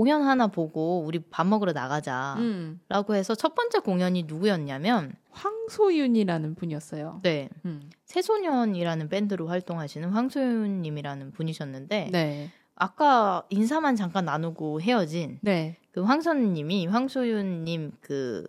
공연 0.00 0.22
하나 0.22 0.46
보고 0.46 1.02
우리 1.04 1.18
밥 1.18 1.46
먹으러 1.46 1.72
나가자라고 1.72 2.40
음. 2.40 2.80
해서 3.10 3.34
첫 3.34 3.54
번째 3.54 3.80
공연이 3.80 4.22
누구였냐면 4.22 5.12
황소윤이라는 5.30 6.54
분이었어요. 6.54 7.20
네 7.22 7.50
음. 7.66 7.90
새소년이라는 8.06 9.10
밴드로 9.10 9.48
활동하시는 9.48 10.08
황소윤님이라는 10.08 11.32
분이셨는데 11.32 12.08
네. 12.12 12.50
아까 12.76 13.44
인사만 13.50 13.94
잠깐 13.94 14.24
나누고 14.24 14.80
헤어진 14.80 15.38
네. 15.42 15.76
그 15.92 16.02
황선님이 16.02 16.86
황소윤님 16.86 17.92
그 18.00 18.48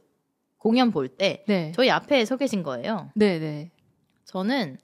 공연 0.58 0.90
볼때 0.92 1.44
네. 1.50 1.74
저희 1.76 1.90
앞에 1.90 2.24
서 2.24 2.38
계신 2.38 2.64
거예요. 2.64 3.10
네, 3.14 3.40
네. 3.40 3.72
저는 4.24 4.78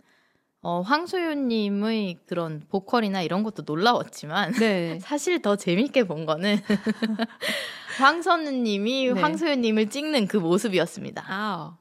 어, 0.67 0.81
황소윤님의 0.81 2.17
그런 2.25 2.61
보컬이나 2.67 3.21
이런 3.21 3.43
것도 3.43 3.63
놀라웠지만 3.65 4.51
네. 4.55 4.99
사실 4.99 5.41
더 5.41 5.55
재밌게 5.55 6.03
본 6.03 6.25
거는 6.25 6.57
황선우님이 7.97 9.13
네. 9.13 9.21
황소윤님을 9.21 9.89
찍는 9.89 10.27
그 10.27 10.35
모습이었습니다. 10.35 11.23
아. 11.25 11.77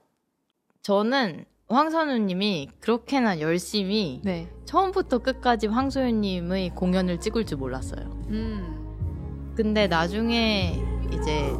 저는 0.83 1.47
황선우님이 1.69 2.71
그렇게나 2.79 3.41
열심히 3.41 4.21
네. 4.23 4.49
처음부터 4.67 5.19
끝까지 5.19 5.67
황소윤님의 5.67 6.77
공연을 6.77 7.19
찍을 7.19 7.45
줄 7.45 7.59
몰랐어요. 7.59 8.05
음. 8.29 9.53
근데 9.57 9.89
나중에 9.89 10.81
이제 11.13 11.51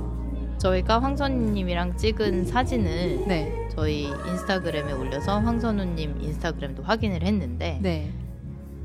저희가 0.59 1.01
황선우님이랑 1.01 1.97
찍은 1.97 2.45
사진을 2.45 3.25
네. 3.27 3.66
저희 3.77 4.05
인스타그램에 4.05 4.93
올려서 4.93 5.39
황선우님 5.41 6.23
인스타그램도 6.23 6.83
확인을 6.83 7.23
했는데 7.23 7.79
네. 7.83 8.11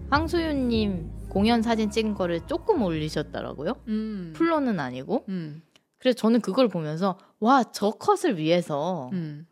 황소윤님 0.10 1.30
공연 1.30 1.62
사진 1.62 1.90
찍은 1.90 2.14
거를 2.14 2.42
조금 2.46 2.82
올리셨더라고요. 2.82 3.76
음. 3.88 4.34
풀로는 4.36 4.82
아니고. 4.82 5.24
음. 5.30 5.62
그래서 5.98 6.18
저는 6.18 6.42
그걸 6.42 6.68
보면서 6.68 7.18
와 7.40 7.64
저 7.64 7.92
컷을 7.92 8.38
위해서 8.38 9.10
음. 9.14 9.48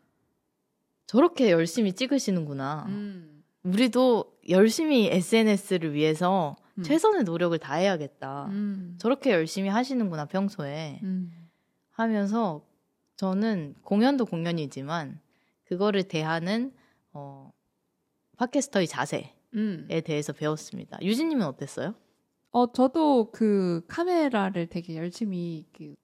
저렇게 1.06 1.50
열심히 1.50 1.94
찍으시는구나. 1.94 2.84
음. 2.88 3.42
우리도 3.62 4.26
열심히 4.50 5.06
SNS를 5.10 5.94
위해서 5.94 6.54
음. 6.76 6.82
최선의 6.82 7.24
노력을 7.24 7.58
다해야겠다. 7.58 8.46
음. 8.50 8.96
저렇게 8.98 9.32
열심히 9.32 9.70
하시는구나 9.70 10.26
평소에 10.26 11.00
음. 11.02 11.32
하면서 11.92 12.62
저는 13.16 13.74
공연도 13.82 14.26
공연이지만 14.26 15.18
그거를 15.70 16.02
대하는 16.02 16.72
어, 17.12 17.52
팟캐스터의 18.36 18.88
자세에 18.88 19.32
음. 19.54 19.88
대해서 20.04 20.32
배웠습니다. 20.32 20.98
유진님은 21.00 21.46
어땠어요? 21.46 21.94
어, 22.50 22.72
저도 22.72 23.30
그 23.30 23.84
카메라를 23.86 24.66
되게 24.66 24.96
열심히 24.96 25.66
그 25.72 25.94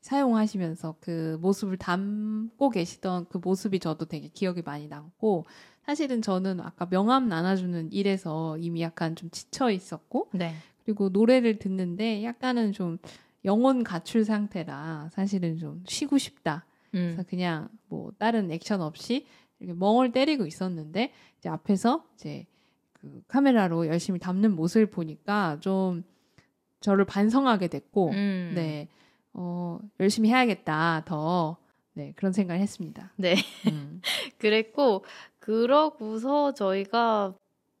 사용하시면서 0.00 0.96
그 1.00 1.36
모습을 1.42 1.76
담고 1.76 2.70
계시던 2.70 3.26
그 3.28 3.38
모습이 3.38 3.80
저도 3.80 4.06
되게 4.06 4.28
기억이 4.28 4.62
많이 4.62 4.88
남고 4.88 5.44
사실은 5.84 6.22
저는 6.22 6.60
아까 6.60 6.88
명함 6.88 7.28
나눠주는 7.28 7.92
일에서 7.92 8.56
이미 8.56 8.80
약간 8.80 9.14
좀 9.14 9.28
지쳐 9.30 9.70
있었고 9.70 10.30
네. 10.32 10.54
그리고 10.84 11.10
노래를 11.10 11.58
듣는데 11.58 12.24
약간은 12.24 12.72
좀 12.72 12.98
영혼 13.44 13.84
가출 13.84 14.24
상태라 14.24 15.10
사실은 15.12 15.58
좀 15.58 15.84
쉬고 15.86 16.16
싶다. 16.16 16.64
음. 16.94 17.12
그래서 17.14 17.22
그냥 17.28 17.68
뭐 17.88 18.12
다른 18.18 18.50
액션 18.50 18.80
없이 18.80 19.26
이렇게 19.58 19.78
멍을 19.78 20.12
때리고 20.12 20.46
있었는데 20.46 21.12
이제 21.38 21.48
앞에서 21.48 22.04
이제 22.14 22.46
그 22.92 23.22
카메라로 23.28 23.86
열심히 23.86 24.18
담는 24.18 24.54
모습을 24.54 24.86
보니까 24.86 25.58
좀 25.60 26.04
저를 26.80 27.04
반성하게 27.04 27.68
됐고 27.68 28.10
음. 28.10 28.52
네. 28.54 28.88
어, 29.32 29.78
열심히 30.00 30.30
해야겠다. 30.30 31.02
더 31.04 31.56
네, 31.92 32.12
그런 32.16 32.32
생각을 32.32 32.60
했습니다. 32.60 33.12
네. 33.16 33.36
음. 33.70 34.00
그랬고 34.38 35.04
그러고서 35.38 36.52
저희가 36.52 37.34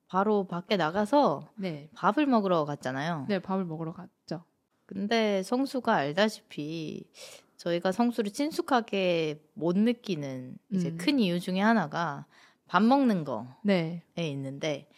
바로 0.08 0.46
밖에 0.46 0.76
나가서 0.76 1.48
네. 1.56 1.88
밥을 1.94 2.26
먹으러 2.26 2.64
갔잖아요. 2.64 3.26
네, 3.28 3.38
밥을 3.38 3.64
먹으러 3.64 3.92
갔죠. 3.92 4.44
근데 4.86 5.42
성수가 5.42 5.92
알다시피 5.92 7.04
저희가 7.56 7.92
성수를 7.92 8.32
친숙하게 8.32 9.42
못 9.54 9.76
느끼는 9.76 10.58
이제 10.70 10.90
음. 10.90 10.98
큰 10.98 11.18
이유 11.18 11.40
중에 11.40 11.60
하나가 11.60 12.26
밥 12.66 12.82
먹는 12.82 13.24
거에 13.24 13.46
네. 13.62 14.02
있는데 14.16 14.88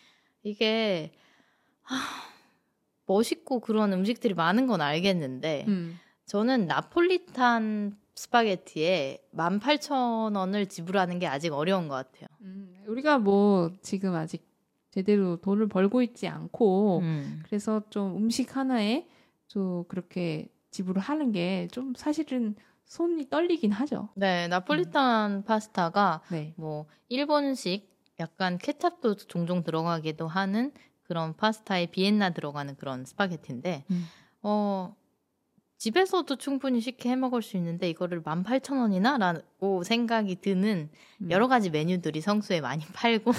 이게 0.43 1.13
하, 1.83 1.97
멋있고 3.07 3.61
그런 3.61 3.93
음식들이 3.93 4.35
많은 4.35 4.67
건 4.67 4.81
알겠는데 4.81 5.65
음. 5.69 5.99
저는 6.27 6.67
나폴리탄 6.67 7.97
스파게티에 8.15 9.29
18,000원을 9.35 10.69
지불하는 10.69 11.19
게 11.19 11.27
아직 11.27 11.53
어려운 11.53 11.89
것 11.89 11.95
같아요. 11.95 12.27
음, 12.41 12.75
우리가 12.89 13.19
뭐 13.19 13.71
지금 13.81 14.15
아직 14.15 14.45
제대로 14.91 15.37
돈을 15.37 15.69
벌고 15.69 16.03
있지 16.03 16.27
않고 16.27 16.99
음. 16.99 17.43
그래서 17.47 17.83
좀 17.91 18.17
음식 18.17 18.57
하나에 18.57 19.07
좀 19.47 19.85
그렇게 19.85 20.49
지불을 20.79 21.03
하는 21.03 21.33
게 21.33 21.69
좀 21.73 21.93
사실은 21.97 22.55
손이 22.85 23.29
떨리긴 23.29 23.73
하죠. 23.73 24.09
네, 24.15 24.47
나폴리탄 24.49 25.43
파스타가 25.45 26.23
네. 26.31 26.55
뭐 26.57 26.87
일본식 27.09 27.89
약간 28.21 28.59
케찹도 28.59 29.17
종종 29.17 29.63
들어가기도 29.63 30.27
하는 30.29 30.73
그런 31.03 31.37
파스타에 31.37 31.87
비엔나 31.87 32.31
들어가는 32.31 32.77
그런 32.77 33.05
스파게티인데 33.05 33.85
음. 33.91 34.07
어 34.43 34.95
집에서도 35.79 36.35
충분히 36.37 36.81
쉽게 36.81 37.11
해 37.11 37.17
먹을 37.17 37.41
수 37.43 37.57
있는데 37.57 37.89
이거를 37.91 38.23
18,000원이나 38.23 39.19
라고 39.19 39.85
생각이 39.85 40.37
드는 40.41 40.89
음. 41.23 41.31
여러 41.31 41.47
가지 41.49 41.71
메뉴들이 41.71 42.21
성수에 42.21 42.61
많이 42.61 42.85
팔고 42.95 43.33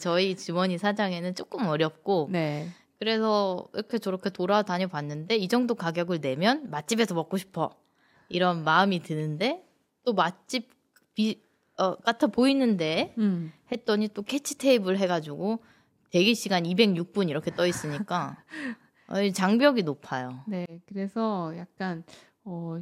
저희 0.00 0.36
주머니 0.36 0.78
사장에는 0.78 1.34
조금 1.34 1.66
어렵고 1.66 2.28
네. 2.32 2.68
그래서 3.00 3.66
이렇게 3.72 3.98
저렇게 3.98 4.28
돌아다녀 4.28 4.86
봤는데 4.86 5.34
이 5.36 5.48
정도 5.48 5.74
가격을 5.74 6.20
내면 6.20 6.68
맛집에서 6.70 7.14
먹고 7.14 7.38
싶어 7.38 7.70
이런 8.28 8.62
마음이 8.62 9.00
드는데 9.00 9.66
또 10.04 10.12
맛집 10.12 10.68
비, 11.14 11.42
어, 11.78 11.96
같아 11.96 12.26
보이는데 12.26 13.14
음. 13.16 13.52
했더니 13.72 14.08
또 14.08 14.20
캐치 14.20 14.58
테이블 14.58 14.98
해가지고 14.98 15.60
대기 16.10 16.34
시간 16.34 16.64
206분 16.64 17.30
이렇게 17.30 17.54
떠 17.54 17.66
있으니까 17.66 18.36
어, 19.08 19.22
이 19.22 19.32
장벽이 19.32 19.82
높아요. 19.82 20.44
네, 20.46 20.66
그래서 20.84 21.54
약간 21.56 22.04
어, 22.44 22.78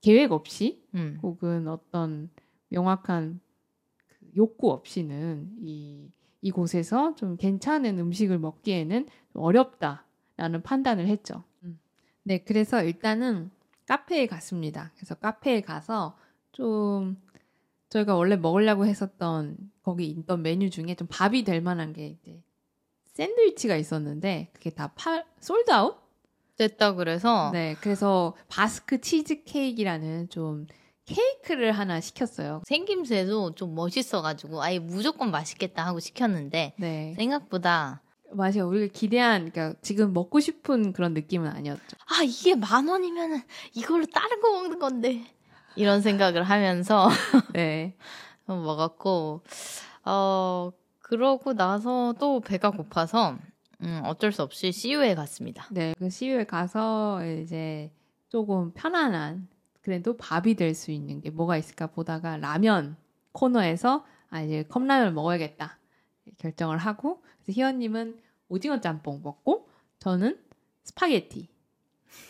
계획 0.00 0.32
없이 0.32 0.82
음. 0.96 1.20
혹은 1.22 1.68
어떤 1.68 2.28
명확한 2.70 3.40
그 4.08 4.26
욕구 4.36 4.72
없이는 4.72 5.58
이 5.60 6.10
이곳에서 6.40 7.14
좀 7.14 7.36
괜찮은 7.36 7.98
음식을 7.98 8.38
먹기에는 8.38 9.06
좀 9.06 9.27
어렵다라는 9.34 10.62
판단을 10.62 11.06
했죠. 11.06 11.44
네, 12.22 12.38
그래서 12.38 12.82
일단은 12.82 13.50
카페에 13.86 14.26
갔습니다. 14.26 14.92
그래서 14.96 15.14
카페에 15.14 15.62
가서 15.62 16.16
좀 16.52 17.16
저희가 17.88 18.16
원래 18.16 18.36
먹으려고 18.36 18.84
했었던 18.84 19.56
거기 19.82 20.06
있던 20.08 20.42
메뉴 20.42 20.68
중에 20.68 20.94
좀 20.94 21.06
밥이 21.10 21.44
될 21.44 21.62
만한 21.62 21.92
게 21.94 22.08
이제 22.08 22.42
샌드위치가 23.14 23.76
있었는데 23.76 24.50
그게 24.52 24.70
다 24.70 24.92
팔, 24.94 25.24
솔드아웃? 25.40 25.96
됐다 26.56 26.94
그래서 26.94 27.50
네, 27.52 27.76
그래서 27.80 28.36
바스크 28.48 29.00
치즈 29.00 29.44
케이크라는 29.44 30.28
좀 30.28 30.66
케이크를 31.04 31.72
하나 31.72 32.00
시켰어요. 32.00 32.62
생김새도 32.66 33.54
좀 33.54 33.74
멋있어가지고 33.74 34.62
아예 34.62 34.78
무조건 34.78 35.30
맛있겠다 35.30 35.86
하고 35.86 36.00
시켰는데 36.00 36.74
네, 36.76 37.14
생각보다 37.16 38.02
맛이 38.32 38.60
우리가 38.60 38.92
기대한, 38.92 39.50
그러니까 39.50 39.78
지금 39.82 40.12
먹고 40.12 40.40
싶은 40.40 40.92
그런 40.92 41.14
느낌은 41.14 41.48
아니었죠. 41.50 41.96
아 42.06 42.22
이게 42.22 42.54
만 42.54 42.88
원이면은 42.88 43.40
이걸로 43.74 44.04
다른 44.06 44.40
거 44.40 44.52
먹는 44.52 44.78
건데 44.78 45.24
이런 45.76 46.00
생각을 46.02 46.42
하면서 46.42 47.08
네, 47.54 47.96
먹었고 48.46 49.42
어 50.04 50.70
그러고 51.00 51.54
나서 51.54 52.14
또 52.18 52.40
배가 52.40 52.70
고파서 52.70 53.36
음, 53.82 54.02
어쩔 54.04 54.32
수 54.32 54.42
없이 54.42 54.72
CU에 54.72 55.14
갔습니다. 55.14 55.66
네, 55.70 55.94
그 55.98 56.10
CU에 56.10 56.44
가서 56.44 57.24
이제 57.24 57.90
조금 58.28 58.72
편안한 58.72 59.48
그래도 59.82 60.16
밥이 60.16 60.54
될 60.54 60.74
수 60.74 60.90
있는 60.90 61.20
게 61.20 61.30
뭐가 61.30 61.56
있을까 61.56 61.86
보다가 61.86 62.36
라면 62.36 62.96
코너에서 63.32 64.04
아 64.30 64.42
이제 64.42 64.64
컵라면 64.68 65.14
먹어야겠다 65.14 65.78
결정을 66.38 66.76
하고 66.76 67.22
희원님은 67.52 68.18
오징어 68.48 68.80
짬뽕 68.80 69.20
먹고 69.22 69.68
저는 69.98 70.38
스파게티. 70.84 71.48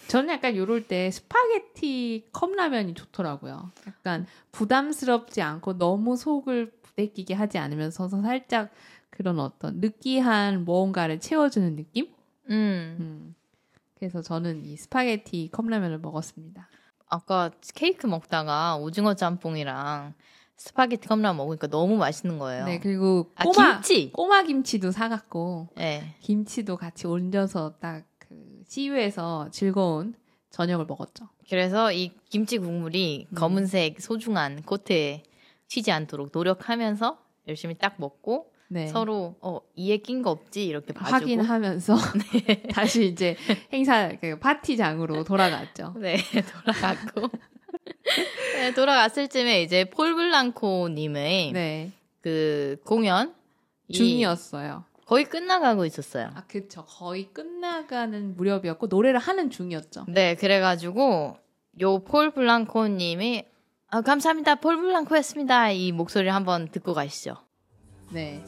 저는 0.09 0.31
약간 0.31 0.57
요럴 0.57 0.89
때 0.89 1.11
스파게티 1.11 2.29
컵라면이 2.33 2.95
좋더라고요. 2.95 3.71
약간 3.87 4.27
부담스럽지 4.53 5.43
않고 5.43 5.79
너무 5.79 6.17
속을 6.17 6.73
부대끼게 6.83 7.35
하지 7.35 7.59
않으면서 7.59 8.09
살짝 8.09 8.71
그런 9.11 9.39
어떤 9.39 9.81
느끼한 9.81 10.65
무언가를 10.65 11.21
채워주는 11.21 11.77
느낌? 11.77 12.09
음 12.51 12.97
음. 13.01 13.35
그래서 13.95 14.23
저는 14.23 14.65
이 14.65 14.77
스파게티 14.77 15.51
컵라면을 15.53 15.99
먹었습니다. 15.99 16.69
아까 17.07 17.51
케이크 17.75 18.07
먹다가 18.07 18.77
오징어 18.77 19.15
짬뽕이랑 19.15 20.15
스파게티 20.59 21.09
컵라면 21.09 21.37
먹으니까 21.37 21.69
너무 21.69 21.97
맛있는 21.97 22.39
거예요. 22.39 22.65
네, 22.67 22.81
그리고 22.81 23.31
아 23.37 23.45
꼬마 23.45 23.75
김치. 23.81 24.11
꼬마 24.13 24.43
김치도 24.43 24.91
사갖고 24.91 25.69
네. 25.77 26.15
김치도 26.21 26.77
같이 26.77 27.07
얹어서 27.07 27.77
딱그 27.81 28.65
CU에서 28.67 29.49
즐거운 29.53 30.15
저녁을 30.51 30.87
먹었죠. 30.87 31.29
그래서 31.49 31.93
이 31.93 32.13
김치 32.29 32.59
국물이 32.59 33.29
음. 33.31 33.35
검은색 33.35 34.01
소중한 34.01 34.63
코트에 34.63 35.23
튀지 35.69 35.93
않도록 35.93 36.31
노력하면서 36.33 37.19
열심히 37.47 37.79
딱 37.79 37.95
먹고 37.99 38.53
네. 38.71 38.89
서로 38.89 39.37
어 39.41 39.61
이에 39.77 39.99
낀 39.99 40.23
거 40.23 40.31
없지 40.31 40.67
이렇게 40.67 40.93
봐주고 40.93 41.15
확인하면서 41.15 41.97
다시 42.75 43.07
이제 43.07 43.37
행사 43.73 44.11
그 44.21 44.39
파티장으로 44.39 45.25
돌아갔죠. 45.25 45.95
네 45.99 46.17
돌아갔고 46.65 47.31
네, 48.55 48.75
돌아갔을 48.75 49.29
쯤에 49.29 49.63
이제 49.63 49.85
폴 49.85 50.15
블랑코님의 50.15 51.53
네, 51.53 51.91
그 52.21 52.77
공연 52.85 53.35
이 53.89 53.95
중이었어요. 53.95 54.85
거의 55.07 55.25
끝나가고 55.25 55.87
있었어요. 55.87 56.31
아, 56.35 56.43
그쵸. 56.47 56.85
거의 56.85 57.29
끝나가는 57.33 58.37
무렵이었고 58.37 58.89
노래를 58.89 59.19
하는 59.19 59.49
중이었죠. 59.51 60.05
네 60.09 60.35
그래가지고 60.35 61.37
요 61.81 61.99
폴 62.05 62.31
블랑코님이 62.33 63.45
아, 63.91 64.03
감사합니다 64.03 64.57
폴 64.57 64.77
블랑코였습니다 64.77 65.71
이 65.71 65.93
목소리를 65.93 66.35
한번 66.35 66.69
듣고 66.69 66.93
가시죠. 66.93 67.37
네. 68.13 68.43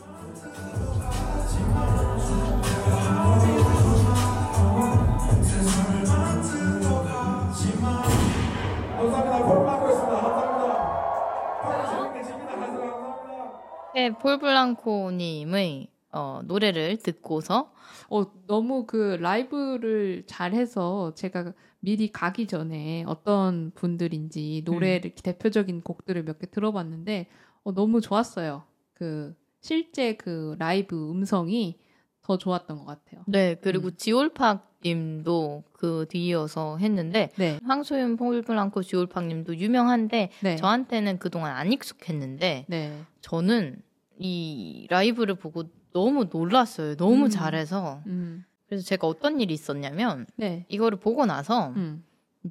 감사합니다. 14.09 14.09
네, 14.09 14.11
폴 14.19 14.39
블랑코님의 14.39 15.89
어, 16.13 16.41
노래를 16.45 16.97
듣고서 16.99 17.73
어, 18.09 18.25
너무 18.47 18.85
그 18.87 19.17
라이브를 19.21 20.25
잘해서 20.27 21.15
제가 21.15 21.53
미리 21.81 22.11
가기 22.13 22.47
전에 22.47 23.05
어떤 23.07 23.71
분들인지 23.75 24.63
노래를 24.65 25.15
대표적인 25.15 25.83
곡들을 25.83 26.25
몇 26.25 26.39
개 26.41 26.51
들어봤는데 26.51 27.27
어, 27.65 27.73
너무 27.73 28.01
좋았어요. 28.01 28.65
그 28.95 29.35
실제 29.61 30.15
그 30.15 30.57
라이브 30.59 31.11
음성이 31.11 31.79
더 32.23 32.37
좋았던 32.39 32.79
것 32.79 32.87
같아요. 32.87 33.23
네 33.27 33.55
그리고 33.63 33.89
음. 33.89 33.93
지올팍님도 33.97 35.65
그 35.73 36.07
뒤이어서 36.09 36.77
했는데 36.79 37.31
네, 37.37 37.59
황소윤 37.65 38.17
폴 38.17 38.43
블랑코 38.43 38.83
지올팍님도 38.83 39.57
유명한데 39.57 40.31
네, 40.43 40.57
저한테는 40.57 41.19
그동안 41.19 41.57
안 41.57 41.73
익숙했는데 41.73 42.67
네, 42.69 42.99
저는 43.21 43.83
이 44.21 44.87
라이브를 44.91 45.35
보고 45.35 45.65
너무 45.93 46.29
놀랐어요. 46.31 46.95
너무 46.97 47.25
음. 47.25 47.31
잘해서. 47.31 48.03
음, 48.07 48.45
그래서 48.69 48.85
제가 48.85 49.07
어떤 49.07 49.41
일이 49.41 49.55
있었냐면 49.55 50.27
네, 50.37 50.67
이거를 50.69 50.99
보고 51.01 51.25
나서 51.27 51.71
음, 51.71 52.05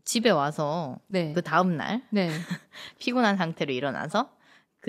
집에 0.03 0.31
와서 0.31 0.97
네, 1.07 1.31
그 1.33 1.41
다음 1.41 1.77
날 1.77 2.01
네, 2.09 2.29
피곤한 2.99 3.37
상태로 3.37 3.71
일어나서 3.71 4.29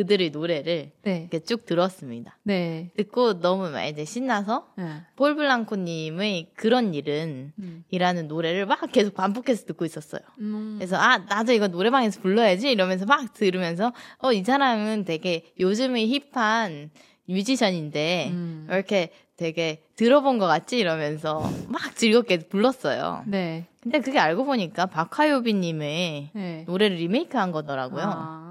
그들의 0.01 0.31
노래를 0.31 0.93
네, 1.03 1.19
이렇게 1.21 1.41
쭉 1.41 1.67
들었습니다. 1.67 2.39
네, 2.43 2.91
듣고 2.97 3.39
너무 3.41 3.69
막 3.69 3.85
이제 3.85 4.07
신나서 4.07 4.69
네, 4.77 4.85
폴 5.15 5.35
블랑코님의 5.37 6.53
그런 6.55 6.95
일은 6.95 7.53
음, 7.59 7.85
이라는 7.91 8.27
노래를 8.27 8.65
막 8.65 8.81
계속 8.93 9.13
반복해서 9.15 9.67
듣고 9.67 9.85
있었어요. 9.85 10.23
음, 10.39 10.77
그래서 10.79 10.97
아 10.97 11.19
나도 11.19 11.53
이거 11.53 11.69
노래방에서 11.69 12.21
불러야지 12.23 12.71
이러면서 12.71 13.05
막 13.05 13.35
들으면서 13.35 13.93
어 14.23 14.33
이 14.33 14.43
사람은 14.43 15.05
되게 15.05 15.45
요즘의 15.61 16.09
힙한 16.33 16.91
뮤지션인데 17.27 18.31
음, 18.33 18.67
이렇게 18.71 19.11
되게 19.37 19.83
들어본 19.97 20.39
것 20.39 20.47
같지? 20.47 20.79
이러면서 20.79 21.41
막 21.69 21.95
즐겁게 21.95 22.39
불렀어요. 22.39 23.25
네, 23.27 23.67
근데 23.83 24.01
그게 24.01 24.19
알고 24.19 24.45
보니까 24.47 24.87
박하요비님의 24.87 26.31
네, 26.33 26.65
노래를 26.67 26.97
리메이크한 26.97 27.53
거더라고요. 27.53 28.05
아, 28.07 28.50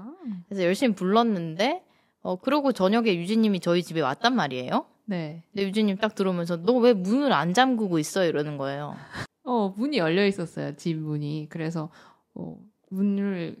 그래서 0.50 0.64
열심히 0.64 0.94
불렀는데 0.96 1.82
어 2.22 2.36
그러고 2.36 2.72
저녁에 2.72 3.14
유진님이 3.14 3.60
저희 3.60 3.82
집에 3.82 4.00
왔단 4.00 4.34
말이에요. 4.34 4.84
네. 5.06 5.42
근데 5.52 5.66
유진님 5.68 5.96
딱 5.98 6.14
들어오면서 6.16 6.56
너 6.58 6.74
왜 6.78 6.92
문을 6.92 7.32
안 7.32 7.54
잠그고 7.54 7.98
있어 8.00 8.24
이러는 8.26 8.58
거예요. 8.58 8.96
어, 9.44 9.72
문이 9.76 9.96
열려 9.98 10.26
있었어요, 10.26 10.76
집 10.76 10.96
문이. 10.96 11.46
그래서, 11.50 11.90
어, 12.34 12.56
문을 12.90 13.56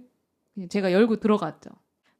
제가 0.68 0.92
열고 0.92 1.16
들어갔죠. 1.16 1.70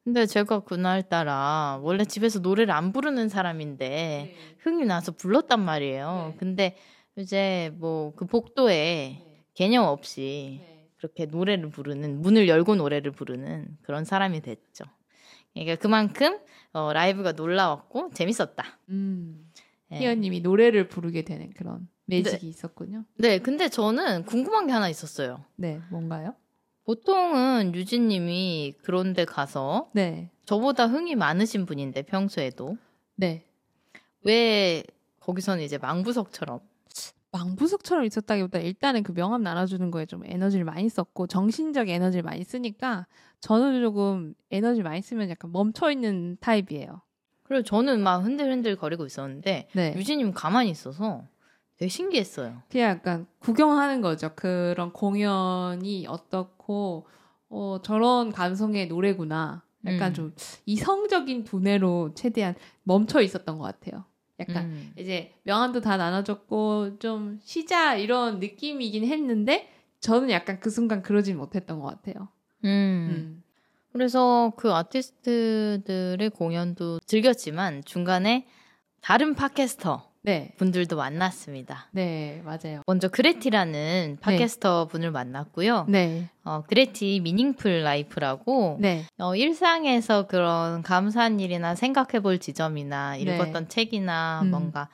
근데 0.03 0.25
제가 0.27 0.61
그날 0.61 1.09
따라 1.09 1.79
원래 1.83 2.05
집에서 2.05 2.39
노래를 2.39 2.73
안 2.73 2.93
부르는 2.93 3.29
사람인데 3.29 4.35
흥이 4.61 4.87
나서 4.87 5.13
불렀단 5.13 5.61
말이에요. 5.61 6.29
네. 6.33 6.37
근데 6.39 6.77
이제 7.17 7.71
뭐 7.75 8.13
그 8.17 8.25
복도에 8.27 9.23
개념 9.55 9.85
없이 9.85 10.61
그렇게 11.01 11.25
노래를 11.25 11.71
부르는 11.71 12.21
문을 12.21 12.47
열고 12.47 12.77
노래를 12.77 13.13
부르는 13.13 13.79
그런 13.81 14.05
사람이 14.05 14.43
됐죠. 14.43 14.85
그러니까 15.55 15.77
그만큼 15.77 16.39
어, 16.73 16.93
라이브가 16.93 17.33
놀라웠고 17.33 18.11
재밌었다. 18.13 18.79
음, 18.91 19.51
네. 19.89 20.01
희연님이 20.01 20.41
노래를 20.43 20.89
부르게 20.89 21.23
되는 21.23 21.51
그런 21.55 21.89
매직이 22.05 22.49
있었군요. 22.49 23.05
네, 23.17 23.39
근데 23.39 23.69
저는 23.69 24.27
궁금한 24.27 24.67
게 24.67 24.73
하나 24.75 24.91
있었어요. 24.91 25.43
네, 25.57 25.81
뭔가요? 25.91 26.35
보통은 26.85 27.75
유진님이 27.75 28.75
그런데 28.83 29.25
가서 29.25 29.91
네, 29.95 30.31
저보다 30.45 30.87
흥이 30.87 31.15
많으신 31.15 31.65
분인데 31.65 32.03
평소에도 32.03 32.77
네. 33.17 33.47
왜 34.23 34.83
거기서는 35.21 35.65
이제 35.65 35.79
망부석처럼 35.79 36.61
망부석처럼 37.33 38.05
있었다기보다 38.05 38.59
일단은 38.59 39.03
그 39.03 39.15
명함 39.15 39.43
나눠주는 39.43 39.91
거에 39.91 40.07
좀 40.07 40.23
에너지를 40.25 40.65
많이 40.65 40.89
썼고 40.89 41.27
정신적 41.27 41.89
에너지를 41.89 42.23
많이 42.23 42.43
쓰니까 42.43 43.07
저는 43.41 43.81
조금 43.83 44.35
에너지 44.51 44.83
많이 44.83 45.01
쓰면 45.01 45.31
약간 45.31 45.53
멈춰 45.53 45.91
있는 45.91 46.37
타입이에요. 46.41 47.03
그리고 47.45 47.63
저는 47.65 48.03
막 48.03 48.19
흔들흔들 48.19 48.77
거리고 48.77 49.07
있었는데 49.07 49.69
네, 49.73 49.95
유진님 49.97 50.33
가만히 50.33 50.71
있어서 50.71 51.25
되게 51.77 51.89
신기했어요. 51.89 52.63
그냥 52.71 52.91
약간 52.91 53.27
구경하는 53.39 54.01
거죠. 54.03 54.31
그런 54.35 54.93
공연이 54.93 56.07
어떻고 56.07 57.07
어 57.49 57.79
저런 57.83 58.31
감성의 58.33 58.89
노래구나. 58.89 59.65
약간 59.87 60.13
음. 60.13 60.15
좀 60.15 60.35
이성적인 60.67 61.45
두뇌로 61.45 62.13
최대한 62.15 62.55
멈춰 62.83 63.23
있었던 63.23 63.59
것 63.59 63.65
같아요. 63.65 64.05
약간 64.41 64.65
음. 64.65 64.93
이제 64.97 65.33
명함도 65.45 65.81
다 65.81 65.97
나눠줬고 65.97 66.99
좀 66.99 67.39
쉬자 67.43 67.95
이런 67.95 68.41
느낌이긴 68.41 69.05
했는데 69.05 69.71
저는 70.01 70.31
약간 70.31 70.59
그 70.61 70.71
순간 70.71 71.03
그러진 71.03 71.37
못했던 71.37 71.79
것 71.79 71.87
같아요. 71.87 72.29
음. 72.65 72.69
음. 72.69 73.43
그래서 73.93 74.53
그 74.57 74.73
아티스트들의 74.73 76.31
공연도 76.31 77.01
즐겼지만 77.01 77.85
중간에 77.85 78.47
다른 79.01 79.35
팟캐스터 79.35 80.10
네, 80.23 80.53
분들도 80.59 80.97
만났습니다. 80.97 81.89
네 81.93 82.43
맞아요. 82.45 82.83
먼저 82.87 83.09
그레티라는 83.09 84.19
팟캐스터 84.21 84.87
분을 84.89 85.11
만났고요. 85.11 85.87
네, 85.89 86.29
어, 86.45 86.63
그레티 86.67 87.21
Meaningful 87.21 87.83
Life라고 87.83 88.79
네, 88.81 89.07
어, 89.19 89.35
일상에서 89.35 90.27
그런 90.27 90.83
감사한 90.83 91.41
일이나 91.41 91.75
생각해 91.75 92.21
볼 92.21 92.39
지점이나 92.39 93.13
네. 93.13 93.21
읽었던 93.21 93.69
책이나 93.69 94.43
음. 94.43 94.51
뭔가 94.51 94.89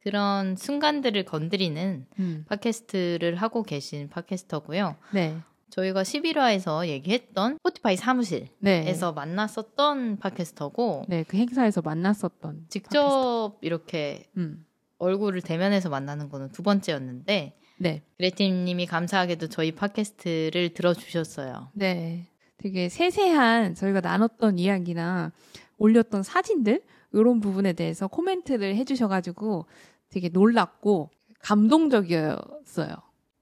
그런 0.00 0.56
순간들을 0.56 1.24
건드리는 1.24 2.06
음, 2.18 2.44
팟캐스트를 2.48 3.36
하고 3.36 3.62
계신 3.62 4.08
팟캐스터고요. 4.08 4.96
네, 5.12 5.36
저희가 5.72 6.02
11화에서 6.02 6.86
얘기했던 6.86 7.56
스포티파이 7.56 7.96
사무실에서 7.96 8.50
네, 8.60 8.94
만났었던 9.14 10.18
팟캐스터고 10.18 11.06
네, 11.08 11.24
그 11.26 11.38
행사에서 11.38 11.80
만났었던 11.80 12.66
직접 12.68 13.56
이렇게 13.62 14.28
음, 14.36 14.66
얼굴을 14.98 15.40
대면해서 15.40 15.88
만나는 15.88 16.28
거는 16.28 16.52
두 16.52 16.62
번째였는데 16.62 17.56
네, 17.78 18.02
그레티님이 18.18 18.84
감사하게도 18.86 19.48
저희 19.48 19.72
팟캐스트를 19.72 20.74
들어주셨어요. 20.74 21.70
네, 21.72 22.26
되게 22.58 22.90
세세한 22.90 23.74
저희가 23.74 24.02
나눴던 24.02 24.58
이야기나 24.58 25.32
올렸던 25.78 26.22
사진들 26.22 26.82
이런 27.12 27.40
부분에 27.40 27.72
대해서 27.72 28.08
코멘트를 28.08 28.76
해주셔가지고 28.76 29.64
되게 30.10 30.28
놀랐고 30.28 31.10
감동적이었어요. 31.40 32.94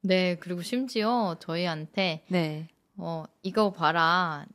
네, 0.03 0.37
그리고 0.41 0.63
심지어 0.63 1.37
저희한테 1.41 2.25
네, 2.29 2.69
어, 2.97 3.25
이거 3.43 3.73
봐라. 3.73 4.47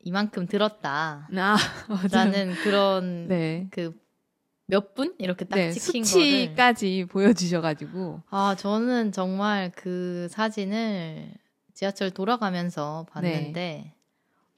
이만큼 0.00 0.46
들었다. 0.46 1.28
아. 1.36 1.56
라는 2.12 2.54
그런 2.54 3.28
네, 3.28 3.68
그몇 3.70 4.94
분? 4.94 5.14
이렇게 5.18 5.44
딱 5.44 5.56
네 5.56 5.70
찍힌 5.72 6.02
거를. 6.02 6.04
수치까지 6.46 7.06
보여 7.10 7.32
주셔 7.32 7.60
가지고 7.60 8.22
아, 8.30 8.54
저는 8.56 9.12
정말 9.12 9.70
그 9.74 10.28
사진을 10.30 11.32
지하철 11.74 12.10
돌아가면서 12.10 13.06
봤는데 13.10 13.92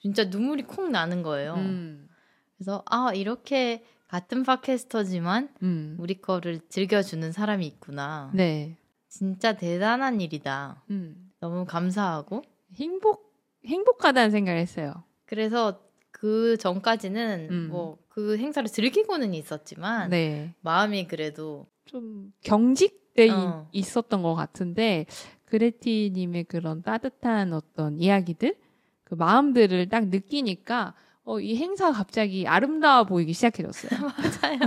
진짜 0.00 0.24
눈물이 0.24 0.62
콩 0.64 0.92
나는 0.92 1.22
거예요. 1.22 1.54
음, 1.54 2.08
그래서 2.56 2.82
아, 2.86 3.10
이렇게 3.14 3.84
같은 4.08 4.42
팟캐스터지만 4.44 5.48
음, 5.62 5.96
우리 5.98 6.20
거를 6.20 6.60
즐겨주는 6.68 7.32
사람이 7.32 7.66
있구나. 7.66 8.30
네, 8.34 8.76
진짜 9.10 9.52
대단한 9.54 10.20
일이다. 10.20 10.82
음, 10.90 11.30
너무 11.40 11.66
감사하고. 11.66 12.42
행복 12.76 13.34
행복하다는 13.66 14.30
생각을 14.30 14.58
했어요. 14.58 14.94
그래서 15.26 15.82
그 16.12 16.56
전까지는 16.56 17.48
음. 17.50 17.68
뭐그 17.70 18.38
행사를 18.38 18.66
즐기고는 18.68 19.34
있었지만 19.34 20.10
네, 20.10 20.54
마음이 20.60 21.08
그래도 21.08 21.66
좀 21.84 22.32
경직돼 22.42 23.30
어. 23.30 23.68
있었던 23.72 24.22
것 24.22 24.34
같은데 24.34 25.06
그레티님의 25.46 26.44
그런 26.44 26.82
따뜻한 26.82 27.52
어떤 27.52 27.98
이야기들, 27.98 28.56
그 29.02 29.14
마음들을 29.14 29.88
딱 29.88 30.06
느끼니까 30.06 30.94
어, 31.24 31.38
이 31.38 31.54
행사가 31.56 31.92
갑자기 31.92 32.46
아름다워 32.46 33.04
보이기 33.04 33.32
시작해졌어요. 33.34 33.90
맞아요. 34.42 34.58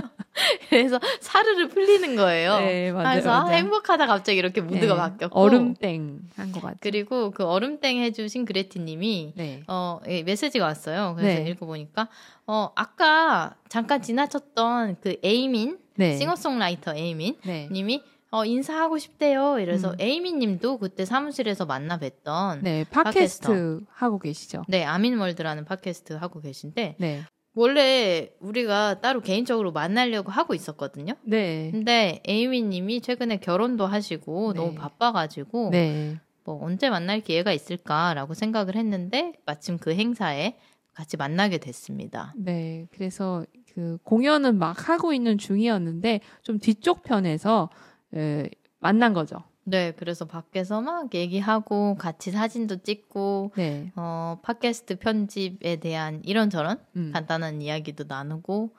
그래서 0.69 0.99
사르르 1.19 1.67
풀리는 1.67 2.15
거예요. 2.15 2.57
네, 2.59 2.91
맞아요. 2.91 3.09
그래서 3.11 3.31
아, 3.31 3.43
맞아요. 3.43 3.57
행복하다 3.57 4.07
갑자기 4.07 4.37
이렇게 4.37 4.61
무드가 4.61 4.93
네, 4.93 4.99
바뀌었고 4.99 5.39
얼음땡 5.39 6.19
한 6.35 6.51
것 6.51 6.61
같아요. 6.61 6.77
그리고 6.79 7.31
그 7.31 7.43
얼음땡 7.43 7.97
해주신 7.97 8.45
그레티님이 8.45 9.33
네, 9.35 9.63
어 9.67 9.99
예, 10.07 10.23
메시지가 10.23 10.65
왔어요. 10.65 11.15
그래서 11.17 11.43
네. 11.43 11.49
읽어보니까 11.49 12.07
어 12.47 12.71
아까 12.75 13.55
잠깐 13.69 14.01
지나쳤던 14.01 14.97
그 15.01 15.17
에이민 15.23 15.77
네, 15.95 16.17
싱어송라이터 16.17 16.95
에이민 16.95 17.35
네, 17.43 17.67
님이 17.71 18.03
어 18.33 18.45
인사하고 18.45 18.97
싶대요. 18.97 19.59
이래서 19.59 19.91
음. 19.91 19.95
에이민 19.99 20.39
님도 20.39 20.79
그때 20.79 21.05
사무실에서 21.05 21.67
만나 21.67 21.99
뵀던 21.99 22.63
네. 22.63 22.83
네, 22.83 22.85
팟캐스트 22.89 23.81
하고 23.91 24.17
계시죠. 24.17 24.63
아민월드라는 24.83 25.65
팟캐스트 25.65 26.13
하고 26.13 26.41
계신데 26.41 26.95
네, 26.97 27.21
원래 27.53 28.31
우리가 28.39 29.01
따로 29.01 29.21
개인적으로 29.21 29.71
만나려고 29.71 30.31
하고 30.31 30.55
있었거든요. 30.55 31.13
네, 31.21 31.69
근데 31.71 32.23
에이민 32.25 32.69
님이 32.69 33.01
최근에 33.01 33.37
결혼도 33.37 33.85
하시고 33.85 34.53
네. 34.53 34.59
너무 34.59 34.73
바빠가지고 34.73 35.69
네, 35.69 36.19
뭐 36.43 36.59
언제 36.65 36.89
만날 36.89 37.19
기회가 37.19 37.53
있을까라고 37.53 38.33
생각을 38.33 38.75
했는데 38.75 39.33
마침 39.45 39.77
그 39.77 39.93
행사에 39.93 40.57
같이 40.95 41.17
만나게 41.17 41.59
됐습니다. 41.59 42.33
네. 42.35 42.87
그래서 42.93 43.45
그 43.75 43.99
공연은 44.03 44.57
막 44.57 44.89
하고 44.89 45.13
있는 45.13 45.37
중이었는데 45.37 46.21
좀 46.41 46.57
뒤쪽 46.57 47.03
편에서 47.03 47.69
에, 48.15 48.49
만난 48.79 49.13
거죠. 49.13 49.43
네, 49.65 49.91
그래서 49.91 50.25
밖에서 50.25 50.81
막 50.81 51.13
얘기하고 51.13 51.95
같이 51.95 52.31
사진도 52.31 52.77
찍고 52.83 53.53
네, 53.55 53.91
어, 53.95 54.39
팟캐스트 54.43 54.99
편집에 54.99 55.77
대한 55.77 56.21
이런저런 56.25 56.79
음. 56.97 57.11
간단한 57.13 57.61
이야기도 57.61 58.03
나누고 58.07 58.75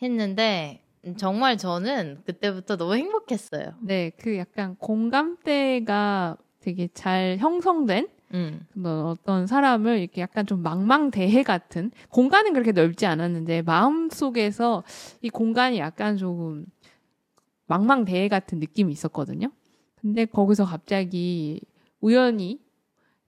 했는데 0.00 0.82
음, 1.06 1.16
정말 1.16 1.58
저는 1.58 2.22
그때부터 2.24 2.76
너무 2.76 2.94
행복했어요. 2.94 3.74
네, 3.80 4.10
그 4.18 4.38
약간 4.38 4.76
공감대가 4.76 6.36
되게 6.60 6.88
잘 6.94 7.36
형성된 7.38 8.08
음. 8.34 8.66
그런 8.74 9.06
어떤 9.06 9.46
사람을 9.46 9.98
이렇게 10.00 10.20
약간 10.20 10.46
좀 10.46 10.62
망망대해 10.62 11.42
같은 11.42 11.92
공간은 12.08 12.54
그렇게 12.54 12.72
넓지 12.72 13.06
않았는데 13.06 13.62
마음 13.62 14.10
속에서 14.10 14.82
이 15.22 15.30
공간이 15.30 15.78
약간 15.78 16.16
조금 16.16 16.66
망망대해 17.66 18.28
같은 18.28 18.58
느낌이 18.58 18.92
있었거든요. 18.92 19.48
근데 20.00 20.24
거기서 20.24 20.64
갑자기 20.64 21.60
우연히 22.00 22.60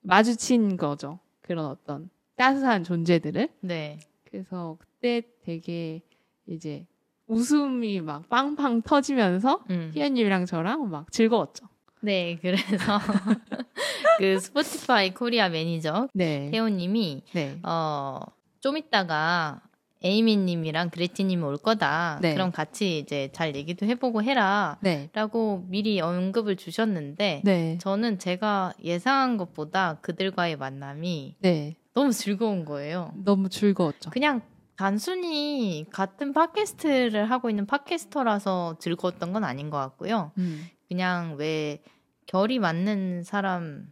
마주친 0.00 0.76
거죠. 0.76 1.18
그런 1.42 1.66
어떤 1.66 2.10
따스한 2.36 2.84
존재들을. 2.84 3.48
네. 3.60 3.98
그래서 4.24 4.76
그때 4.78 5.22
되게 5.42 6.02
이제 6.46 6.86
웃음이 7.26 8.00
막 8.00 8.28
빵빵 8.28 8.82
터지면서 8.82 9.64
음. 9.70 9.90
희연님이랑 9.94 10.46
저랑 10.46 10.90
막 10.90 11.10
즐거웠죠. 11.12 11.66
네, 12.00 12.38
그래서 12.40 12.98
그 14.18 14.38
스포티파이 14.38 15.14
코리아 15.14 15.48
매니저 15.48 16.08
네. 16.14 16.50
태호님이 16.50 17.24
네. 17.32 17.58
어, 17.64 18.20
좀 18.60 18.76
있다가 18.76 19.62
에이미님이랑 20.02 20.90
그레티님이 20.90 21.42
올 21.42 21.56
거다. 21.56 22.18
네. 22.22 22.34
그럼 22.34 22.52
같이 22.52 22.98
이제 22.98 23.30
잘 23.32 23.56
얘기도 23.56 23.86
해보고 23.86 24.22
해라. 24.22 24.78
네. 24.80 25.10
라고 25.12 25.64
미리 25.68 26.00
언급을 26.00 26.56
주셨는데, 26.56 27.42
네. 27.44 27.78
저는 27.80 28.18
제가 28.18 28.74
예상한 28.82 29.36
것보다 29.36 29.98
그들과의 30.00 30.56
만남이 30.56 31.36
네. 31.40 31.76
너무 31.94 32.12
즐거운 32.12 32.64
거예요. 32.64 33.12
너무 33.24 33.48
즐거웠죠. 33.48 34.10
그냥 34.10 34.42
단순히 34.76 35.86
같은 35.90 36.32
팟캐스트를 36.32 37.28
하고 37.28 37.50
있는 37.50 37.66
팟캐스터라서 37.66 38.76
즐거웠던 38.78 39.32
건 39.32 39.42
아닌 39.42 39.70
것 39.70 39.78
같고요. 39.78 40.30
음. 40.38 40.68
그냥 40.86 41.34
왜 41.36 41.82
결이 42.26 42.60
맞는 42.60 43.24
사람이라고 43.24 43.88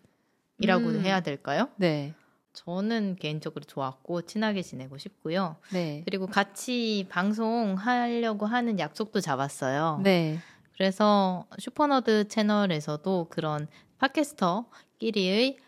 음. 0.61 1.01
해야 1.05 1.21
될까요? 1.21 1.69
네. 1.77 2.15
저는 2.57 3.17
개인적으로 3.21 3.65
좋았고 3.65 4.23
친하게 4.23 4.63
지내고 4.63 4.99
싶고요. 4.99 5.57
네. 5.73 6.03
그리고 6.05 6.27
같이 6.27 7.07
방송하려고 7.09 8.47
하는 8.47 8.81
약속도 8.81 9.21
잡았어요. 9.21 10.01
네. 10.03 10.39
그래서 10.75 11.47
슈퍼너드 11.59 12.29
채널에서도 12.29 13.29
그런 13.31 13.69
팟캐스터끼리의 13.99 15.59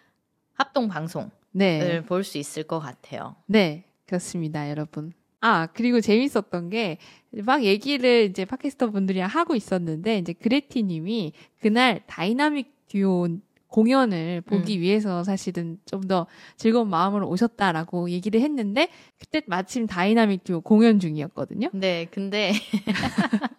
합동 0.55 0.89
방송을 0.89 1.30
네. 1.53 2.03
볼수 2.03 2.39
있을 2.39 2.64
것 2.64 2.80
같아요. 2.80 3.36
네. 3.47 3.84
그렇습니다, 4.07 4.68
여러분. 4.70 5.12
아, 5.41 5.66
그리고 5.66 6.01
재밌었던 6.01 6.70
게, 6.70 6.99
막 7.30 7.62
얘기를 7.62 8.24
이제 8.30 8.45
팟캐스터 8.45 8.91
분들이랑 8.91 9.28
하고 9.28 9.55
있었는데, 9.55 10.18
이제 10.18 10.32
그레티 10.32 10.82
님이 10.82 11.32
그날 11.61 12.03
다이나믹 12.07 12.89
듀오 12.89 13.28
공연을 13.68 14.40
보기 14.42 14.80
위해서 14.80 15.22
사실은 15.24 15.78
좀 15.84 16.08
더 16.08 16.26
즐거운 16.56 16.88
마음으로 16.88 17.28
오셨다라고 17.28 18.10
얘기를 18.10 18.40
했는데, 18.40 18.88
그때 19.18 19.42
마침 19.46 19.86
다이나믹 19.86 20.44
듀오 20.44 20.62
공연 20.62 20.98
중이었거든요. 21.00 21.68
네, 21.74 22.06
근데 22.10 22.52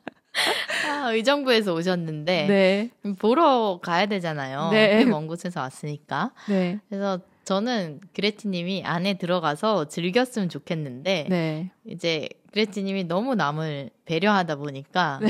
아, 0.89 1.11
의정부에서 1.11 1.73
오셨는데 1.73 2.47
네. 2.47 2.89
보러 3.19 3.79
가야 3.81 4.05
되잖아요. 4.07 4.69
네. 4.71 4.99
꽤먼 4.99 5.27
곳에서 5.27 5.59
왔으니까. 5.61 6.31
네. 6.47 6.79
그래서 6.89 7.19
저는 7.45 7.99
그레티님이 8.13 8.83
안에 8.85 9.17
들어가서 9.17 9.87
즐겼으면 9.87 10.49
좋겠는데 10.49 11.27
네. 11.29 11.71
이제 11.87 12.29
그레티님이 12.51 13.05
너무 13.05 13.35
남을 13.35 13.89
배려하다 14.05 14.55
보니까 14.57 15.19
네. 15.21 15.29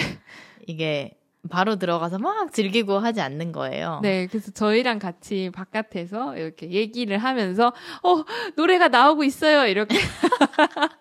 이게 0.67 1.18
바로 1.49 1.77
들어가서 1.77 2.19
막 2.19 2.51
즐기고 2.51 2.99
하지 2.99 3.21
않는 3.21 3.51
거예요. 3.51 3.99
네, 4.03 4.27
그래서 4.27 4.51
저희랑 4.51 4.99
같이 4.99 5.49
바깥에서 5.53 6.35
이렇게 6.37 6.69
얘기를 6.71 7.17
하면서, 7.17 7.67
어, 8.03 8.23
노래가 8.57 8.89
나오고 8.89 9.23
있어요. 9.23 9.65
이렇게. 9.65 9.97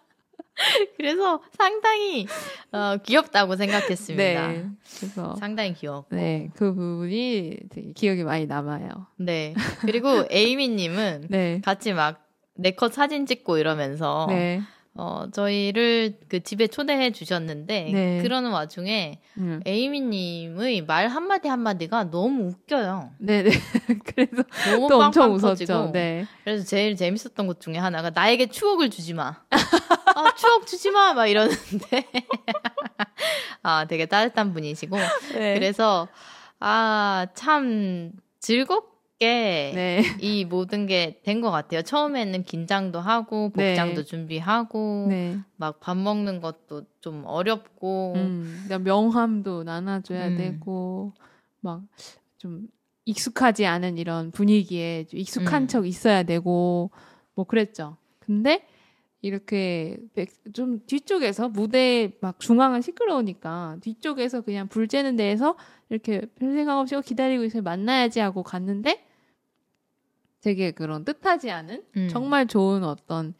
그래서 0.96 1.40
상당히 1.56 2.26
어, 2.72 2.96
귀엽다고 3.04 3.54
생각했습니다. 3.56 4.48
네. 4.48 4.66
그래서, 4.98 5.36
상당히 5.36 5.72
귀엽고. 5.74 6.14
네, 6.16 6.50
그 6.56 6.74
부분이 6.74 7.56
되게 7.70 7.92
기억이 7.92 8.24
많이 8.24 8.46
남아요. 8.46 8.88
네. 9.16 9.54
그리고 9.80 10.24
에이미님은 10.30 11.26
네. 11.30 11.60
같이 11.64 11.92
막 11.92 12.28
내 12.60 12.72
컷 12.72 12.92
사진 12.92 13.24
찍고 13.24 13.58
이러면서 13.58 14.26
네. 14.28 14.60
어, 15.00 15.26
저희를 15.30 16.18
그 16.28 16.40
집에 16.42 16.66
초대해 16.66 17.12
주셨는데 17.12 17.90
네. 17.92 18.20
그러는 18.20 18.50
와중에 18.50 19.20
음. 19.36 19.60
에이미님의 19.64 20.82
말 20.86 21.06
한마디 21.06 21.46
한마디가 21.46 22.10
너무 22.10 22.48
웃겨요. 22.48 23.12
네네. 23.18 23.50
그래서 24.04 24.42
너무 24.72 24.88
또 24.88 25.00
엄청 25.00 25.32
웃었죠. 25.32 25.92
네. 25.92 26.26
그래서 26.42 26.64
제일 26.64 26.96
재밌었던 26.96 27.46
것 27.46 27.60
중에 27.60 27.76
하나가 27.76 28.10
나에게 28.10 28.46
추억을 28.46 28.90
주지 28.90 29.14
마. 29.14 29.36
아, 29.50 30.34
추억 30.34 30.66
주지 30.66 30.90
마. 30.90 31.14
막 31.14 31.28
이러는데. 31.28 32.04
아, 33.62 33.84
되게 33.84 34.06
따뜻한 34.06 34.52
분이시고. 34.52 34.96
네. 35.34 35.54
그래서, 35.54 36.08
아, 36.58 37.28
참 37.34 38.10
즐겁 38.40 38.97
게 39.18 39.72
네. 39.74 40.02
이 40.20 40.44
모든 40.44 40.86
게 40.86 41.20
된 41.24 41.40
것 41.40 41.50
같아요. 41.50 41.82
처음에는 41.82 42.44
긴장도 42.44 43.00
하고, 43.00 43.50
복장도 43.50 44.02
네. 44.02 44.04
준비하고, 44.04 45.06
네. 45.08 45.38
막밥 45.56 45.96
먹는 45.96 46.40
것도 46.40 46.84
좀 47.00 47.24
어렵고, 47.26 48.12
음, 48.16 48.60
그다음 48.62 48.84
명함도 48.84 49.64
나눠줘야 49.64 50.28
음. 50.28 50.36
되고, 50.36 51.12
막 51.60 51.82
좀 52.38 52.68
익숙하지 53.04 53.66
않은 53.66 53.98
이런 53.98 54.30
분위기에 54.30 55.06
좀 55.08 55.18
익숙한 55.18 55.62
음. 55.62 55.66
척 55.68 55.86
있어야 55.86 56.22
되고, 56.22 56.90
뭐 57.34 57.44
그랬죠. 57.46 57.96
근데 58.20 58.64
이렇게 59.22 59.98
백- 60.14 60.30
좀 60.54 60.84
뒤쪽에서 60.86 61.48
무대 61.48 62.12
막 62.20 62.38
중앙은 62.38 62.82
시끄러우니까 62.82 63.78
뒤쪽에서 63.80 64.42
그냥 64.42 64.68
불 64.68 64.86
쬐는 64.86 65.16
데에서 65.16 65.56
이렇게 65.90 66.20
별 66.36 66.52
생각 66.52 66.78
없이 66.78 66.94
어, 66.94 67.00
기다리고 67.00 67.42
있어요. 67.42 67.62
만나야지 67.62 68.20
하고 68.20 68.44
갔는데 68.44 69.04
되게 70.40 70.70
그런 70.70 71.04
뜻하지 71.04 71.50
않은 71.50 71.84
음. 71.96 72.08
정말 72.08 72.46
좋은 72.46 72.84
어떤 72.84 73.34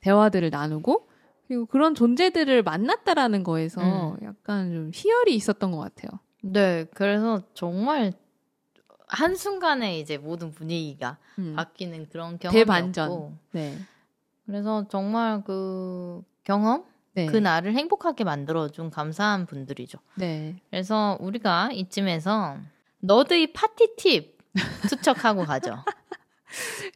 대화들을 0.00 0.50
나누고 0.50 1.08
그리고 1.46 1.66
그런 1.66 1.94
존재들을 1.94 2.62
만났다라는 2.62 3.42
거에서 3.42 4.12
음. 4.12 4.16
약간 4.24 4.72
좀 4.72 4.90
희열이 4.94 5.34
있었던 5.34 5.72
것 5.72 5.78
같아요. 5.78 6.20
네, 6.42 6.86
그래서 6.94 7.42
정말 7.54 8.12
한 9.08 9.34
순간에 9.34 9.98
이제 9.98 10.16
모든 10.16 10.52
분위기가 10.52 11.18
음. 11.38 11.54
바뀌는 11.56 12.08
그런. 12.10 12.38
경험이었고, 12.38 13.32
네. 13.52 13.76
그래서 14.46 14.86
정말 14.88 15.42
그 15.44 16.22
경험 16.44 16.84
네. 17.14 17.26
그 17.26 17.36
날을 17.36 17.74
행복하게 17.74 18.24
만들어준 18.24 18.90
감사한 18.90 19.46
분들이죠. 19.46 19.98
네. 20.14 20.56
그래서 20.70 21.18
우리가 21.20 21.70
이쯤에서 21.72 22.58
너드의 23.00 23.52
파티 23.52 23.96
팁 23.96 24.38
투척하고 24.88 25.44
가죠. 25.44 25.76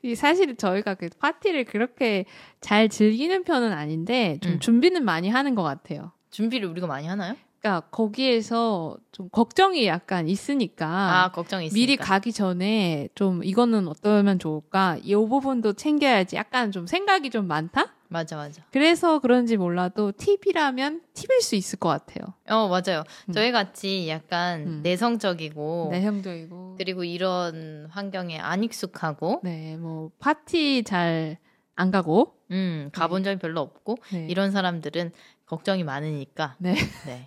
이 0.03 0.15
사실 0.15 0.57
저희가 0.57 0.95
그 0.95 1.09
파티를 1.19 1.65
그렇게 1.65 2.25
잘 2.61 2.89
즐기는 2.89 3.45
편은 3.45 3.73
아닌데 3.73 4.39
좀 4.43 4.53
음. 4.53 4.61
준비는 4.61 5.05
많이 5.05 5.29
하는 5.29 5.55
것 5.55 5.63
같아요. 5.63 6.13
준비를 6.31 6.69
우리가 6.69 6.87
많이 6.87 7.07
하나요? 7.07 7.37
그러니까 7.61 7.87
거기에서 7.91 8.99
좀 9.11 9.31
걱정이 9.31 9.87
약간 9.87 10.29
있으니까 10.29 10.87
아, 10.87 11.33
걱정이 11.33 11.67
있으니까. 11.67 11.81
미리 11.81 11.97
가기 11.97 12.33
전에 12.33 13.09
좀 13.15 13.43
이거는 13.43 13.89
어떠면 13.89 14.39
좋을까? 14.39 14.99
이 15.03 15.15
부분도 15.15 15.73
챙겨야지. 15.73 16.37
약간 16.37 16.73
좀 16.73 16.87
생각이 16.87 17.31
좀 17.31 17.47
많다? 17.47 17.95
맞아, 18.15 18.37
맞아. 18.37 18.63
그래서 18.71 19.19
그런지 19.19 19.57
몰라도 19.57 20.13
팁이라면 20.13 21.03
팁일 21.15 21.41
수 21.43 21.57
있을 21.57 21.81
것 21.81 21.89
같아요. 21.89 22.33
어, 22.49 22.69
맞아요. 22.69 23.03
음. 23.29 23.33
저희 23.33 23.51
같이 23.51 24.09
약간 24.09 24.61
음. 24.67 24.81
내성적이고 24.85 25.89
내형적이고. 25.91 26.77
그리고 26.79 27.03
이런 27.03 27.87
환경에 27.91 28.39
안 28.39 28.63
익숙하고 28.63 29.41
네, 29.43 29.77
뭐 29.77 30.11
파티 30.21 30.85
잘 30.85 31.39
안 31.77 31.91
가고. 31.91 32.37
음, 32.53 32.89
가본 32.93 33.25
적이 33.25 33.41
별로 33.41 33.61
없고 33.61 33.97
네. 34.13 34.29
이런 34.31 34.53
사람들은 34.53 35.11
걱정이 35.47 35.83
많으니까 35.83 36.55
네. 36.61 36.75
네. 37.05 37.27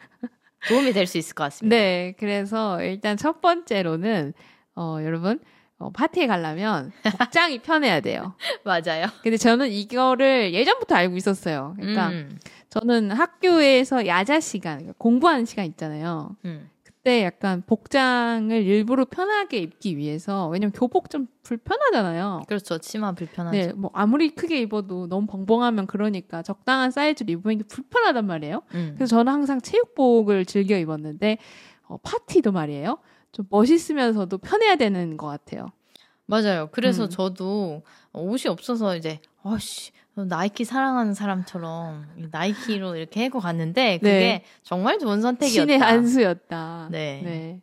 도움이 0.70 0.94
될 0.94 1.06
수 1.06 1.18
있을 1.18 1.36
것 1.36 1.44
같습니다. 1.46 1.76
네, 1.76 2.14
그래서 2.18 2.82
일단 2.82 3.18
첫 3.18 3.42
번째로는 3.42 4.34
어, 4.76 5.00
여러분 5.02 5.42
어, 5.80 5.92
파티에 5.92 6.28
가려면 6.28 6.92
복장이 7.20 7.60
편해야 7.62 8.00
돼요. 8.02 8.34
맞아요. 8.64 9.06
근데 9.22 9.38
저는 9.38 9.70
이거를 9.72 10.54
예전부터 10.54 10.96
알고 10.96 11.16
있었어요. 11.18 11.76
그러니까 11.78 12.10
음, 12.10 12.38
저는 12.70 13.12
학교에서 13.12 14.08
야자 14.08 14.40
시간, 14.40 14.78
그러니까 14.80 14.96
공부하는 14.98 15.46
시간 15.46 15.66
있잖아요. 15.66 16.36
음. 16.46 16.70
그때 16.84 17.24
약간 17.24 17.62
복장을 17.66 18.52
일부러 18.52 19.06
편하게 19.06 19.60
입기 19.60 19.98
위해서 19.98 20.48
왜냐면 20.50 20.74
교복 20.74 21.10
좀 21.12 21.28
불편하잖아요. 21.44 22.42
그렇죠. 22.48 22.80
치마 22.80 23.12
불편하죠. 23.14 23.56
네, 23.58 23.72
뭐 23.74 23.92
아무리 23.94 24.30
크게 24.32 24.60
입어도 24.62 25.08
너무 25.08 25.28
벙벙하면 25.28 25.86
그러니까 25.88 26.42
적당한 26.42 26.90
사이즈로 26.92 27.32
입으면 27.32 27.62
불편하단 27.70 28.26
말이에요. 28.26 28.64
음. 28.74 28.94
그래서 28.98 29.16
저는 29.16 29.32
항상 29.32 29.62
체육복을 29.62 30.46
즐겨 30.46 30.76
입었는데 30.78 31.38
어, 31.88 31.98
파티도 31.98 32.52
말이에요. 32.52 32.98
좀 33.32 33.46
멋있으면서도 33.50 34.38
편해야 34.40 34.76
되는 34.76 35.18
것 35.18 35.28
같아요. 35.28 35.68
맞아요. 36.26 36.70
그래서 36.72 37.06
음. 37.06 37.10
저도 37.10 37.84
옷이 38.14 38.44
없어서 38.48 38.96
이제 38.98 39.20
어씨 39.44 39.92
나이키 40.16 40.66
사랑하는 40.66 41.14
사람처럼 41.14 42.06
이 42.18 42.28
나이키로 42.32 42.96
이렇게 42.96 43.24
해고 43.24 43.40
갔는데 43.40 44.00
그게 44.00 44.12
네. 44.12 44.44
정말 44.64 45.00
좋은 45.00 45.22
선택이었다. 45.22 45.62
신의 45.62 45.78
한 45.78 46.08
수였다. 46.08 46.90
네. 46.92 47.22
네. 47.24 47.62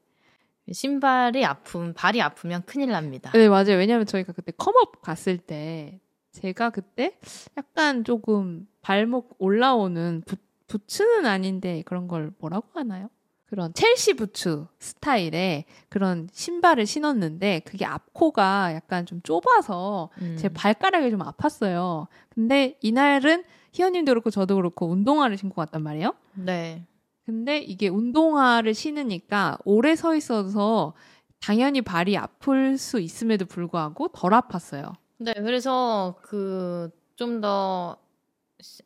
신발이 0.73 1.45
아픔, 1.45 1.93
발이 1.93 2.23
아프면 2.23 2.63
큰일 2.65 2.91
납니다. 2.91 3.31
네, 3.33 3.49
맞아요. 3.49 3.77
왜냐면 3.77 4.07
저희가 4.07 4.33
그때 4.33 4.53
컴업 4.57 5.03
갔을 5.03 5.37
때 5.37 6.01
제가 6.33 6.71
그때 6.71 7.19
약간 7.59 8.03
조금 8.05 8.67
발목 8.81 9.37
올라오는 9.39 10.23
부, 10.25 10.37
부츠는 10.69 11.27
아닌데 11.27 11.83
그런 11.85 12.09
걸 12.09 12.33
뭐라고 12.39 12.67
하나요? 12.75 13.11
그런 13.55 13.73
첼시 13.73 14.15
부츠 14.15 14.67
스타일의 14.81 15.65
그런 15.89 16.29
신발을 16.33 16.87
신었는데 16.87 17.61
그게 17.61 17.85
앞코가 17.85 18.75
약간 18.75 19.07
좀 19.07 19.21
좁아서 19.23 20.11
음. 20.21 20.37
제 20.37 20.49
발가락이 20.49 21.09
좀 21.13 21.21
아팠어요. 21.21 22.09
근데 22.31 22.77
이날은 22.81 23.45
희연님도 23.71 24.11
그렇고 24.11 24.31
저도 24.31 24.57
그렇고 24.57 24.89
운동화를 24.89 25.39
신고 25.39 25.55
갔단 25.55 25.85
말이에요. 25.85 26.17
네. 26.35 26.85
근데 27.25 27.59
이게 27.59 27.87
운동화를 27.87 28.75
신으니까 28.75 29.59
오래 29.65 29.95
서 29.95 30.17
있어서 30.17 30.93
당연히 31.41 31.81
발이 31.81 32.17
아플 32.17 32.77
수 32.77 32.99
있음에도 32.99 33.47
불구하고 33.47 34.09
덜 34.09 34.33
아팠어요. 34.33 34.95
네, 35.19 35.33
그래서 35.35 36.17
그 36.23 36.91
좀 37.17 37.41
더 37.41 37.97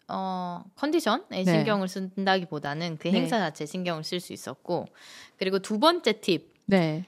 어, 0.08 0.64
컨디션에 0.76 1.20
네. 1.30 1.44
신경을 1.44 1.88
쓴다기보다는 1.88 2.96
그 2.98 3.08
네. 3.08 3.20
행사 3.20 3.38
자체에 3.38 3.66
신경을 3.66 4.04
쓸 4.04 4.20
수 4.20 4.32
있었고 4.32 4.86
그리고 5.38 5.58
두 5.58 5.78
번째 5.78 6.20
팁, 6.20 6.52
네. 6.66 7.06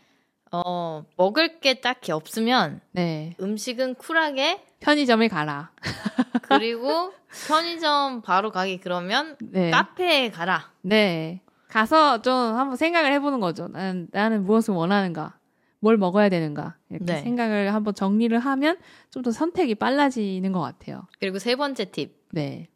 어, 0.52 1.04
먹을 1.16 1.60
게 1.60 1.80
딱히 1.80 2.12
없으면 2.12 2.80
네. 2.92 3.34
음식은 3.40 3.94
쿨하게 3.94 4.62
편의점에 4.80 5.28
가라. 5.28 5.72
그리고 6.42 7.12
편의점 7.48 8.22
바로 8.22 8.50
가기 8.50 8.78
그러면 8.78 9.36
네. 9.40 9.70
카페에 9.70 10.30
가라. 10.30 10.70
네. 10.82 11.40
가서 11.68 12.20
좀 12.22 12.34
한번 12.34 12.76
생각을 12.76 13.12
해보는 13.12 13.38
거죠. 13.40 13.68
나는, 13.68 14.08
나는 14.10 14.44
무엇을 14.44 14.74
원하는가? 14.74 15.38
뭘 15.78 15.96
먹어야 15.96 16.28
되는가? 16.28 16.76
이렇게 16.90 17.04
네. 17.06 17.22
생각을 17.22 17.72
한번 17.72 17.94
정리를 17.94 18.36
하면 18.38 18.76
좀 19.10 19.22
더 19.22 19.30
선택이 19.30 19.76
빨라지는 19.76 20.52
것 20.52 20.60
같아요. 20.60 21.06
그리고 21.20 21.38
세 21.38 21.54
번째 21.56 21.84
팁. 21.86 22.19
네. 22.32 22.68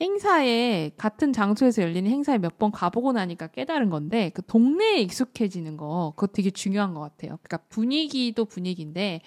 행사에 0.00 0.90
같은 0.98 1.32
장소에서 1.32 1.82
열리는 1.82 2.10
행사에 2.10 2.38
몇 2.38 2.58
번 2.58 2.70
가보고 2.70 3.12
나니까 3.12 3.46
깨달은 3.48 3.88
건데 3.90 4.30
그 4.34 4.42
동네에 4.44 5.00
익숙해지는 5.00 5.76
거 5.78 6.12
그거 6.16 6.32
되게 6.32 6.50
중요한 6.50 6.92
것 6.94 7.00
같아요. 7.00 7.38
그러니까 7.42 7.58
분위기도 7.68 8.44
분위기인데 8.44 9.20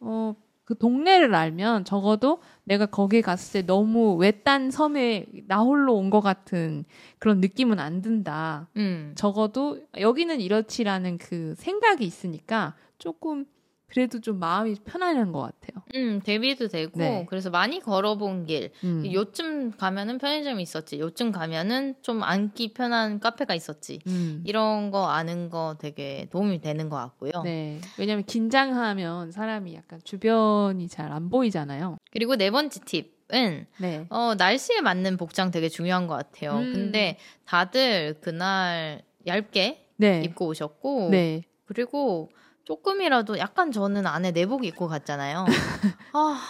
어 0.00 0.34
그 0.64 0.78
동네를 0.78 1.34
알면 1.34 1.84
적어도 1.84 2.40
내가 2.64 2.86
거기에 2.86 3.20
갔을 3.20 3.62
때 3.62 3.66
너무 3.66 4.14
외딴 4.14 4.70
섬에 4.70 5.26
나 5.48 5.60
홀로 5.60 5.96
온 5.96 6.08
것 6.08 6.20
같은 6.20 6.84
그런 7.18 7.40
느낌은 7.40 7.80
안 7.80 8.00
든다. 8.00 8.68
음. 8.76 9.12
적어도 9.16 9.80
여기는 9.98 10.40
이렇지라는 10.40 11.18
그 11.18 11.54
생각이 11.58 12.04
있으니까 12.04 12.74
조금 12.98 13.44
그래도 13.92 14.20
좀 14.20 14.38
마음이 14.38 14.76
편안한 14.84 15.32
것 15.32 15.40
같아요. 15.40 15.82
음, 15.94 16.20
대비도 16.24 16.68
되고 16.68 16.98
네. 16.98 17.26
그래서 17.28 17.50
많이 17.50 17.78
걸어본 17.78 18.46
길. 18.46 18.70
음. 18.84 19.04
요쯤 19.12 19.72
가면은 19.72 20.16
편의점이 20.16 20.62
있었지. 20.62 20.98
요쯤 20.98 21.30
가면은 21.30 21.96
좀 22.00 22.22
앉기 22.22 22.72
편한 22.72 23.20
카페가 23.20 23.54
있었지. 23.54 23.98
음. 24.06 24.42
이런 24.46 24.90
거 24.90 25.08
아는 25.08 25.50
거 25.50 25.76
되게 25.78 26.26
도움이 26.30 26.62
되는 26.62 26.88
것 26.88 26.96
같고요. 26.96 27.42
네. 27.44 27.80
왜냐면 27.98 28.24
긴장하면 28.24 29.30
사람이 29.30 29.74
약간 29.74 30.00
주변이 30.04 30.88
잘 30.88 31.12
안 31.12 31.28
보이잖아요. 31.28 31.98
그리고 32.10 32.36
네 32.36 32.50
번째 32.50 32.80
팁 32.86 33.22
은 33.34 33.66
네. 33.78 34.06
어, 34.10 34.34
날씨에 34.36 34.82
맞는 34.82 35.16
복장 35.16 35.50
되게 35.50 35.68
중요한 35.70 36.06
것 36.06 36.14
같아요. 36.16 36.58
음. 36.58 36.72
근데 36.72 37.18
다들 37.46 38.16
그날 38.20 39.02
얇게 39.26 39.86
네. 39.96 40.22
입고 40.22 40.46
오셨고 40.48 41.08
네. 41.10 41.42
그리고 41.64 42.30
조금이라도 42.64 43.38
약간 43.38 43.72
저는 43.72 44.06
안에 44.06 44.32
내복 44.32 44.64
입고 44.64 44.88
갔잖아요. 44.88 45.46
아 46.14 46.40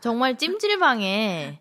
정말 0.00 0.36
찜질방에 0.36 1.60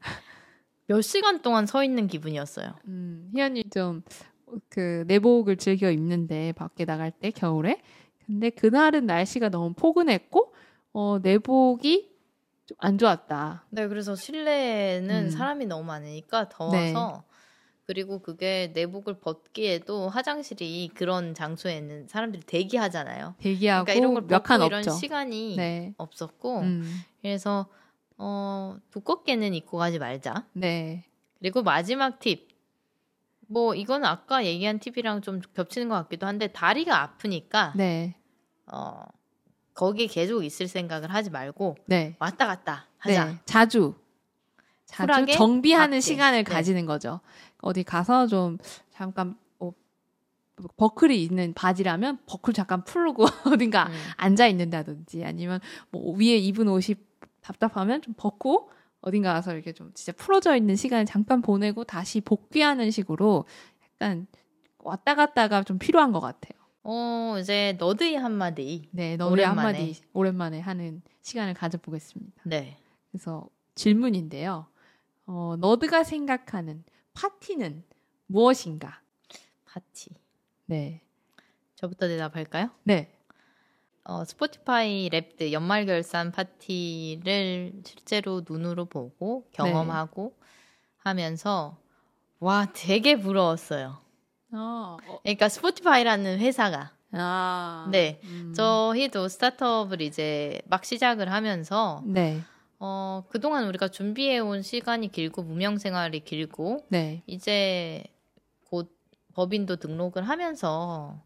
몇 0.87 1.01
시간 1.01 1.41
동안 1.41 1.65
서 1.65 1.83
있는 1.83 2.07
기분이었어요. 2.07 2.75
음, 2.87 3.29
희연이 3.33 3.63
좀 3.69 4.03
그 4.69 5.03
내복을 5.07 5.57
즐겨 5.57 5.89
입는데 5.89 6.51
밖에 6.53 6.85
나갈 6.85 7.11
때 7.11 7.31
겨울에 7.31 7.81
근데 8.25 8.49
그날은 8.49 9.05
날씨가 9.05 9.49
너무 9.49 9.73
포근했고 9.73 10.53
어 10.93 11.19
내복이 11.21 12.11
좀 12.65 12.77
안 12.79 12.97
좋았다. 12.97 13.65
네, 13.71 13.87
그래서 13.87 14.15
실내에는 14.15 15.25
음. 15.25 15.29
사람이 15.29 15.65
너무 15.65 15.83
많으니까 15.83 16.47
더워서 16.49 17.23
그리고 17.85 18.19
그게 18.19 18.71
내복을 18.73 19.19
벗기에도 19.19 20.07
화장실이 20.09 20.91
그런 20.93 21.33
장소에는 21.33 22.07
사람들이 22.07 22.43
대기하잖아요. 22.43 23.35
대기하고 23.39 23.85
그러니까 23.85 23.93
이런 23.93 24.13
걸 24.13 24.23
몇칸 24.23 24.59
벗고 24.59 24.67
이런 24.67 24.79
없죠. 24.79 24.91
시간이 24.91 25.55
네. 25.57 25.93
없었고 25.97 26.59
음, 26.59 27.01
그래서 27.21 27.67
어, 28.17 28.77
두껍게는 28.91 29.53
입고 29.53 29.77
가지 29.77 29.99
말자. 29.99 30.47
네. 30.53 31.03
그리고 31.39 31.61
마지막 31.61 32.19
팁. 32.19 32.47
뭐 33.47 33.75
이건 33.75 34.05
아까 34.05 34.45
얘기한 34.45 34.79
팁이랑 34.79 35.21
좀 35.21 35.41
겹치는 35.53 35.89
것 35.89 35.95
같기도 35.95 36.25
한데 36.25 36.47
다리가 36.47 37.01
아프니까 37.01 37.73
네. 37.75 38.15
어, 38.71 39.03
거기 39.73 40.07
계속 40.07 40.43
있을 40.43 40.67
생각을 40.69 41.13
하지 41.13 41.29
말고 41.29 41.75
네. 41.85 42.15
왔다 42.19 42.47
갔다 42.47 42.87
하자. 42.97 43.25
네. 43.25 43.37
자주 43.45 43.95
자주 44.93 45.25
정비하는 45.33 45.97
밖에. 45.97 46.01
시간을 46.01 46.43
네. 46.43 46.51
가지는 46.51 46.85
거죠. 46.85 47.19
어디 47.61 47.83
가서 47.83 48.27
좀 48.27 48.57
잠깐 48.91 49.35
뭐 49.57 49.73
버클이 50.77 51.21
있는 51.23 51.53
바지라면 51.53 52.19
버클 52.25 52.53
잠깐 52.53 52.83
풀고 52.83 53.25
어딘가 53.53 53.87
음. 53.87 53.93
앉아 54.17 54.47
있는다든지 54.47 55.23
아니면 55.25 55.59
뭐 55.89 56.15
위에 56.15 56.37
입은 56.37 56.67
옷이 56.67 56.95
답답하면 57.41 58.01
좀 58.01 58.13
벗고 58.15 58.69
어딘가 59.01 59.33
가서 59.33 59.53
이렇게 59.53 59.73
좀 59.73 59.91
진짜 59.93 60.13
풀어져 60.13 60.55
있는 60.55 60.75
시간을 60.75 61.05
잠깐 61.05 61.41
보내고 61.41 61.83
다시 61.83 62.21
복귀하는 62.21 62.89
식으로 62.91 63.45
약간 63.93 64.27
왔다 64.79 65.15
갔다가 65.15 65.63
좀 65.63 65.77
필요한 65.77 66.11
것 66.11 66.19
같아요. 66.19 66.53
어, 66.83 67.37
이제 67.39 67.75
너드의 67.79 68.17
한마디. 68.17 68.87
네, 68.91 69.17
오랜만에. 69.21 69.47
한마디 69.47 70.01
오랜만에 70.13 70.59
하는 70.59 71.01
시간을 71.21 71.53
가져보겠습니다. 71.53 72.41
네. 72.43 72.77
그래서 73.11 73.47
질문인데요. 73.75 74.67
어, 75.25 75.55
너드가 75.59 76.03
생각하는 76.03 76.83
파티는 77.13 77.83
무엇인가? 78.27 79.01
파티. 79.65 80.09
네. 80.65 81.01
저부터 81.75 82.07
대답할까요? 82.07 82.69
네. 82.83 83.17
어, 84.03 84.25
스포티파이 84.25 85.09
Wrapped 85.09 85.51
연말 85.51 85.85
결산 85.85 86.31
파티를 86.31 87.81
실제로 87.85 88.41
눈으로 88.47 88.85
보고 88.85 89.47
경험하고 89.53 90.37
하면서 90.97 91.77
와, 92.39 92.67
되게 92.73 93.17
부러웠어요. 93.17 93.97
어, 94.51 94.97
어, 95.07 95.19
그러니까 95.23 95.47
스포티파이라는 95.49 96.39
회사가 96.39 96.91
아. 97.13 97.87
네. 97.91 98.19
음. 98.23 98.53
저희도 98.53 99.27
스타트업을 99.27 100.01
이제 100.01 100.61
막 100.65 100.83
시작을 100.83 101.31
하면서 101.31 102.01
네. 102.05 102.41
어, 102.85 103.23
그동안 103.29 103.65
우리가 103.69 103.87
준비해 103.87 104.39
온 104.39 104.61
시간이 104.61 105.09
길고 105.09 105.41
무명 105.41 105.77
생활이 105.77 106.19
길고 106.19 106.85
네. 106.89 107.23
이제 107.27 108.03
곧 108.65 108.93
법인도 109.35 109.77
등록을 109.77 110.27
하면서 110.27 111.23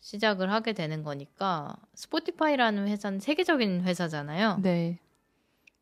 시작을 0.00 0.52
하게 0.52 0.74
되는 0.74 1.02
거니까 1.02 1.74
스포티파이라는 1.94 2.86
회사는 2.86 3.18
세계적인 3.18 3.80
회사잖아요. 3.86 4.58
네. 4.62 4.98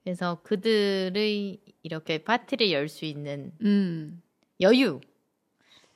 그래서 0.04 0.38
그들의 0.44 1.58
이렇게 1.82 2.18
파티를 2.18 2.70
열 2.70 2.88
수 2.88 3.04
있는 3.04 3.50
음. 3.62 4.22
여유. 4.60 5.00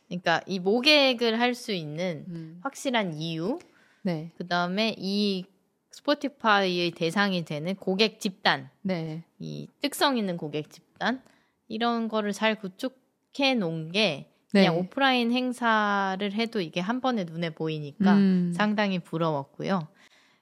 그러니까 0.08 0.40
이 0.48 0.58
모객을 0.58 1.38
할 1.38 1.54
수 1.54 1.70
있는 1.70 2.24
음. 2.26 2.58
확실한 2.64 3.14
이유. 3.14 3.60
네. 4.02 4.32
그 4.36 4.48
다음에 4.48 4.96
이 4.98 5.44
스포티파이의 5.92 6.92
대상이 6.92 7.44
되는 7.44 7.74
고객 7.76 8.18
집단. 8.18 8.70
네. 8.82 9.22
이 9.38 9.68
특성 9.80 10.16
있는 10.16 10.36
고객 10.36 10.70
집단. 10.70 11.22
이런 11.68 12.08
거를 12.08 12.32
잘 12.32 12.56
구축해 12.56 13.54
놓은 13.54 13.92
게 13.92 14.28
네. 14.52 14.66
그냥 14.66 14.78
오프라인 14.78 15.32
행사를 15.32 16.32
해도 16.32 16.60
이게 16.60 16.80
한 16.80 17.00
번에 17.00 17.24
눈에 17.24 17.50
보이니까 17.50 18.14
음. 18.14 18.52
상당히 18.54 18.98
부러웠고요. 18.98 19.88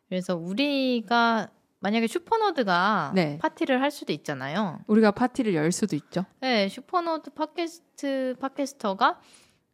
그래서 0.08 0.36
우리가 0.36 1.50
만약에 1.78 2.06
슈퍼너드가 2.06 3.12
네. 3.14 3.38
파티를 3.38 3.80
할 3.80 3.90
수도 3.90 4.12
있잖아요. 4.12 4.80
우리가 4.86 5.12
파티를 5.12 5.54
열 5.54 5.72
수도 5.72 5.96
있죠. 5.96 6.24
네, 6.40 6.68
슈퍼너드 6.68 7.30
팟캐스트 7.30 8.36
팟캐스터가 8.40 9.20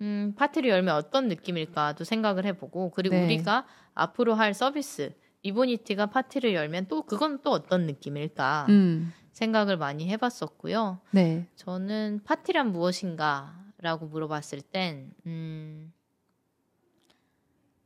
음, 0.02 0.34
파티를 0.36 0.68
열면 0.70 0.94
어떤 0.94 1.28
느낌일까도 1.28 2.04
생각을 2.04 2.44
해보고 2.44 2.90
그리고 2.90 3.16
네. 3.16 3.24
우리가 3.24 3.66
앞으로 3.94 4.34
할 4.34 4.52
서비스 4.54 5.14
리보니티가 5.46 6.06
파티를 6.06 6.54
열면 6.54 6.86
또 6.88 7.02
그건 7.02 7.40
또 7.42 7.50
어떤 7.50 7.86
느낌일까 7.86 8.66
음. 8.68 9.12
생각을 9.30 9.76
많이 9.76 10.08
해봤었고요. 10.08 11.00
네. 11.12 11.46
저는 11.56 12.22
파티란 12.24 12.72
무엇인가라고 12.72 14.06
물어봤을 14.06 14.60
땐, 14.62 15.12
음, 15.26 15.92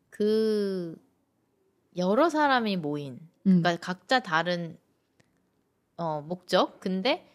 그, 0.09 0.97
여러 1.97 2.31
사람이 2.31 2.77
모인, 2.77 3.21
음. 3.47 3.61
그러니까 3.63 3.77
각자 3.77 4.21
다른, 4.21 4.79
어, 5.97 6.23
목적? 6.23 6.81
근데 6.81 7.27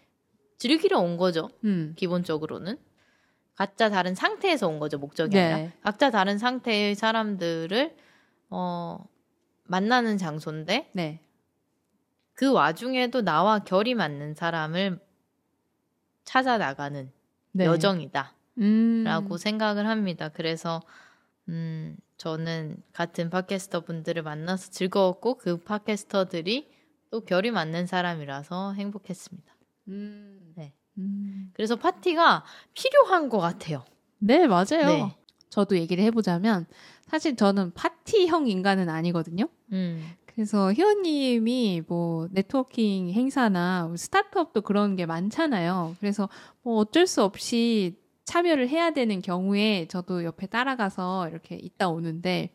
즐기러 0.58 1.00
온 1.00 1.18
거죠. 1.18 1.50
음. 1.66 1.94
기본적으로는. 1.96 2.80
각자 3.54 3.90
다른 3.90 4.16
상태에서 4.16 4.68
온 4.68 4.80
거죠. 4.80 4.98
목적이 4.98 5.36
네. 5.36 5.54
아니라. 5.54 5.72
각자 5.82 6.10
다른 6.10 6.38
상태의 6.38 6.96
사람들을, 6.96 7.96
어, 8.50 9.06
만나는 9.66 10.18
장소인데, 10.18 10.90
네. 10.94 11.22
그 12.34 12.52
와중에도 12.52 13.22
나와 13.22 13.60
결이 13.60 13.96
맞는 13.96 14.36
사람을 14.36 15.00
찾아 16.24 16.58
나가는 16.58 17.12
네. 17.52 17.66
여정이다. 17.66 18.34
음. 18.60 19.04
라고 19.06 19.38
생각을 19.38 19.88
합니다. 19.88 20.30
그래서, 20.30 20.82
음, 21.50 21.96
저는 22.18 22.78
같은 22.94 23.30
팟캐스터 23.30 23.82
분들을 23.82 24.22
만나서 24.24 24.72
즐거웠고, 24.72 25.38
그 25.38 25.58
팟캐스터들이 25.58 26.72
또 27.12 27.22
결이 27.22 27.52
맞는 27.52 27.86
사람이라서 27.88 28.74
행복했습니다. 28.74 29.56
음. 29.90 30.54
네. 30.56 30.74
음. 30.98 31.52
그래서 31.54 31.76
파티가 31.76 32.44
필요한 32.74 33.30
것 33.30 33.40
같아요. 33.40 33.86
네, 34.18 34.48
맞아요. 34.48 34.86
네. 34.86 35.18
저도 35.50 35.78
얘기를 35.78 36.04
해보자면 36.04 36.66
사실 37.08 37.36
저는 37.36 37.74
파티형 37.74 38.48
인간은 38.48 38.90
아니거든요. 38.90 39.48
음, 39.72 40.04
그래서 40.26 40.74
희원님이 40.74 41.84
뭐 41.88 42.28
네트워킹 42.32 43.12
행사나 43.12 43.86
뭐 43.88 43.96
스타트업도 43.96 44.62
그런 44.62 44.96
게 44.96 45.06
많잖아요. 45.06 45.96
그래서 46.00 46.30
뭐 46.62 46.78
어쩔 46.78 47.08
수 47.08 47.24
없이 47.24 47.98
참여를 48.26 48.68
해야 48.68 48.92
되는 48.92 49.22
경우에 49.22 49.88
저도 49.88 50.24
옆에 50.24 50.48
따라가서 50.48 51.30
이렇게 51.30 51.56
있다 51.56 51.90
오는데 51.90 52.54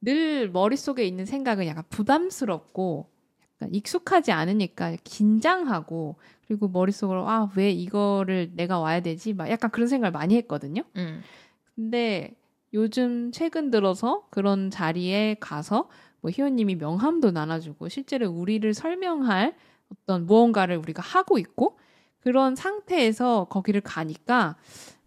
늘 0.00 0.50
머릿속에 0.50 1.04
있는 1.04 1.24
생각은 1.26 1.66
약간 1.66 1.84
부담스럽고 1.88 3.08
약간 3.54 3.74
익숙하지 3.74 4.32
않으니까 4.32 4.96
긴장하고 5.04 6.16
그리고 6.46 6.68
머릿속으로 6.68 7.28
아, 7.28 7.48
왜 7.54 7.70
이거를 7.70 8.52
내가 8.54 8.80
와야 8.80 9.00
되지? 9.00 9.34
막 9.34 9.48
약간 9.48 9.70
그런 9.70 9.86
생각을 9.86 10.10
많이 10.10 10.34
했거든요. 10.36 10.82
음, 10.96 11.22
근데 11.76 12.34
요즘 12.74 13.32
최근 13.32 13.70
들어서 13.70 14.26
그런 14.30 14.70
자리에 14.70 15.36
가서 15.40 15.88
뭐 16.20 16.30
희원님이 16.30 16.76
명함도 16.76 17.32
나눠주고 17.32 17.88
실제로 17.88 18.30
우리를 18.30 18.72
설명할 18.72 19.54
어떤 19.90 20.26
무언가를 20.26 20.76
우리가 20.76 21.02
하고 21.02 21.38
있고 21.38 21.78
그런 22.20 22.54
상태에서 22.54 23.46
거기를 23.50 23.80
가니까 23.80 24.56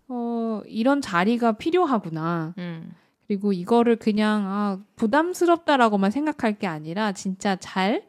어 0.08 0.62
이런 0.68 1.02
자리가 1.02 1.54
필요하구나. 1.54 2.54
음. 2.58 2.94
그리고 3.26 3.54
이거를 3.54 3.96
그냥 3.96 4.46
아 4.46 4.80
부담스럽다라고만 4.98 6.12
생각할 6.12 6.60
게 6.60 6.68
아니라 6.68 7.14
진짜 7.14 7.56
잘 7.56 8.06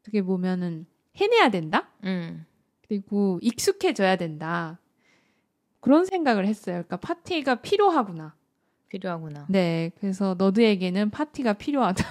어떻게 0.00 0.22
보면은 0.22 0.86
해내야 1.16 1.50
된다. 1.50 1.88
음. 2.04 2.46
그리고 2.88 3.38
익숙해져야 3.42 4.16
된다. 4.16 4.78
그런 5.78 6.04
생각을 6.04 6.46
했어요. 6.46 6.82
그러니까 6.86 6.96
파티가 6.96 7.56
필요하구나. 7.56 8.34
필요하구나. 8.90 9.46
네, 9.48 9.90
그래서 10.00 10.34
너드에게는 10.36 11.10
파티가 11.10 11.54
필요하다. 11.54 12.04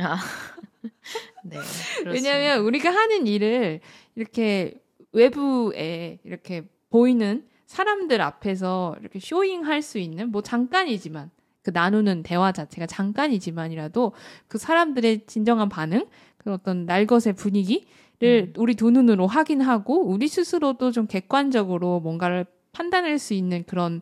아. 0.00 0.18
네. 1.44 1.58
왜냐하면 2.04 2.60
우리가 2.64 2.90
하는 2.90 3.26
일을 3.26 3.80
이렇게 4.14 4.74
외부에 5.12 6.18
이렇게 6.24 6.64
보이는 6.90 7.46
사람들 7.66 8.20
앞에서 8.20 8.96
이렇게 9.00 9.18
쇼잉할 9.18 9.80
수 9.80 9.98
있는 9.98 10.30
뭐 10.30 10.42
잠깐이지만 10.42 11.30
그 11.62 11.70
나누는 11.70 12.22
대화 12.22 12.52
자체가 12.52 12.86
잠깐이지만이라도 12.86 14.12
그 14.48 14.58
사람들의 14.58 15.26
진정한 15.26 15.68
반응, 15.68 16.06
그 16.36 16.52
어떤 16.52 16.86
날것의 16.86 17.34
분위기를 17.36 18.48
음. 18.48 18.52
우리 18.56 18.74
두 18.74 18.90
눈으로 18.90 19.26
확인하고 19.26 20.06
우리 20.06 20.28
스스로도 20.28 20.90
좀 20.90 21.06
객관적으로 21.06 22.00
뭔가를 22.00 22.44
판단할 22.72 23.18
수 23.18 23.34
있는 23.34 23.64
그런 23.64 24.00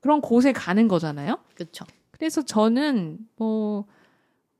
그런 0.00 0.20
곳에 0.20 0.52
가는 0.52 0.88
거잖아요. 0.88 1.38
그렇죠. 1.54 1.84
그래서 2.10 2.42
저는 2.42 3.18
뭐 3.36 3.86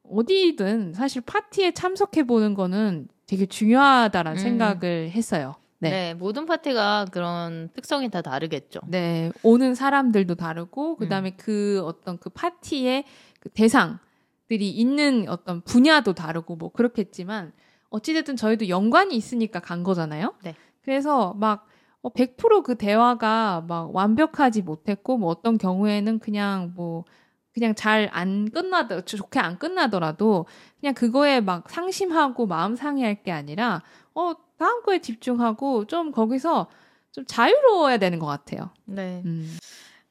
어디든 0.02 0.94
사실 0.94 1.22
파티에 1.22 1.72
참석해 1.72 2.24
보는 2.24 2.54
거는 2.54 3.08
되게 3.26 3.46
중요하다라는 3.46 4.38
음. 4.38 4.42
생각을 4.42 5.10
했어요. 5.10 5.54
네. 5.78 5.90
네. 5.90 6.14
모든 6.14 6.46
파티가 6.46 7.06
그런 7.10 7.70
특성이 7.74 8.10
다 8.10 8.20
다르겠죠. 8.20 8.80
네, 8.86 9.32
오는 9.42 9.74
사람들도 9.74 10.34
다르고 10.34 10.96
그다음에 10.96 11.30
그 11.36 11.80
어떤 11.84 12.18
그 12.18 12.28
파티의 12.28 13.04
그 13.40 13.48
대상들이 13.48 14.68
있는 14.68 15.26
어떤 15.28 15.62
분야도 15.62 16.12
다르고 16.12 16.56
뭐 16.56 16.70
그렇겠지만 16.70 17.52
어찌됐든 17.88 18.36
저희도 18.36 18.68
연관이 18.68 19.16
있으니까 19.16 19.60
간 19.60 19.82
거잖아요. 19.82 20.34
네. 20.42 20.54
그래서 20.82 21.34
막 21.34 21.66
어, 21.66 21.69
100%그 22.08 22.76
대화가 22.76 23.62
막 23.68 23.94
완벽하지 23.94 24.62
못했고 24.62 25.18
뭐 25.18 25.30
어떤 25.30 25.58
경우에는 25.58 26.18
그냥 26.18 26.72
뭐 26.74 27.04
그냥 27.52 27.74
잘 27.74 28.08
안 28.12 28.50
끝나더 28.50 29.02
좋게 29.02 29.38
안 29.38 29.58
끝나더라도 29.58 30.46
그냥 30.80 30.94
그거에 30.94 31.40
막 31.40 31.68
상심하고 31.68 32.46
마음 32.46 32.74
상해할 32.76 33.22
게 33.22 33.32
아니라 33.32 33.82
어 34.14 34.32
다음 34.56 34.82
거에 34.82 35.00
집중하고 35.00 35.86
좀 35.86 36.12
거기서 36.12 36.68
좀 37.12 37.24
자유로워야 37.26 37.98
되는 37.98 38.18
것 38.18 38.26
같아요. 38.26 38.70
네. 38.84 39.22
음, 39.26 39.58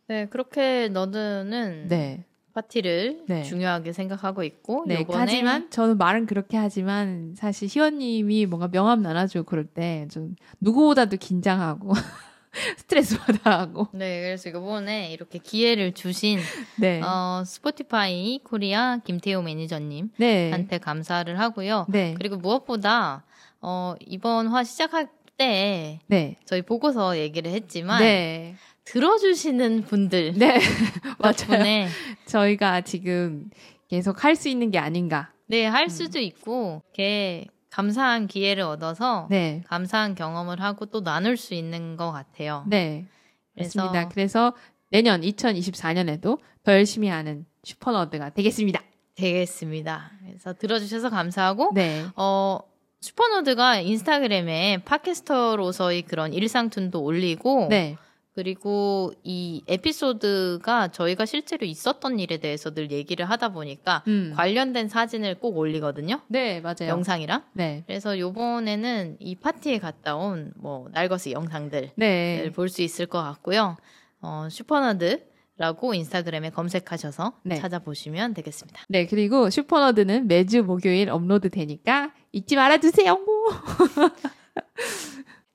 네, 0.08 0.28
그렇게 0.28 0.90
너드는 0.90 1.88
네. 1.88 2.26
파티를 2.60 3.24
네. 3.28 3.44
중요하게 3.44 3.94
생각하고 3.94 4.44
있고 4.44 4.84
네, 4.88 5.00
요번에 5.02 5.20
하지만 5.20 5.70
저는 5.70 5.98
말은 5.98 6.26
그렇게 6.26 6.58
하지만 6.58 7.34
사실 7.38 7.68
희원님이 7.70 8.46
뭔가 8.46 8.68
명함 8.68 9.02
나눠주고 9.02 9.46
그럴 9.46 9.66
때 9.66 10.08
좀 10.12 10.36
누구보다도 10.60 11.18
긴장하고 11.18 11.94
스트레스 12.78 13.18
받아하고. 13.20 13.88
네, 13.94 14.22
그래서 14.22 14.50
이번에 14.50 15.12
이렇게 15.12 15.38
기회를 15.40 15.94
주신 15.94 16.40
네, 16.80 17.02
어, 17.02 17.44
스포티파이 17.46 18.40
코리아 18.44 18.98
김태호 19.04 19.42
매니저님한테 19.42 20.68
네, 20.70 20.78
감사를 20.80 21.40
하고요. 21.40 21.86
네, 21.90 22.16
그리고 22.18 22.38
무엇보다 22.38 23.24
어, 23.62 23.96
이번 24.00 24.48
화 24.48 24.64
시작할 24.64 25.08
때 25.38 26.00
네, 26.08 26.38
저희 26.46 26.62
보고서 26.62 27.18
얘기를 27.18 27.52
했지만 27.52 28.00
네, 28.02 28.56
들어주시는 28.92 29.84
분들 29.84 30.34
네, 30.38 30.60
맞아요. 31.20 31.88
저희가 32.26 32.82
지금 32.82 33.50
계속 33.88 34.24
할 34.24 34.36
수 34.36 34.50
있는 34.50 34.72
게 34.72 34.80
아닌가. 34.80 35.32
네, 35.48 35.68
음. 35.68 35.74
할 35.74 35.90
수도 35.90 36.20
있고 36.20 36.82
이렇게 36.90 37.48
감사한 37.70 38.28
기회를 38.28 38.64
얻어서 38.64 39.28
네, 39.30 39.64
감사한 39.68 40.16
경험을 40.16 40.62
하고 40.62 40.86
또 40.88 41.04
나눌 41.04 41.38
수 41.38 41.54
있는 41.54 41.98
것 41.98 42.12
같아요. 42.12 42.66
네, 42.68 43.06
그래서 43.54 43.82
그렇습니다. 43.82 44.10
그래서 44.10 44.54
내년 44.90 45.22
2024년에도 45.22 46.40
더 46.64 46.72
열심히 46.74 47.10
하는 47.10 47.46
슈퍼너드가 47.64 48.32
되겠습니다. 48.32 48.82
되겠습니다. 49.16 50.12
그래서 50.26 50.54
들어주셔서 50.54 51.10
감사하고 51.10 51.72
네, 51.76 52.06
어 52.16 52.60
슈퍼노드가 53.02 53.82
인스타그램에 53.82 54.82
팟캐스터로서의 54.84 56.02
그런 56.04 56.34
일상툰도 56.34 57.02
올리고 57.02 57.68
네, 57.70 57.98
그리고 58.40 59.12
이 59.22 59.62
에피소드가 59.68 60.88
저희가 60.94 61.26
실제로 61.26 61.66
있었던 61.66 62.20
일에 62.20 62.38
대해서 62.38 62.74
늘 62.74 62.90
얘기를 62.90 63.30
하다 63.30 63.50
보니까 63.50 64.02
음, 64.08 64.32
관련된 64.34 64.88
사진을 64.88 65.36
꼭 65.40 65.58
올리거든요. 65.58 66.22
네, 66.30 66.62
맞아요. 66.62 66.88
영상이랑. 66.88 67.44
네, 67.52 67.84
그래서 67.86 68.18
요번에는 68.18 69.18
이 69.20 69.36
파티에 69.36 69.80
갔다 69.80 70.16
온 70.16 70.54
뭐 70.56 70.88
날것의 70.94 71.34
영상들을 71.34 71.92
네, 71.98 72.50
볼수 72.56 72.82
있을 72.82 73.08
것 73.08 73.22
같고요. 73.22 73.76
어, 74.22 74.48
슈퍼너드 74.50 75.22
라고 75.58 75.94
인스타그램에 75.94 76.52
검색하셔서 76.52 77.34
네. 77.44 77.58
찾아보시면 77.58 78.36
되겠습니다. 78.36 78.84
네, 78.88 79.06
그리고 79.06 79.50
슈퍼너드는 79.50 80.30
매주 80.30 80.64
목요일 80.64 81.10
업로드 81.10 81.50
되니까 81.50 82.14
잊지 82.32 82.56
말아주세요. 82.56 83.18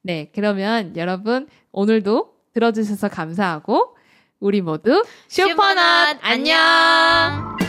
네, 0.03 0.31
그러면 0.35 0.95
여러분 0.97 1.49
오늘도 1.73 2.34
들어주셔서 2.55 3.09
감사하고 3.09 3.97
우리 4.41 4.63
모두 4.63 5.05
슈퍼너드 5.29 6.19
안녕! 6.23 7.64